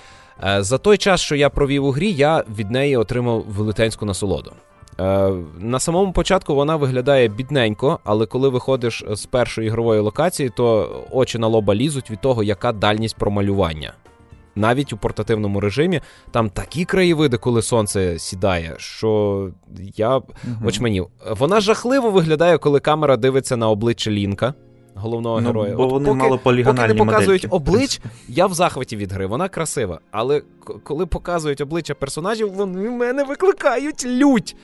[0.43, 4.51] Е, за той час, що я провів у грі, я від неї отримав велетенську насолоду.
[4.99, 10.89] Е, на самому початку вона виглядає бідненько, але коли виходиш з першої ігрової локації, то
[11.11, 13.93] очі на лоба лізуть від того, яка дальність промалювання.
[14.55, 16.01] Навіть у портативному режимі
[16.31, 19.49] там такі краєвиди, коли сонце сідає, що
[19.95, 20.25] я угу.
[20.65, 21.07] очменів.
[21.29, 24.53] Вона жахливо виглядає, коли камера дивиться на обличчя Лінка.
[24.95, 25.75] Головного ну, героя.
[25.75, 27.71] Бо От вони поки, мало полігональні поки не показують модельки.
[27.71, 29.99] облич, я в захваті від гри, вона красива.
[30.11, 30.41] Але
[30.83, 34.55] коли показують обличчя персонажів, вони в мене викликають лють.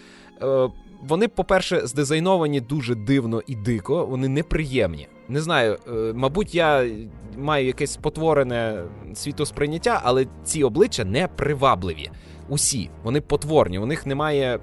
[0.41, 0.69] Е,
[1.01, 5.07] вони, по-перше, здизайновані дуже дивно і дико, вони неприємні.
[5.27, 6.89] Не знаю, е, мабуть, я
[7.37, 8.83] маю якесь спотворене
[9.13, 12.09] світосприйняття, але ці обличчя не привабливі.
[12.49, 14.59] Усі, вони потворні, у них немає.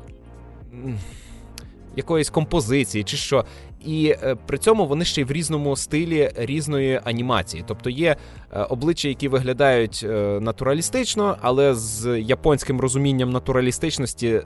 [1.97, 3.45] Якоїсь композиції чи що.
[3.87, 7.65] І е, при цьому вони ще й в різному стилі різної анімації.
[7.67, 8.17] Тобто є
[8.53, 14.41] е, обличчя, які виглядають е, натуралістично, але з японським розумінням натуралістичності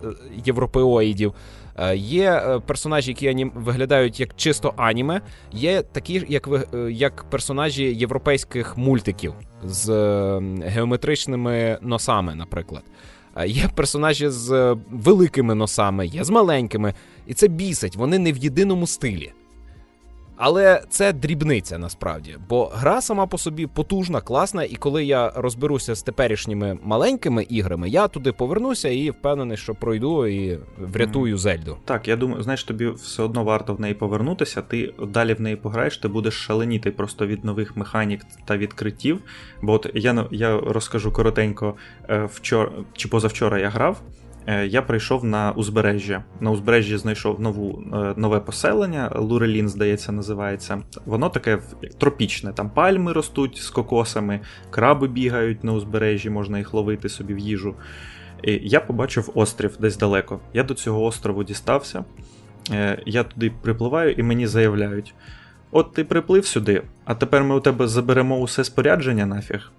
[0.44, 1.34] європеоїдів.
[1.94, 3.52] Є персонажі, які анім...
[3.54, 5.20] виглядають як чисто аніме,
[5.52, 6.48] є такі, як
[6.90, 9.34] як персонажі європейських мультиків
[9.64, 9.88] з
[10.64, 12.82] геометричними носами, наприклад.
[13.46, 16.94] Є персонажі з великими носами, є з маленькими,
[17.26, 19.32] і це бісить, вони не в єдиному стилі.
[20.36, 25.94] Але це дрібниця насправді, бо гра сама по собі потужна, класна, і коли я розберуся
[25.94, 31.38] з теперішніми маленькими іграми, я туди повернуся і впевнений, що пройду і врятую mm.
[31.38, 31.76] Зельду.
[31.84, 34.62] Так, я думаю, знаєш, тобі все одно варто в неї повернутися.
[34.62, 39.20] Ти далі в неї пограєш, ти будеш шаленіти просто від нових механік та відкриттів.
[39.62, 41.74] Бо от я я розкажу коротенько,
[42.08, 44.02] е, вчора чи позавчора я грав.
[44.46, 46.24] Е, я прийшов на узбережжя.
[46.40, 50.82] На узбережжі знайшов нову, е, нове поселення, Лурелін, здається, називається.
[51.06, 51.58] Воно таке
[51.98, 52.52] тропічне.
[52.52, 54.40] Там пальми ростуть з кокосами,
[54.70, 57.74] краби бігають на узбережжі, можна їх ловити собі в їжу.
[58.42, 60.40] І Я побачив острів десь далеко.
[60.54, 62.04] Я до цього острову дістався.
[62.70, 65.14] Е, я туди припливаю і мені заявляють:
[65.70, 69.72] от ти приплив сюди, а тепер ми у тебе заберемо усе спорядження нафіг.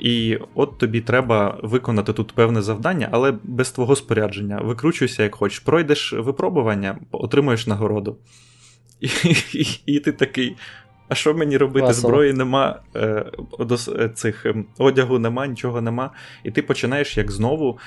[0.00, 4.58] І от тобі треба виконати тут певне завдання, але без твого спорядження.
[4.58, 5.58] Викручуйся як хочеш.
[5.58, 8.16] Пройдеш випробування, отримуєш нагороду.
[9.00, 9.08] І,
[9.52, 10.56] і, і ти такий.
[11.08, 11.86] А що мені робити?
[11.86, 12.08] Весело.
[12.08, 13.24] Зброї нема, е,
[13.98, 16.10] е, цих е, одягу нема, нічого нема.
[16.44, 17.78] І ти починаєш як знову.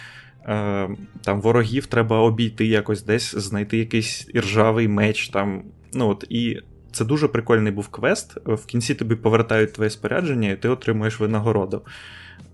[0.45, 0.90] Е,
[1.23, 5.30] там Ворогів треба обійти якось десь, знайти якийсь іржавий меч.
[5.30, 5.64] там,
[5.94, 6.61] ну от, І
[6.94, 8.38] це дуже прикольний був квест.
[8.45, 11.82] В кінці тобі повертають твоє спорядження, і ти отримуєш винагороду.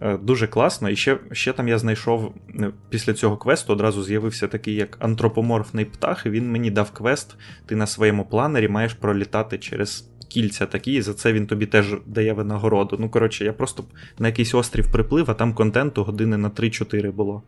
[0.02, 0.90] Е, дуже класно.
[0.90, 5.86] І ще ще там я знайшов е, після цього квесту одразу з'явився такий як антропоморфний
[5.86, 7.36] птах, і він мені дав квест.
[7.66, 11.96] Ти на своєму планері маєш пролітати через кільця такі, і за це він тобі теж
[12.06, 12.98] дає винагороду.
[13.00, 13.84] Ну, коротше, я просто
[14.20, 17.44] на якийсь острів приплив, а там контенту години на 3-4 було.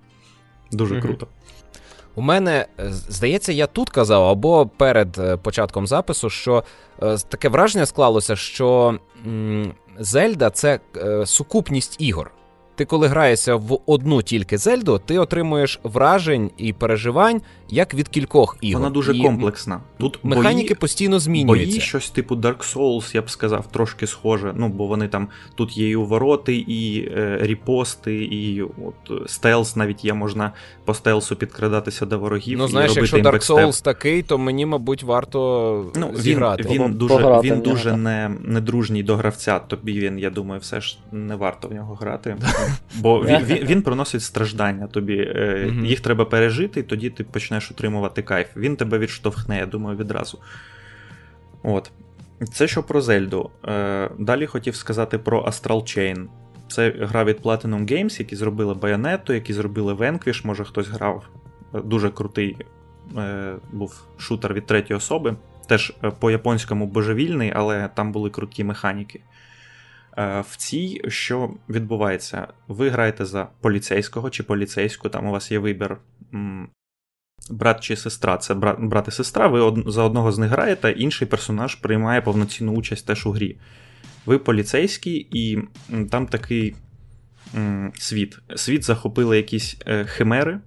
[0.71, 1.27] Дуже mm круто.
[2.15, 6.63] У мене е, здається, я тут казав або перед е, початком запису, що
[7.03, 8.99] е, таке враження склалося, що
[9.99, 10.79] Зельда це
[11.25, 12.31] сукупність ігор.
[12.75, 17.41] Ти, коли граєшся в одну тільки Зельду, ти отримуєш вражень і переживань
[17.71, 18.81] як від кількох ігор.
[18.81, 19.81] Вона дуже і комплексна.
[19.97, 21.67] Тут механіки бої, постійно змінюються.
[21.67, 24.53] Бої щось типу Dark Souls, я б сказав, трошки схоже.
[24.55, 30.05] Ну, бо вони там тут є і увороти, і е, ріпости, і от стелс навіть
[30.05, 30.51] є, можна
[30.85, 32.57] по стелсу підкрадатися до ворогів.
[32.57, 36.63] Ну, знаєш, і якщо Dark Souls такий, то мені, мабуть, варто ну, зіграти.
[36.63, 40.59] Він він дуже Пограти він дуже не, не дружній до гравця, тобі він, я думаю,
[40.61, 42.37] все ж не варто в нього грати.
[42.95, 45.17] Бо він він, він приносить страждання тобі.
[45.17, 45.85] Mm-hmm.
[45.85, 48.47] Їх треба пережити, і тоді ти почнеш отримувати кайф.
[48.55, 50.39] Він тебе відштовхне, я думаю, відразу.
[51.63, 51.91] От.
[52.53, 53.49] Це що про Зельду.
[53.65, 56.27] Е, далі хотів сказати про Astral Chain.
[56.67, 61.27] Це гра від Platinum Games, які зробили Bayonetta, які зробили Vanquish, може хтось грав.
[61.73, 62.57] Дуже крутий
[63.17, 65.35] е, був шутер від третьої особи.
[65.67, 69.21] Теж по-японському божевільний, але там були круті механіки.
[70.17, 72.47] Е, в цій що відбувається?
[72.67, 75.97] Ви граєте за поліцейського чи поліцейську, там у вас є вибір.
[77.49, 81.27] Брат чи сестра, це брат, брат і сестра, ви за одного з них граєте, інший
[81.27, 83.57] персонаж приймає повноцінну участь теж у грі.
[84.25, 85.59] Ви поліцейський, і
[86.09, 86.75] там такий
[87.55, 88.37] м, світ.
[88.55, 90.59] Світ захопили якісь е, химери,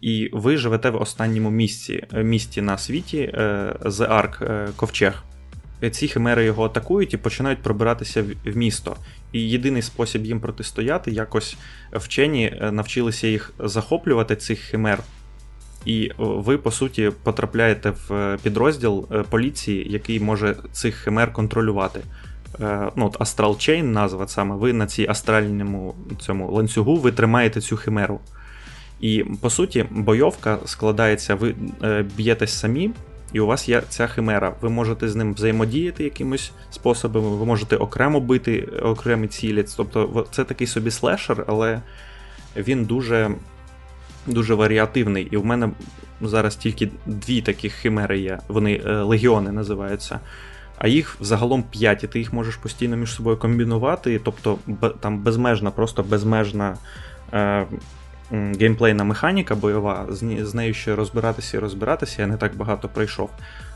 [0.00, 5.22] і ви живете в останньому місці е, місті на світі е, The Ark е, Ковчег.
[5.90, 8.96] Ці химери його атакують і починають пробиратися в місто.
[9.32, 11.56] І єдиний спосіб їм протистояти, якось
[11.92, 14.98] вчені навчилися їх захоплювати, цих химер.
[15.84, 22.00] І ви, по суті, потрапляєте в підрозділ поліції, який може цих химер контролювати.
[22.96, 24.54] Ну, от Astral Chain назва саме.
[24.54, 28.20] Ви на цій астральному цьому ланцюгу ви тримаєте цю химеру.
[29.00, 32.90] І по суті, бойовка складається, ви е, б'єтесь самі,
[33.32, 34.54] і у вас є ця химера.
[34.60, 39.64] Ви можете з ним взаємодіяти якимось способами, ви можете окремо бити окремі цілі.
[39.76, 41.82] Тобто це такий собі слешер, але
[42.56, 43.30] він дуже
[44.26, 45.28] дуже варіативний.
[45.30, 45.70] І в мене
[46.20, 48.38] зараз тільки дві таких химери є.
[48.48, 50.20] Вони е, легіони називаються.
[50.78, 54.20] А їх загалом 5, і ти їх можеш постійно між собою комбінувати.
[54.24, 54.58] Тобто
[55.00, 56.76] там безмежна, просто безмежна.
[57.32, 57.66] Е,
[58.60, 63.30] геймплейна механіка бойова, з нею ще розбиратися і розбиратися, я не так багато пройшов.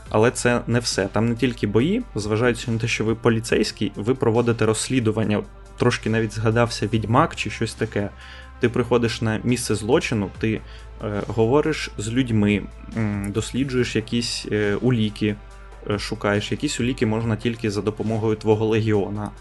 [0.09, 1.07] Але це не все.
[1.07, 5.43] Там не тільки бої, зважаючи на те, що ви поліцейський, ви проводите розслідування.
[5.77, 8.09] Трошки навіть згадався відьмак чи щось таке.
[8.59, 10.61] Ти приходиш на місце злочину, ти
[11.03, 12.63] е, говориш з людьми,
[13.27, 15.35] досліджуєш якісь е, уліки,
[15.89, 16.51] е, шукаєш.
[16.51, 19.31] Якісь уліки можна тільки за допомогою твого легіона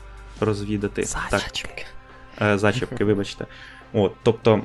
[0.41, 1.05] розвідати.
[1.31, 1.87] Зачіпки.
[2.39, 2.53] Так.
[2.55, 3.47] Е, зачіпки, вибачте.
[3.93, 4.63] От, Тобто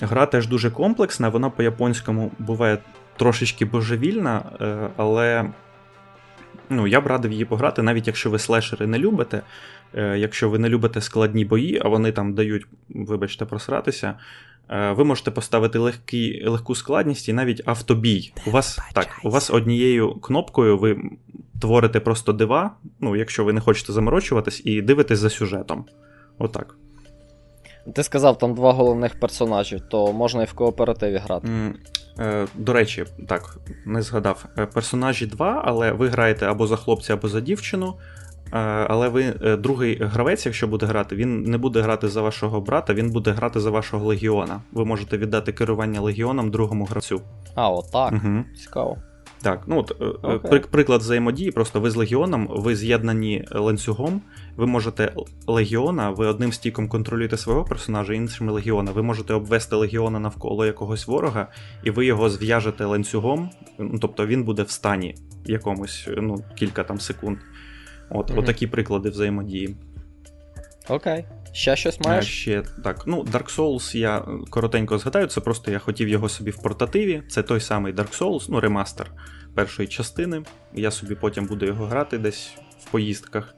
[0.00, 2.78] гра теж дуже комплексна, вона по-японському буває
[3.16, 5.50] трошечки божевільна, е, але
[6.70, 9.42] ну, я б радив її пограти, навіть якщо ви слешери не любите.
[9.96, 14.14] Е, якщо ви не любите складні бої, а вони там дають, вибачте, просратися.
[14.70, 18.32] Е, ви можете поставити легкі, легку складність і навіть автобій.
[18.46, 20.96] У вас так, у вас однією кнопкою ви
[21.60, 25.84] творите просто дива, ну, якщо ви не хочете заморочуватись, і дивитесь за сюжетом.
[26.38, 26.76] Отак.
[27.94, 31.48] Ти сказав, там два головних персонажі, то можна і в кооперативі грати.
[31.48, 31.74] Mm,
[32.18, 33.56] е, До речі, так,
[33.86, 34.44] не згадав.
[34.58, 37.94] Е, персонажі два, але ви граєте або за хлопця, або за дівчину.
[38.54, 38.58] Е,
[38.90, 42.94] але ви е, другий гравець, якщо буде грати, він не буде грати за вашого брата,
[42.94, 44.60] він буде грати за вашого легіона.
[44.72, 47.20] Ви можете віддати керування легіоном другому гравцю.
[47.54, 48.12] А, отак.
[48.12, 48.44] Угу.
[48.62, 48.98] Цікаво.
[49.42, 50.66] Так, ну от okay.
[50.66, 54.20] приклад взаємодії, просто ви з легіоном, ви з'єднані ланцюгом,
[54.56, 55.12] ви можете
[55.46, 58.92] легіона, ви одним стіком контролюєте свого персонажа, іншим легіона.
[58.92, 61.48] Ви можете обвести легіона навколо якогось ворога,
[61.82, 65.14] і ви його зв'яжете ланцюгом, ну, тобто він буде в стані
[65.44, 67.38] якомусь ну, кілька там секунд.
[68.10, 68.38] От, mm-hmm.
[68.38, 69.76] Отакі приклади взаємодії.
[70.88, 71.24] Окей.
[71.52, 72.26] Ще щось маєш?
[72.26, 73.02] Ще так.
[73.06, 77.22] Ну, Dark Souls я коротенько згадаю, це просто я хотів його собі в портативі.
[77.28, 79.10] Це той самий Dark Souls, ну, ремастер
[79.54, 80.42] першої частини.
[80.72, 83.54] Я собі потім буду його грати десь в поїздках.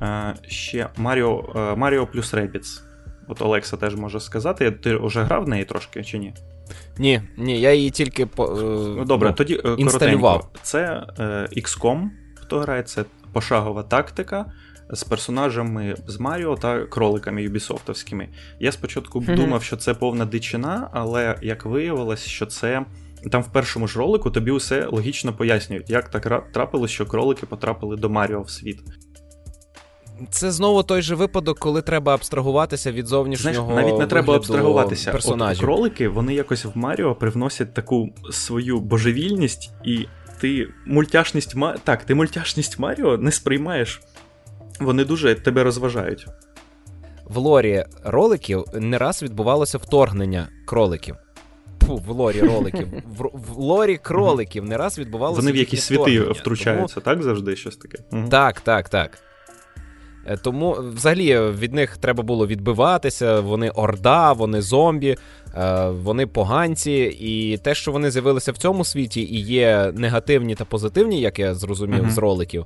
[0.00, 2.80] А, Ще Mario, Mario плюс Rabbids.
[3.28, 4.70] От Олекса теж може сказати.
[4.70, 6.34] Ти вже грав в неї трошки чи ні?
[6.98, 8.46] Ні, ні, я її тільки по,
[8.96, 10.40] ну, Добре, ну, тоді е, інсталював.
[10.40, 10.58] коротенько.
[10.62, 14.52] Це е, XCOM, хто грає, це пошагова тактика
[14.90, 18.28] з персонажами з Маріо та кроликами юбісофтовськими.
[18.60, 19.36] Я спочатку mm-hmm.
[19.36, 22.84] думав, що це повна дичина, але як виявилось, що це.
[23.30, 27.96] Там в першому ж ролику тобі усе логічно пояснюють, як так трапилось, що кролики потрапили
[27.96, 28.80] до Маріо в світ.
[30.30, 33.66] Це знову той же випадок, коли треба абстрагуватися від зовнішнього.
[33.66, 35.12] Знаєш, навіть не треба абстрагуватися.
[35.12, 35.64] Персонажів.
[35.64, 40.06] От кролики вони якось в Маріо привносять таку свою божевільність, і
[40.40, 41.54] ти мультяшність
[41.84, 44.00] Так, ти мультяшність Маріо не сприймаєш
[44.80, 46.26] вони дуже тебе розважають.
[47.24, 51.16] В лорі роликів не раз відбувалося вторгнення кроликів.
[51.86, 52.88] Фу, в лорі роликів.
[53.06, 55.40] В, в лорі кроликів не раз відбувалося.
[55.40, 57.04] Вони в якісь світи втручаються, Тому...
[57.04, 57.98] так завжди щось таке.
[58.30, 59.18] Так, так, так.
[60.26, 63.40] Е, тому взагалі від них треба було відбиватися.
[63.40, 65.16] Вони орда, вони зомбі,
[65.90, 67.16] вони поганці.
[67.20, 71.54] І те, що вони з'явилися в цьому світі, і є негативні та позитивні, як я
[71.54, 72.64] зрозумів, uh з роликів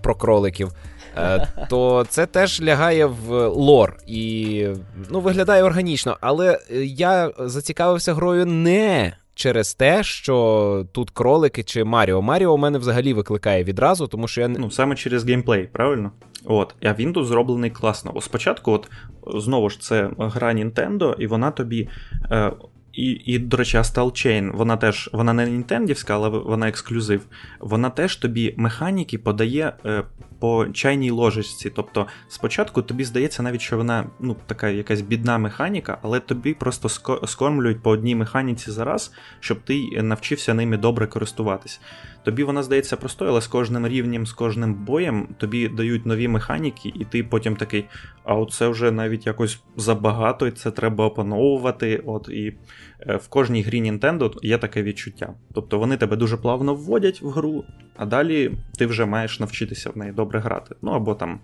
[0.00, 0.72] про кроликів.
[1.16, 4.66] Е, то це теж лягає в лор і
[5.10, 6.16] ну, виглядає органічно.
[6.20, 12.22] Але я зацікавився грою не через те, що тут кролики чи Маріо.
[12.22, 16.12] Маріо у мене взагалі викликає відразу, тому що я Ну, саме через геймплей, правильно?
[16.44, 18.20] От, а тут зроблений класно.
[18.20, 18.90] Спочатку, от
[19.26, 21.88] знову ж, це гра Nintendo, і вона тобі.
[22.30, 22.52] Е,
[22.92, 27.26] І, і, до речі, Astal Chain, вона теж вона не нінтендівська, але вона ексклюзив.
[27.60, 30.04] Вона теж тобі механіки подає е,
[30.42, 31.70] по чайній ложечці.
[31.70, 36.88] Тобто, спочатку тобі здається навіть, що вона ну, така якась бідна механіка, але тобі просто
[37.26, 41.80] скормлюють по одній механіці за раз, щоб ти навчився ними добре користуватись.
[42.24, 46.92] Тобі вона здається простою, але з кожним рівнем, з кожним боєм тобі дають нові механіки,
[46.94, 47.84] і ти потім такий,
[48.24, 52.02] а от це вже навіть якось забагато, і це треба опановувати.
[52.06, 52.54] От і
[53.00, 55.34] е, в кожній грі Nintendo є таке відчуття.
[55.54, 57.64] Тобто вони тебе дуже плавно вводять в гру,
[57.96, 60.74] а далі ти вже маєш навчитися в неї добре грати.
[60.82, 61.40] Ну або там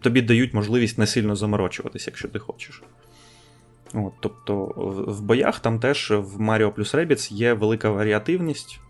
[0.00, 2.82] тобі дають можливість не сильно заморочуватися, якщо ти хочеш.
[3.94, 4.64] От, Тобто
[5.08, 8.80] в боях там теж в Mario плюс Rabbids є велика варіативність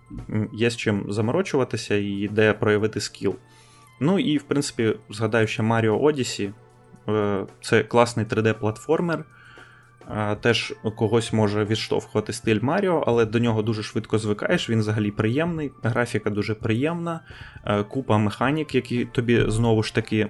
[0.52, 3.34] є з чим заморочуватися і де проявити скіл.
[4.00, 6.52] Ну і, в принципі, згадаю ще Mario Odyssey.
[7.08, 9.24] Е, це класний 3D-платформер.
[10.40, 15.70] Теж когось може відштовхувати стиль Маріо, але до нього дуже швидко звикаєш, він взагалі приємний,
[15.82, 17.20] графіка дуже приємна,
[17.64, 20.28] е, купа механік, які тобі знову ж таки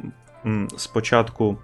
[0.76, 1.58] спочатку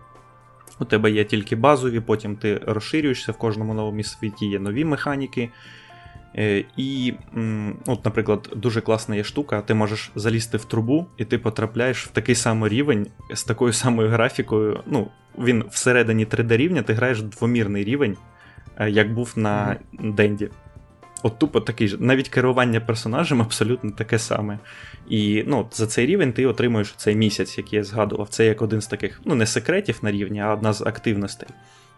[0.81, 5.51] у тебе є тільки базові, потім ти розширюєшся, в кожному новому світі є нові механіки.
[6.37, 7.15] Е, і,
[7.87, 12.11] от, наприклад, дуже класна є штука, ти можеш залізти в трубу, і ти потрапляєш в
[12.11, 14.81] такий самий рівень з такою самою графікою.
[14.87, 15.09] Ну,
[15.39, 18.17] він всередині 3D рівня, ти граєш двомірний рівень,
[18.77, 20.49] е, як був на Денді.
[21.23, 24.59] От тупо такий ж, навіть керування персонажем абсолютно таке саме.
[25.09, 28.29] І ну, за цей рівень ти отримуєш цей місяць, який я згадував.
[28.29, 31.49] Це як один з таких, ну, не секретів на рівні, а одна з активностей.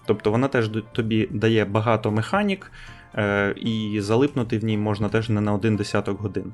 [0.07, 2.71] Тобто вона теж тобі дає багато механік.
[3.17, 6.53] Е, і залипнути в ній можна теж не на один десяток годин.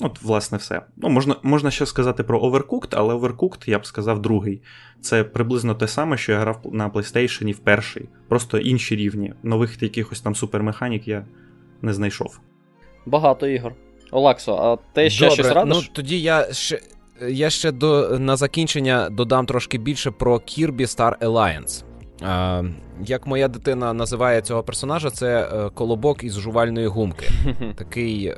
[0.00, 0.82] От, власне, все.
[0.96, 4.62] Ну, Можна можна ще сказати про Overcooked, але Overcooked, я б сказав, другий.
[5.00, 8.08] Це приблизно те саме, що я грав на PlayStation в перший.
[8.28, 9.34] Просто інші рівні.
[9.42, 11.26] Нових якихось там супермеханік я
[11.82, 12.40] не знайшов.
[13.06, 13.74] Багато ігор.
[14.10, 15.76] Олаксо, а ти ще Добре, щось радиш?
[15.76, 16.80] Ну тоді я ще
[17.28, 21.84] я ще до, на закінчення додам трошки більше про Kirby Star Alliance.
[22.22, 22.64] Е,
[23.06, 27.28] Як моя дитина називає цього персонажа, це е, колобок із жувальної гумки.
[27.76, 28.34] Такий е,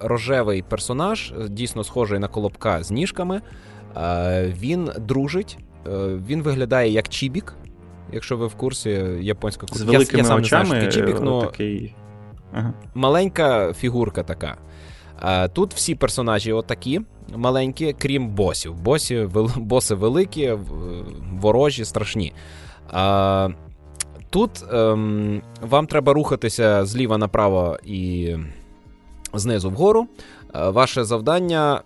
[0.00, 3.42] рожевий персонаж, дійсно схожий на колобка з ніжками.
[3.96, 5.90] Е, Він дружить, е,
[6.26, 7.54] він виглядає як Чібік.
[8.12, 9.04] Якщо ви в курсі
[9.56, 9.80] культури.
[9.80, 11.94] З великими я, я сам очами, не знаю, що Чібік, но такий...
[12.52, 12.72] ага.
[12.94, 14.56] маленька фігурка така.
[15.22, 17.00] Е, тут всі персонажі отакі
[17.36, 18.74] маленькі, крім босів.
[18.74, 20.52] Босі, боси великі,
[21.32, 22.32] ворожі, страшні.
[22.90, 23.48] А,
[24.32, 28.36] Тут ем, вам треба рухатися зліва направо і
[29.34, 30.06] знизу вгору.
[30.54, 31.82] Е, ваше завдання.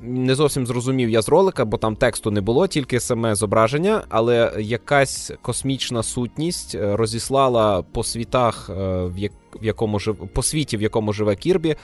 [0.00, 4.52] Не зовсім зрозумів я з ролика, бо там тексту не було, тільки саме зображення, але
[4.58, 8.74] якась космічна сутність е, розіслала по світах, е,
[9.04, 9.30] в
[9.60, 10.16] якому жив...
[10.16, 11.76] по світі, в якому живе Кірбі,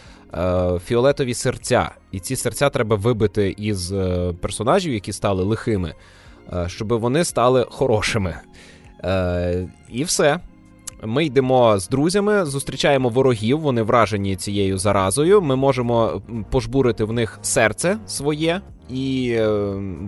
[0.85, 1.90] фіолетові серця.
[2.12, 3.94] І ці серця треба вибити із
[4.40, 5.94] персонажів, які стали лихими,
[6.66, 8.36] щоб вони стали хорошими.
[9.05, 10.40] Е, І все.
[11.05, 15.43] Ми йдемо з друзями, зустрічаємо ворогів, вони вражені цією заразою.
[15.43, 19.48] Ми можемо пожбурити в них серце своє, і е,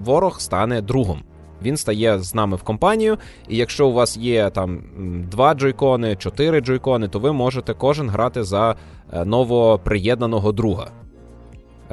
[0.04, 1.22] ворог стане другом.
[1.62, 4.82] Він стає з нами в компанію, і якщо у вас є там
[5.30, 8.76] два джойкони, чотири джойкони, то ви можете кожен грати за
[9.12, 10.90] е, новоприєднаного друга.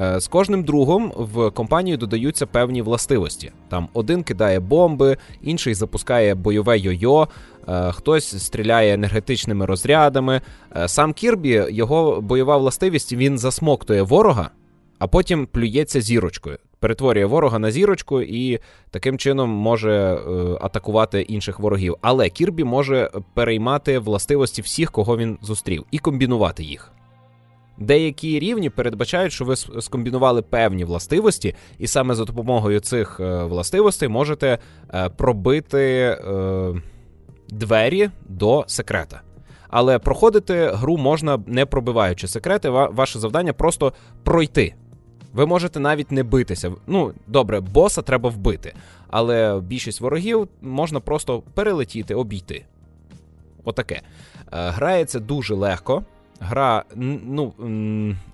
[0.00, 3.52] Е, з кожним другом в компанію додаються певні властивості.
[3.68, 7.28] Там один кидає бомби, інший запускає бойове йо-йо,
[7.68, 10.40] е, хтось стріляє енергетичними розрядами.
[10.76, 14.50] Е, сам Кірбі, його бойова властивість, він засмоктує ворога,
[14.98, 16.58] а потім плюється зірочкою.
[16.78, 18.58] Перетворює ворога на зірочку і
[18.90, 20.18] таким чином може
[20.60, 21.96] атакувати інших ворогів.
[22.00, 26.92] Але Кірбі може переймати властивості всіх, кого він зустрів, і комбінувати їх.
[27.80, 34.08] Деякі рівні передбачають, що ви скомбінували певні властивості, і саме за допомогою цих е, властивостей
[34.08, 34.58] можете
[34.94, 36.74] е, пробити е,
[37.48, 39.20] двері до секрета.
[39.68, 42.68] Але проходити гру можна не пробиваючи секрети.
[42.70, 43.92] Ваше завдання просто
[44.22, 44.74] пройти.
[45.32, 46.72] Ви можете навіть не битися.
[46.86, 48.74] Ну, добре, боса треба вбити,
[49.08, 52.64] але більшість ворогів можна просто перелетіти, обійти.
[53.64, 54.00] Отаке.
[54.50, 56.04] Грається дуже легко.
[56.40, 57.52] Гра, ну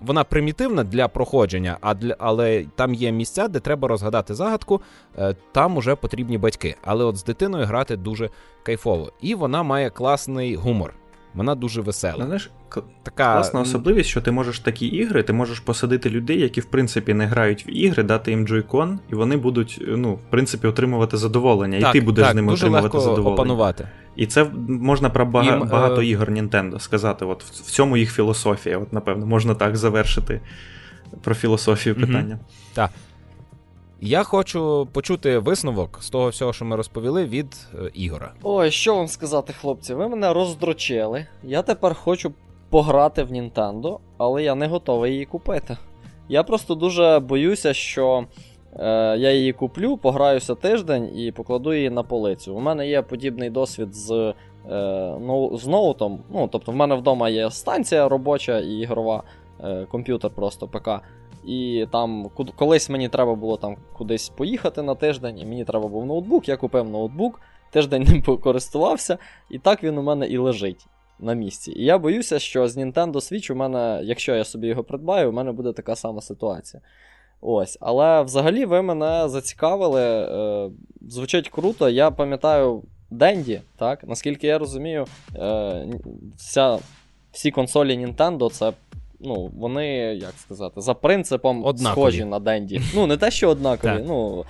[0.00, 4.80] вона примітивна для проходження, а для але там є місця, де треба розгадати загадку.
[5.18, 6.76] Е, там уже потрібні батьки.
[6.84, 8.30] Але от з дитиною грати дуже
[8.62, 9.12] кайфово.
[9.20, 10.94] І вона має класний гумор.
[11.34, 12.24] Вона дуже весела.
[12.24, 12.50] Знаєш,
[13.02, 17.14] така класна особливість, що ти можеш такі ігри, ти можеш посадити людей, які в принципі
[17.14, 21.80] не грають в ігри, дати їм джойкон, і вони будуть, ну, в принципі, отримувати задоволення.
[21.80, 23.34] Так, і ти будеш так, з ними дуже отримувати легко задоволення.
[23.34, 23.88] опанувати.
[24.16, 25.56] І це можна про бага...
[25.56, 26.06] Їм, багато е...
[26.06, 27.24] ігор Nintendo сказати.
[27.24, 28.78] От в цьому їх філософія.
[28.78, 30.40] От, напевно, можна так завершити
[31.22, 32.34] про філософію питання.
[32.34, 32.74] Mm-hmm.
[32.74, 32.90] Так.
[34.00, 38.32] Я хочу почути висновок з того всього, що ми розповіли від е, Ігора.
[38.42, 39.94] Ой, що вам сказати, хлопці?
[39.94, 41.26] Ви мене роздрочили.
[41.42, 42.32] Я тепер хочу
[42.70, 45.76] пограти в Нінтендо, але я не готовий її купити.
[46.28, 48.24] Я просто дуже боюся, що
[48.78, 52.54] е, я її куплю, пограюся тиждень і покладу її на полицю.
[52.54, 54.34] У мене є подібний досвід з е,
[55.20, 56.18] ноу, з ноутом.
[56.30, 59.22] Ну, тобто, в мене вдома є станція робоча і ігрова,
[59.64, 60.88] е, комп'ютер просто ПК.
[61.46, 66.06] І там колись мені треба було там кудись поїхати на тиждень, і мені треба був
[66.06, 66.48] ноутбук.
[66.48, 67.40] Я купив ноутбук,
[67.70, 69.18] тиждень ним покористувався,
[69.50, 70.86] і так він у мене і лежить
[71.18, 71.72] на місці.
[71.72, 75.32] І я боюся, що з Nintendo Switch у мене, якщо я собі його придбаю, у
[75.32, 76.82] мене буде така сама ситуація.
[77.40, 80.02] Ось, Але взагалі ви мене зацікавили.
[80.02, 80.70] Е,
[81.08, 81.88] Звучить круто.
[81.88, 84.04] Я пам'ятаю Денді, так?
[84.08, 85.06] Наскільки я розумію,
[85.36, 85.86] е,
[86.36, 86.78] вся,
[87.32, 88.72] всі консолі Nintendo це
[89.20, 92.02] ну, вони, як сказати, за принципом однакові.
[92.02, 92.80] схожі на Денді.
[92.94, 94.44] Ну, не те, що однакові, ну.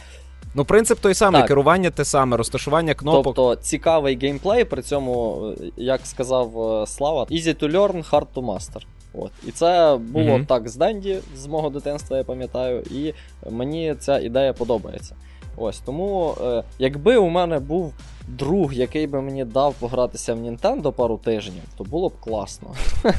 [0.54, 1.48] Ну, принцип той самий, так.
[1.48, 3.24] керування те саме, розташування кнопок.
[3.24, 5.42] Тобто цікавий геймплей, при цьому,
[5.76, 6.50] як сказав
[6.88, 8.82] Слава, easy to learn, hard to master.
[9.14, 9.30] От.
[9.46, 10.46] І це було mm-hmm.
[10.46, 13.14] так з Денді, з мого дитинства, я пам'ятаю, і
[13.50, 15.14] мені ця ідея подобається.
[15.56, 17.94] Ось тому, е, якби у мене був
[18.28, 22.74] друг, який би мені дав погратися в Nintendo пару тижнів, то було б класно.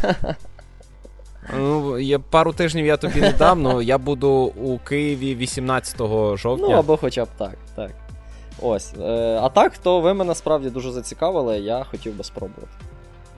[1.53, 4.29] Ну, я Пару тижнів я тобі не дам, але я буду
[4.63, 5.97] у Києві 18
[6.37, 6.67] жовтня.
[6.69, 7.57] Ну, або хоча б так.
[7.75, 7.91] так.
[8.61, 8.93] Ось.
[9.01, 12.67] Е, а так, то ви мене справді дуже зацікавили, я хотів би спробувати.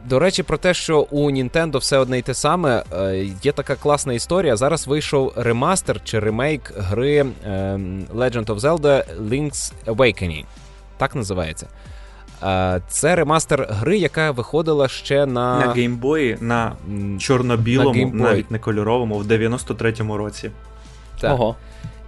[0.06, 3.76] До речі, про те, що у Nintendo все одне й те саме, е, є така
[3.76, 4.56] класна історія.
[4.56, 7.26] Зараз вийшов ремастер чи ремейк гри е,
[8.16, 10.46] Legend of Zelda Link's Awakening.
[10.98, 11.68] Так називається.
[12.88, 16.74] Це ремастер гри, яка виходила ще на На геймбої, на
[17.20, 20.52] чорно-білому, на навіть не кольоровому, в 93-му році.
[21.20, 21.34] Так.
[21.34, 21.56] Ого.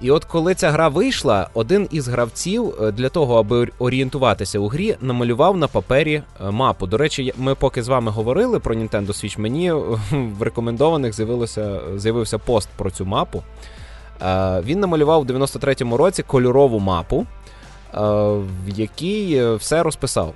[0.02, 4.68] І от коли ця гра вийшла, один із гравців е, для того, аби орієнтуватися у
[4.68, 6.88] грі, намалював на папері е, мапу.
[6.88, 9.72] До речі, ми поки з вами говорили про Nintendo Switch, мені
[10.12, 13.44] в рекомендованих з'явилося, з'явився пост про цю мапу.
[14.64, 17.26] Він намалював у 93-му році кольорову мапу.
[17.94, 18.00] Е,
[18.66, 20.34] в якій е, все розписав.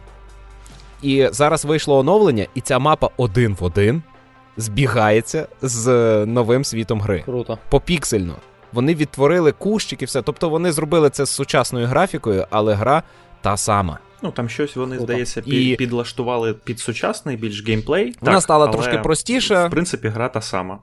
[1.01, 4.03] І зараз вийшло оновлення, і ця мапа один в один
[4.57, 5.85] збігається з
[6.25, 7.21] новим світом гри.
[7.25, 7.57] Круто.
[7.69, 8.35] Попіксельно.
[8.73, 10.21] Вони відтворили кущики, все.
[10.21, 13.03] Тобто вони зробили це з сучасною графікою, але гра
[13.41, 13.99] та сама.
[14.21, 15.11] Ну там щось вони, Круто.
[15.11, 15.75] здається, і...
[15.75, 18.15] підлаштували під сучасний більш геймплей.
[18.21, 19.67] Вона так, стала трошки простіша.
[19.67, 20.79] В принципі, гра та сама.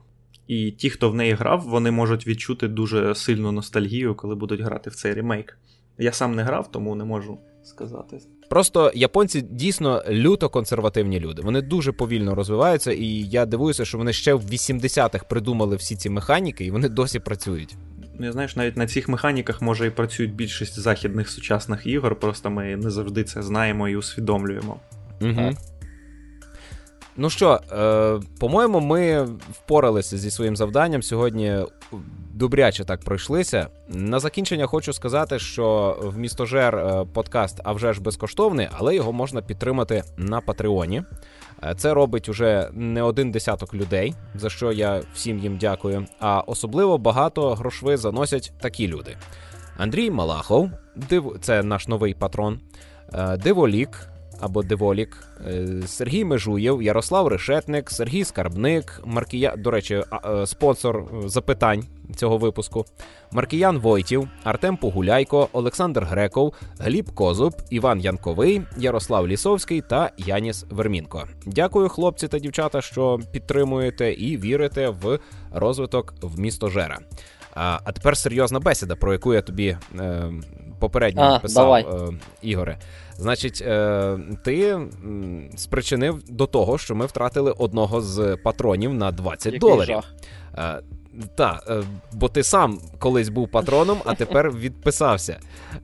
[0.47, 4.89] І ті, хто в неї грав, вони можуть відчути дуже сильну ностальгію, коли будуть грати
[4.89, 5.57] в цей ремейк.
[5.97, 8.17] Я сам не грав, тому не можу сказати.
[8.49, 11.41] Просто японці дійсно люто консервативні люди.
[11.41, 16.09] Вони дуже повільно розвиваються, і я дивуюся, що вони ще в 80-х придумали всі ці
[16.09, 17.75] механіки, і вони досі працюють.
[18.19, 22.75] Ну, знаєш, навіть на цих механіках може і працюють більшість західних сучасних ігор, просто ми
[22.75, 24.79] не завжди це знаємо і усвідомлюємо.
[25.21, 25.51] Угу.
[27.17, 31.03] Ну що, е, по-моєму, ми впоралися зі своїм завданням.
[31.03, 31.57] Сьогодні
[32.33, 33.67] добряче так пройшлися.
[33.87, 39.13] На закінчення хочу сказати, що в містожер е, подкаст а вже ж безкоштовний, але його
[39.13, 41.03] можна підтримати на Патреоні.
[41.63, 46.05] Е, це робить уже не один десяток людей, за що я всім їм дякую.
[46.19, 49.17] А особливо багато грошви заносять такі люди:
[49.77, 51.37] Андрій Малахов, див...
[51.41, 52.59] це наш новий патрон,
[53.13, 60.47] е, Диволік або Деволік, е, Сергій Межуєв, Ярослав Решетник, Сергій Скарбник, Маркія, до речі, е,
[60.47, 61.83] спонсор е, запитань
[62.15, 62.85] цього випуску,
[63.31, 71.27] Маркіян Войтів, Артем Погуляйко, Олександр Греков, Гліб Козуб, Іван Янковий, Ярослав Лісовський та Яніс Вермінко.
[71.45, 75.19] Дякую, хлопці та дівчата, що підтримуєте і вірите в
[75.51, 76.99] розвиток в місто Жера.
[77.55, 79.77] А тепер серйозна бесіда, про яку я тобі
[80.79, 81.85] попередньо а, писав, е,
[82.41, 82.77] Ігоре.
[83.17, 84.77] Значить, е, ти
[85.55, 89.97] спричинив до того, що ми втратили одного з патронів на 20 Який доларів.
[90.57, 90.81] Е,
[91.35, 91.83] так, е,
[92.13, 95.39] бо ти сам колись був патроном, а тепер відписався.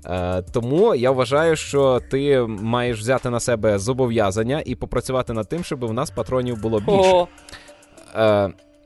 [0.06, 5.64] Е, тому я вважаю, що ти маєш взяти на себе зобов'язання і попрацювати над тим,
[5.64, 7.28] щоб у нас патронів було більше.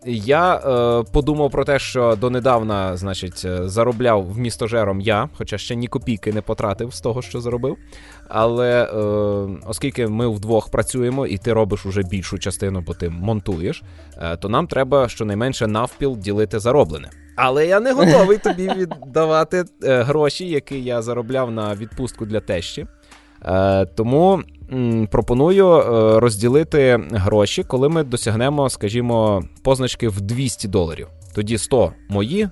[0.06, 5.76] Я е, подумав про те, що донедавна, значить, е, заробляв в містожером я, хоча ще
[5.76, 7.78] ні копійки не потратив з того, що заробив.
[8.28, 8.98] Але е,
[9.68, 13.84] оскільки ми вдвох працюємо і ти робиш уже більшу частину, бо ти монтуєш,
[14.18, 17.10] е, то нам треба щонайменше навпіл ділити зароблене.
[17.36, 22.88] Але я не готовий тобі віддавати е, гроші, які я заробляв на відпустку для тещі.
[23.46, 24.44] Е, тому
[25.12, 31.08] пропоную е, розділити гроші, коли ми досягнемо, скажімо, позначки в 200 доларів.
[31.36, 32.50] Тоді 100 мої,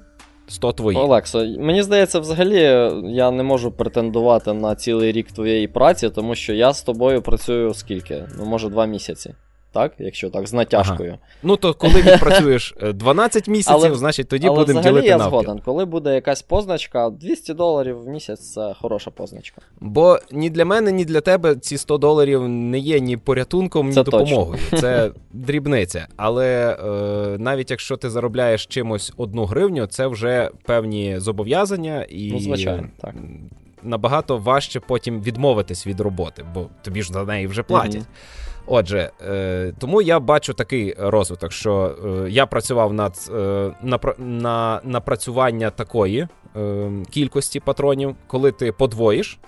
[0.47, 0.97] 100 твої.
[0.97, 2.59] Олексо, мені здається, взагалі
[3.03, 7.73] я не можу претендувати на цілий рік твоєї праці, тому що я з тобою працюю
[7.73, 8.23] скільки?
[8.39, 9.33] Ну, може, два місяці.
[9.73, 11.09] Так, якщо так, з натяжкою.
[11.09, 11.19] Ага.
[11.43, 15.39] Ну, то коли відпрацюєш 12 місяців, але, значить тоді але будемо ділити я навпіл.
[15.39, 15.61] згоден.
[15.65, 19.61] Коли буде якась позначка, 200 доларів в місяць це хороша позначка.
[19.79, 23.93] Бо ні для мене, ні для тебе ці 100 доларів не є ні порятунком, ні
[23.93, 24.59] це допомогою.
[24.63, 24.77] Точно.
[24.77, 26.07] Це дрібниця.
[26.17, 32.39] Але е, навіть якщо ти заробляєш чимось одну гривню, це вже певні зобов'язання і ну,
[32.39, 33.15] звичайно, так.
[33.83, 37.95] набагато важче потім відмовитись від роботи, бо тобі ж за неї вже платять.
[38.01, 38.41] Mm-hmm.
[38.67, 44.81] Отже, е, тому я бачу такий розвиток, що е, я працював над е, на, на
[44.83, 48.15] напрацювання такої е, кількості патронів.
[48.27, 49.39] Коли ти подвоїш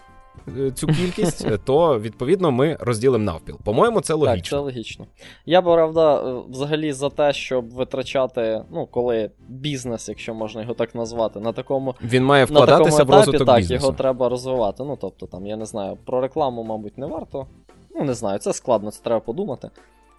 [0.57, 3.59] е, цю кількість, то відповідно ми розділимо навпіл.
[3.63, 4.35] По-моєму, це логічно.
[4.35, 5.05] Так, це логічно.
[5.45, 11.39] Я правда, взагалі за те, щоб витрачати, ну, коли бізнес, якщо можна його так назвати,
[11.39, 13.85] на такому він має вкладатися етапі, в розвиток так, бізнесу.
[13.85, 14.83] його треба розвивати.
[14.83, 17.47] Ну тобто, там я не знаю, про рекламу, мабуть, не варто.
[17.95, 19.69] Ну, не знаю, це складно, це треба подумати.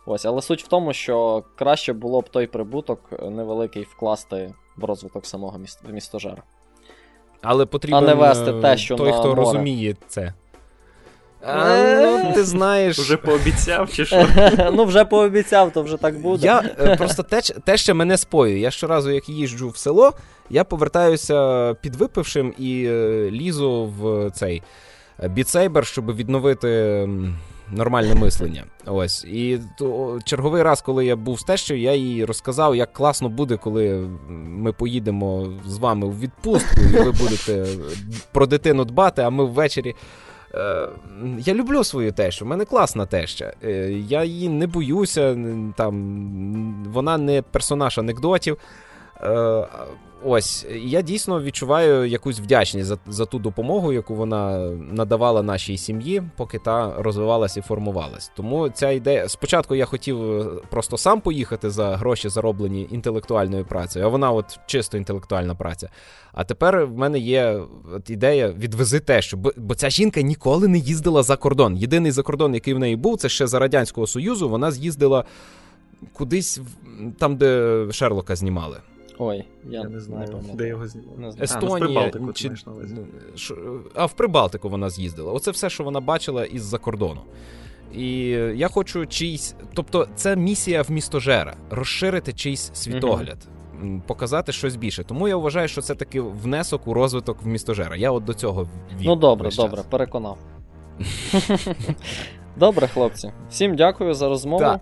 [0.07, 5.27] Ось, але суть в тому, що краще було б той прибуток невеликий вкласти в розвиток
[5.27, 5.81] самого міст...
[5.89, 6.43] містожера.
[7.43, 9.41] Але потрібен а не вести те, що той, на хто море.
[9.41, 10.33] розуміє це.
[11.47, 12.99] А, ну, ти знаєш.
[12.99, 14.29] Вже пообіцяв, чи що?
[14.73, 16.47] ну, вже пообіцяв, то вже так буде.
[16.47, 16.63] Я
[16.97, 18.59] просто те, те ще мене споює.
[18.59, 20.13] Я щоразу, як їжджу в село,
[20.51, 22.89] я повертаюся підвипившим і
[23.31, 24.63] лізу в цей
[25.29, 27.09] бітсейбер, щоб відновити
[27.71, 28.65] нормальне мислення.
[28.87, 29.25] Ось.
[29.25, 33.57] І то, черговий раз, коли я був з тещою, я їй розказав, як класно буде,
[33.57, 37.67] коли ми поїдемо з вами в відпустку, і ви будете
[38.33, 39.95] про дитину дбати, а ми ввечері.
[41.39, 43.53] Я люблю свою тещу, в мене класна теща.
[44.09, 45.37] Я її не боюся,
[45.77, 48.59] там, вона не персонаж анекдотів.
[50.27, 56.23] Ось, я дійсно відчуваю якусь вдячність за за ту допомогу, яку вона надавала нашій сім'ї,
[56.37, 58.33] поки та розвивалась і формувалась.
[58.37, 59.29] Тому ця ідея.
[59.29, 60.19] Спочатку я хотів
[60.71, 65.91] просто сам поїхати за гроші, зароблені інтелектуальною працею, а вона от чисто інтелектуальна праця.
[66.33, 67.61] А тепер в мене є
[67.97, 71.77] от ідея відвези те, що бо, ця жінка ніколи не їздила за кордон.
[71.77, 74.49] Єдиний закордон, який в неї був, це ще за Радянського Союзу.
[74.49, 75.25] Вона з'їздила
[76.13, 76.61] кудись
[77.19, 78.77] там, де Шерлока знімали.
[79.19, 81.35] Ой, я, я не знаю, не де його знімали.
[81.41, 82.49] Естонія, а, ну, в Прибалтику, чи...
[82.49, 82.57] ти.
[83.95, 85.33] А в Прибалтику вона з'їздила.
[85.33, 87.21] Оце все, що вона бачила із-за кордону.
[87.97, 89.55] І я хочу чийсь.
[89.75, 93.39] Тобто, це місія в містожера розширити чийсь світогляд,
[93.83, 94.01] mm-hmm.
[94.01, 95.05] показати щось більше.
[95.05, 97.97] Тому я вважаю, що це таки внесок у розвиток в містожера.
[97.97, 99.07] Я от до цього вів.
[99.07, 100.39] Ну добре, добре, переконав.
[102.57, 103.33] Добре, хлопці.
[103.51, 104.81] Всім дякую за розмову.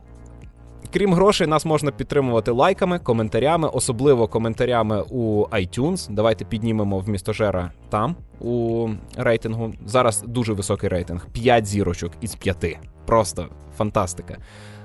[0.93, 6.11] Крім грошей, нас можна підтримувати лайками, коментарями, особливо коментарями у iTunes.
[6.11, 9.73] Давайте піднімемо в містожера там у рейтингу.
[9.87, 12.79] Зараз дуже високий рейтинг 5 зірочок із 5.
[13.07, 13.47] Просто
[13.77, 14.37] фантастика.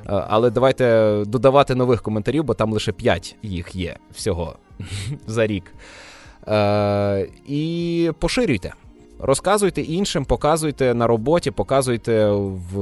[0.05, 4.55] Але давайте додавати нових коментарів, бо там лише 5 їх є всього
[5.27, 5.73] за рік.
[7.47, 8.73] І поширюйте.
[9.19, 12.75] Розказуйте іншим, показуйте на роботі, показуйте в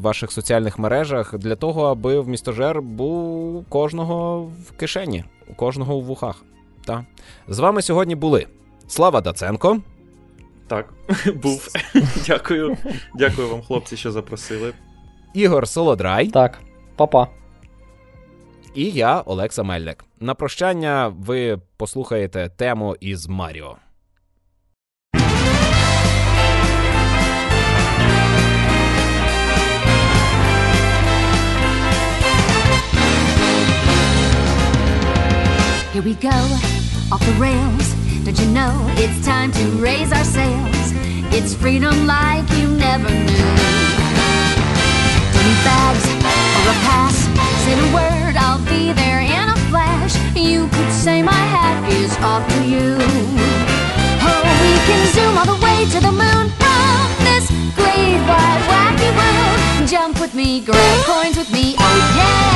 [0.00, 5.98] ваших соціальних мережах для того, аби в містожер був у кожного в кишені, у кожного
[5.98, 6.44] в вухах.
[6.84, 7.04] Та.
[7.48, 8.46] З вами сьогодні були
[8.88, 9.80] Слава Даценко.
[10.68, 10.92] Так,
[11.42, 11.68] був.
[12.26, 12.76] Дякую.
[13.14, 14.72] Дякую вам, хлопці, що запросили.
[15.34, 16.28] Ігор Солодрай.
[16.28, 16.58] Так,
[16.96, 17.28] па-па.
[18.74, 20.04] І я, Олекса Мельник.
[20.20, 23.76] На прощання ви послухаєте тему із Маріо.
[35.92, 36.30] Here we go,
[37.12, 37.92] off the rails.
[38.24, 40.88] Don't you know it's time to raise our sails?
[41.36, 43.52] It's freedom like you never knew.
[45.36, 47.28] Don't bags or a pass.
[47.64, 50.16] Say the word, I'll be there in a flash.
[50.34, 52.96] You could say my hat is off to you.
[54.24, 59.12] Oh, we can zoom all the way to the moon from this great wide wacky
[59.12, 59.90] world.
[59.90, 62.52] Jump with me, grab coins with me, oh yeah.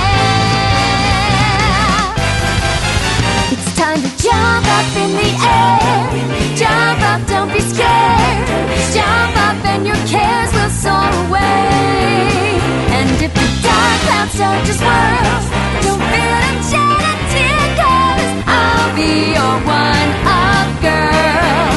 [4.05, 6.57] Up in the air.
[6.57, 8.47] Jump up, don't be scared.
[8.93, 12.61] Jump up and your cares will soar away.
[12.97, 15.43] And if the dark clouds start to swirl,
[15.85, 21.73] don't feel them shed a tear, cause I'll be your one up girl.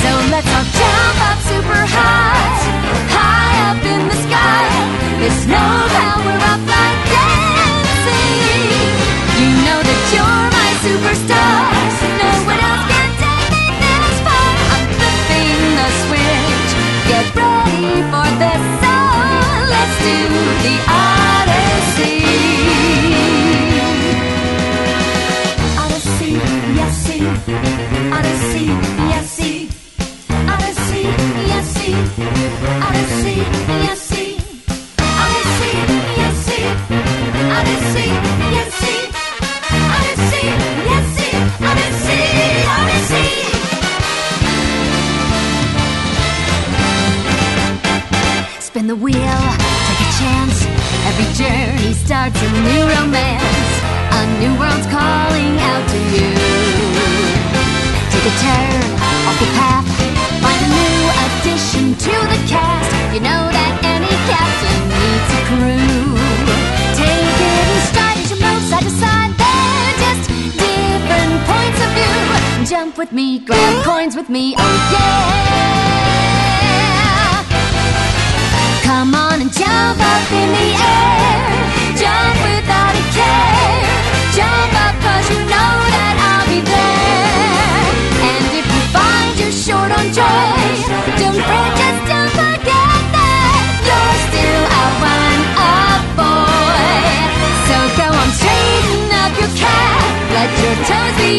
[0.00, 2.54] So let's all jump up super high,
[3.16, 4.66] high up in the sky.
[5.20, 5.95] There's no
[20.06, 20.28] to
[20.62, 22.55] the Odyssey.
[72.96, 74.54] With me, grab coins with me.
[74.56, 75.15] Oh yeah.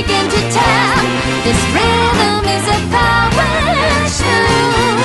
[0.04, 1.06] Begin to tap.
[1.44, 3.54] This rhythm is a power
[4.20, 5.02] tune.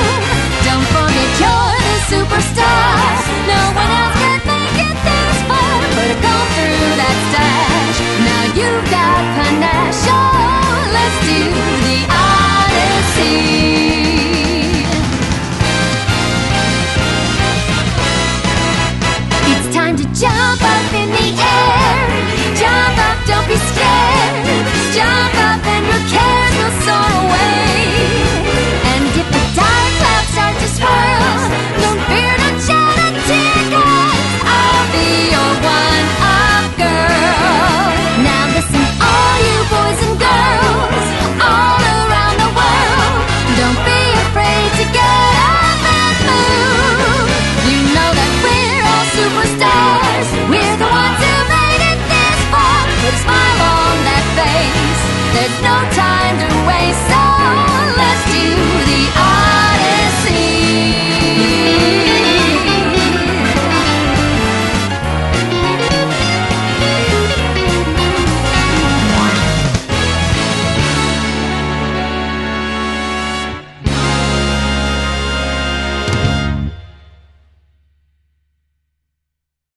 [0.69, 3.01] Don't forget you're the superstar.
[3.52, 5.77] No one else can make it this far.
[5.97, 7.98] But go through that stash.
[8.28, 10.31] Now you've got panache.
[26.08, 26.41] can't